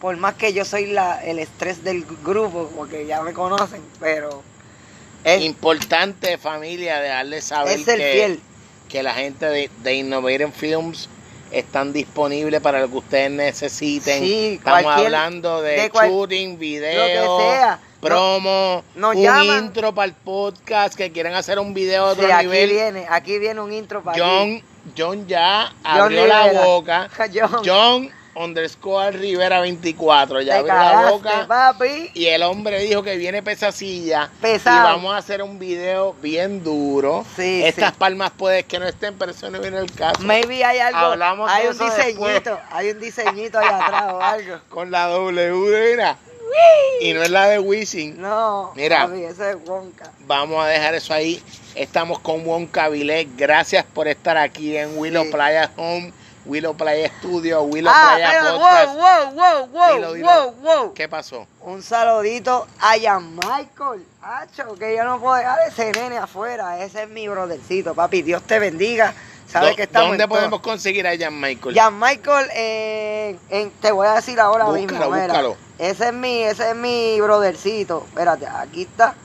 Por 0.00 0.16
más 0.16 0.34
que 0.34 0.52
yo 0.52 0.64
soy 0.64 0.86
la, 0.86 1.22
el 1.24 1.40
estrés 1.40 1.82
del 1.82 2.04
grupo, 2.24 2.70
porque 2.76 3.04
ya 3.06 3.20
me 3.22 3.32
conocen, 3.32 3.82
pero 3.98 4.42
es, 5.24 5.42
Importante 5.42 6.38
familia 6.38 7.00
de 7.00 7.08
darle 7.08 7.40
saber 7.40 7.80
es 7.80 7.88
el 7.88 7.98
que, 7.98 8.12
fiel. 8.12 8.40
que 8.88 9.02
la 9.02 9.14
gente 9.14 9.46
de, 9.46 9.70
de 9.82 9.94
Innovative 9.94 10.50
Films 10.52 11.08
están 11.50 11.92
disponibles 11.92 12.60
para 12.60 12.80
lo 12.80 12.88
que 12.90 12.96
ustedes 12.96 13.30
necesiten. 13.30 14.20
Sí, 14.22 14.54
Estamos 14.54 14.92
hablando 14.96 15.62
de, 15.62 15.72
de 15.72 15.90
shooting, 15.92 16.58
video, 16.58 17.26
lo 17.26 17.38
que 17.38 17.44
sea. 17.44 17.80
Promo, 18.02 18.84
Nos 18.94 19.14
un 19.16 19.22
llaman. 19.22 19.64
intro 19.66 19.94
para 19.94 20.06
el 20.06 20.12
podcast, 20.14 20.94
que 20.94 21.12
quieren 21.12 21.34
hacer 21.34 21.58
un 21.58 21.72
video 21.72 22.10
de 22.10 22.16
Sí, 22.16 22.20
otro 22.24 22.34
aquí 22.36 22.46
nivel. 22.46 22.70
viene, 22.70 23.06
aquí 23.08 23.38
viene 23.38 23.60
un 23.60 23.72
intro 23.72 24.02
para 24.02 24.18
John, 24.18 24.62
John 24.96 25.26
ya 25.26 25.72
John 25.84 26.00
abrió 26.02 26.26
la 26.26 26.52
boca. 26.52 27.08
John, 27.32 27.62
John 27.64 28.10
underscore 28.34 29.10
Rivera 29.12 29.60
24. 29.60 30.40
Ya 30.40 30.58
abrió 30.58 30.74
la 30.74 31.10
boca. 31.10 31.44
papi. 31.46 32.10
Y 32.14 32.26
el 32.26 32.42
hombre 32.42 32.80
dijo 32.80 33.02
que 33.02 33.16
viene 33.16 33.42
pesacilla. 33.42 34.30
Pesado. 34.40 34.80
Y 34.80 34.92
vamos 34.94 35.14
a 35.14 35.18
hacer 35.18 35.42
un 35.42 35.58
video 35.58 36.14
bien 36.22 36.64
duro. 36.64 37.24
Sí, 37.36 37.62
Estas 37.62 37.90
sí. 37.90 37.96
palmas 37.98 38.30
puede 38.36 38.64
que 38.64 38.78
no 38.78 38.86
estén, 38.86 39.14
pero 39.18 39.32
eso 39.32 39.50
no 39.50 39.60
viene 39.60 39.78
el 39.78 39.92
caso. 39.92 40.22
Maybe 40.22 40.64
hay 40.64 40.78
algo, 40.78 40.98
Hablamos 40.98 41.48
de 41.48 41.54
hay 41.54 41.66
un 41.68 41.78
diseñito, 41.78 42.24
después. 42.26 42.58
hay 42.70 42.90
un 42.90 43.00
diseñito 43.00 43.58
ahí 43.58 43.66
atrás 43.68 44.04
o 44.14 44.20
algo. 44.22 44.56
Con 44.70 44.90
la 44.90 45.06
W, 45.08 45.90
mira. 45.90 46.16
Y 47.00 47.12
no 47.14 47.22
es 47.22 47.30
la 47.30 47.48
de 47.48 47.58
Wisin. 47.58 48.20
No, 48.20 48.72
Mira. 48.76 49.06
papi, 49.06 49.24
ese 49.24 49.50
es 49.50 49.56
Wonka. 49.66 50.10
Vamos 50.26 50.64
a 50.64 50.68
dejar 50.68 50.94
eso 50.94 51.12
ahí. 51.14 51.42
Estamos 51.74 52.18
con 52.20 52.46
Wonka 52.46 52.88
Vilés. 52.88 53.26
Gracias 53.36 53.84
por 53.84 54.06
estar 54.08 54.36
aquí 54.36 54.76
en 54.76 54.96
Willow 54.98 55.24
Sí. 55.24 55.30
Playa 55.32 55.70
Home, 55.76 56.12
Willow 56.44 56.76
Playa 56.76 57.10
Studio, 57.18 57.62
Willow 57.62 57.92
Ah, 57.94 58.12
Playa 58.16 58.30
pero, 58.42 58.54
Podcast. 58.58 58.94
wow, 58.94 59.32
wow, 59.34 59.66
wow, 59.68 59.94
Dilo, 59.94 60.12
dilo. 60.12 60.28
wow, 60.28 60.52
wow. 60.62 60.94
¿Qué 60.94 61.08
pasó? 61.08 61.46
Un 61.62 61.82
saludito 61.82 62.66
a 62.80 62.94
Jan 63.00 63.34
Michael, 63.36 64.04
Hacho, 64.22 64.74
que 64.76 64.96
yo 64.96 65.04
no 65.04 65.18
puedo 65.20 65.34
dejar 65.36 65.58
ese 65.68 65.90
nene 65.92 66.18
afuera. 66.18 66.82
Ese 66.84 67.04
es 67.04 67.08
mi 67.08 67.26
brothercito, 67.28 67.94
papi. 67.94 68.22
Dios 68.22 68.42
te 68.42 68.58
bendiga. 68.58 69.14
Sabes 69.48 69.70
¿Dó- 69.72 69.76
que 69.76 69.82
estamos 69.82 70.08
¿Dónde 70.10 70.24
todo. 70.24 70.34
podemos 70.36 70.60
conseguir 70.60 71.06
a 71.06 71.16
Jan 71.18 71.38
Michael? 71.38 71.74
Jan 71.74 71.98
Michael, 71.98 72.48
eh, 72.54 73.36
en- 73.50 73.70
te 73.70 73.92
voy 73.92 74.06
a 74.06 74.14
decir 74.14 74.38
ahora 74.40 74.64
Búscalo, 74.64 75.10
mismo. 75.10 75.10
mira. 75.10 75.42
Ese 75.82 76.06
es 76.06 76.12
mi, 76.12 76.44
ese 76.44 76.70
es 76.70 76.76
mi 76.76 77.20
brothercito. 77.20 78.04
Espérate, 78.08 78.46
aquí 78.46 78.82
está. 78.82 79.16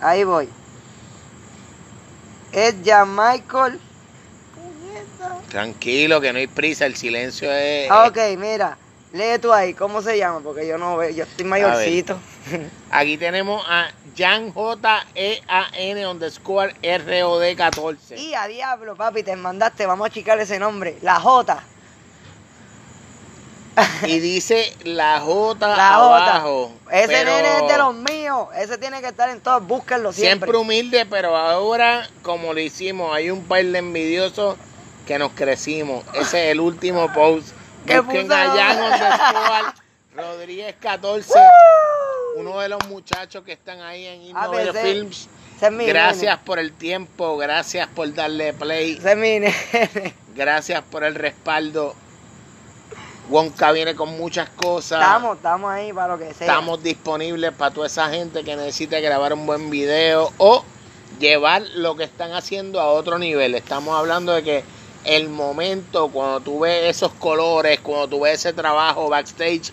Ahí 0.00 0.22
voy. 0.22 0.48
Es 2.52 2.76
Jan 2.84 3.16
Michael. 3.16 3.80
Tranquilo, 5.48 6.20
que 6.20 6.32
no 6.32 6.38
hay 6.38 6.46
prisa, 6.46 6.86
el 6.86 6.94
silencio 6.94 7.50
es... 7.52 7.90
Ah, 7.90 8.06
Ok, 8.06 8.16
mira. 8.38 8.78
Lee 9.12 9.40
tú 9.40 9.52
ahí, 9.52 9.74
¿cómo 9.74 10.02
se 10.02 10.16
llama? 10.16 10.38
Porque 10.38 10.64
yo 10.64 10.78
no 10.78 10.96
veo, 10.96 11.10
yo 11.10 11.24
estoy 11.24 11.44
mayorcito. 11.44 12.20
Aquí 12.92 13.18
tenemos 13.18 13.64
a 13.68 13.88
Jan 14.16 14.52
J 14.52 15.04
E 15.16 15.42
A 15.48 15.66
N 15.74 16.06
underscore 16.06 16.76
R 16.80 17.24
O 17.24 17.40
D 17.40 17.56
14. 17.56 18.16
Y 18.20 18.34
a 18.34 18.46
diablo, 18.46 18.94
papi, 18.94 19.24
te 19.24 19.34
mandaste, 19.34 19.84
vamos 19.84 20.06
a 20.06 20.10
chicar 20.10 20.38
ese 20.38 20.60
nombre. 20.60 20.96
La 21.02 21.18
J. 21.18 21.60
Y 24.06 24.18
dice 24.20 24.74
la 24.84 25.20
J 25.20 25.66
La 25.76 25.94
J. 25.94 26.26
abajo. 26.34 26.72
Ese 26.90 27.08
pero 27.08 27.30
nene 27.30 27.56
es 27.56 27.68
de 27.68 27.78
los 27.78 27.94
míos. 27.94 28.48
Ese 28.56 28.78
tiene 28.78 29.00
que 29.00 29.08
estar 29.08 29.30
en 29.30 29.40
todos, 29.40 29.66
búsquenlo 29.66 30.12
siempre. 30.12 30.46
Siempre 30.50 30.58
humilde, 30.58 31.06
pero 31.06 31.36
ahora, 31.36 32.08
como 32.22 32.52
lo 32.52 32.60
hicimos, 32.60 33.14
hay 33.14 33.30
un 33.30 33.44
par 33.44 33.64
de 33.64 33.78
envidiosos 33.78 34.56
que 35.06 35.18
nos 35.18 35.32
crecimos. 35.32 36.04
Ese 36.14 36.46
es 36.46 36.52
el 36.52 36.60
último 36.60 37.12
post. 37.14 37.48
¿Qué 37.86 37.98
Busquen 38.00 38.22
puso? 38.28 38.34
a 38.34 38.44
Jan 38.46 38.82
underscore 38.82 39.72
Rodríguez 40.14 40.74
14. 40.78 41.32
Uno 42.36 42.60
de 42.60 42.68
los 42.68 42.86
muchachos 42.88 43.42
que 43.44 43.52
están 43.52 43.80
ahí 43.80 44.06
en 44.06 44.36
Ah, 44.36 44.46
Innovative 44.46 44.82
Films. 44.82 45.28
Gracias 45.60 46.38
por 46.38 46.58
el 46.58 46.72
tiempo, 46.72 47.36
gracias 47.36 47.86
por 47.88 48.12
darle 48.14 48.52
play. 48.52 49.00
Gracias 50.34 50.82
por 50.90 51.04
el 51.04 51.14
respaldo. 51.14 51.94
Wonka 53.28 53.72
viene 53.72 53.94
con 53.94 54.16
muchas 54.16 54.48
cosas. 54.50 55.00
Estamos, 55.00 55.36
estamos 55.36 55.70
ahí 55.70 55.92
para 55.92 56.14
lo 56.14 56.18
que 56.18 56.34
sea. 56.34 56.46
Estamos 56.46 56.82
disponibles 56.82 57.52
para 57.52 57.72
toda 57.72 57.86
esa 57.86 58.10
gente 58.10 58.42
que 58.44 58.56
necesita 58.56 59.00
grabar 59.00 59.32
un 59.32 59.46
buen 59.46 59.70
video 59.70 60.32
o 60.38 60.64
llevar 61.18 61.62
lo 61.74 61.96
que 61.96 62.04
están 62.04 62.32
haciendo 62.32 62.80
a 62.80 62.86
otro 62.86 63.18
nivel. 63.18 63.54
Estamos 63.54 63.96
hablando 63.96 64.32
de 64.32 64.42
que 64.42 64.64
el 65.04 65.28
momento, 65.28 66.08
cuando 66.08 66.40
tú 66.40 66.60
ves 66.60 66.96
esos 66.96 67.12
colores, 67.12 67.80
cuando 67.80 68.08
tú 68.08 68.20
ves 68.20 68.34
ese 68.34 68.52
trabajo 68.52 69.08
backstage, 69.08 69.72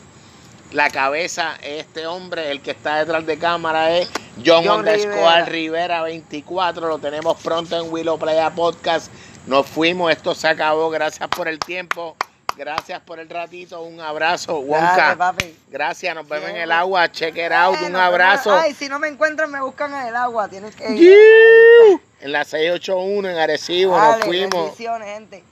la 0.72 0.90
cabeza 0.90 1.56
es 1.64 1.86
este 1.86 2.06
hombre, 2.06 2.52
el 2.52 2.62
que 2.62 2.72
está 2.72 2.98
detrás 2.98 3.26
de 3.26 3.40
cámara 3.40 3.98
es 3.98 4.10
John, 4.46 4.64
John 4.66 4.86
Rivera. 4.86 5.46
Rivera 5.46 6.02
24. 6.04 6.88
Lo 6.88 7.00
tenemos 7.00 7.42
pronto 7.42 7.76
en 7.76 7.92
Willow 7.92 8.20
Playa 8.20 8.52
Podcast. 8.52 9.12
Nos 9.48 9.66
fuimos, 9.66 10.12
esto 10.12 10.36
se 10.36 10.48
acabó. 10.48 10.90
Gracias 10.92 11.28
por 11.30 11.48
el 11.48 11.58
tiempo. 11.58 12.16
Gracias 12.60 13.00
por 13.00 13.22
el 13.22 13.30
ratito. 13.30 13.82
Un 13.84 14.02
abrazo, 14.02 14.60
Wonka. 14.60 14.96
Dale, 14.98 15.16
papi. 15.16 15.56
Gracias, 15.70 16.14
nos 16.14 16.28
vemos 16.28 16.50
en 16.50 16.58
el 16.58 16.74
agua. 16.74 17.10
Check 17.10 17.38
it 17.38 17.54
out. 17.54 17.82
Un 17.82 17.94
nos 17.94 18.02
abrazo. 18.02 18.54
Ay, 18.54 18.74
si 18.74 18.90
no 18.90 19.00
me 19.00 19.08
encuentran, 19.08 19.50
me 19.50 19.62
buscan 19.62 19.94
en 19.94 20.08
el 20.08 20.16
agua. 20.18 20.50
Tienes 20.50 20.76
que 20.76 20.92
ir. 20.92 22.02
En 22.20 22.34
la 22.34 22.44
681 22.44 23.30
en 23.30 23.38
Arecibo 23.38 23.98
nos 23.98 24.26
fuimos. 24.26 24.64
bendiciones, 24.66 25.08
gente. 25.08 25.44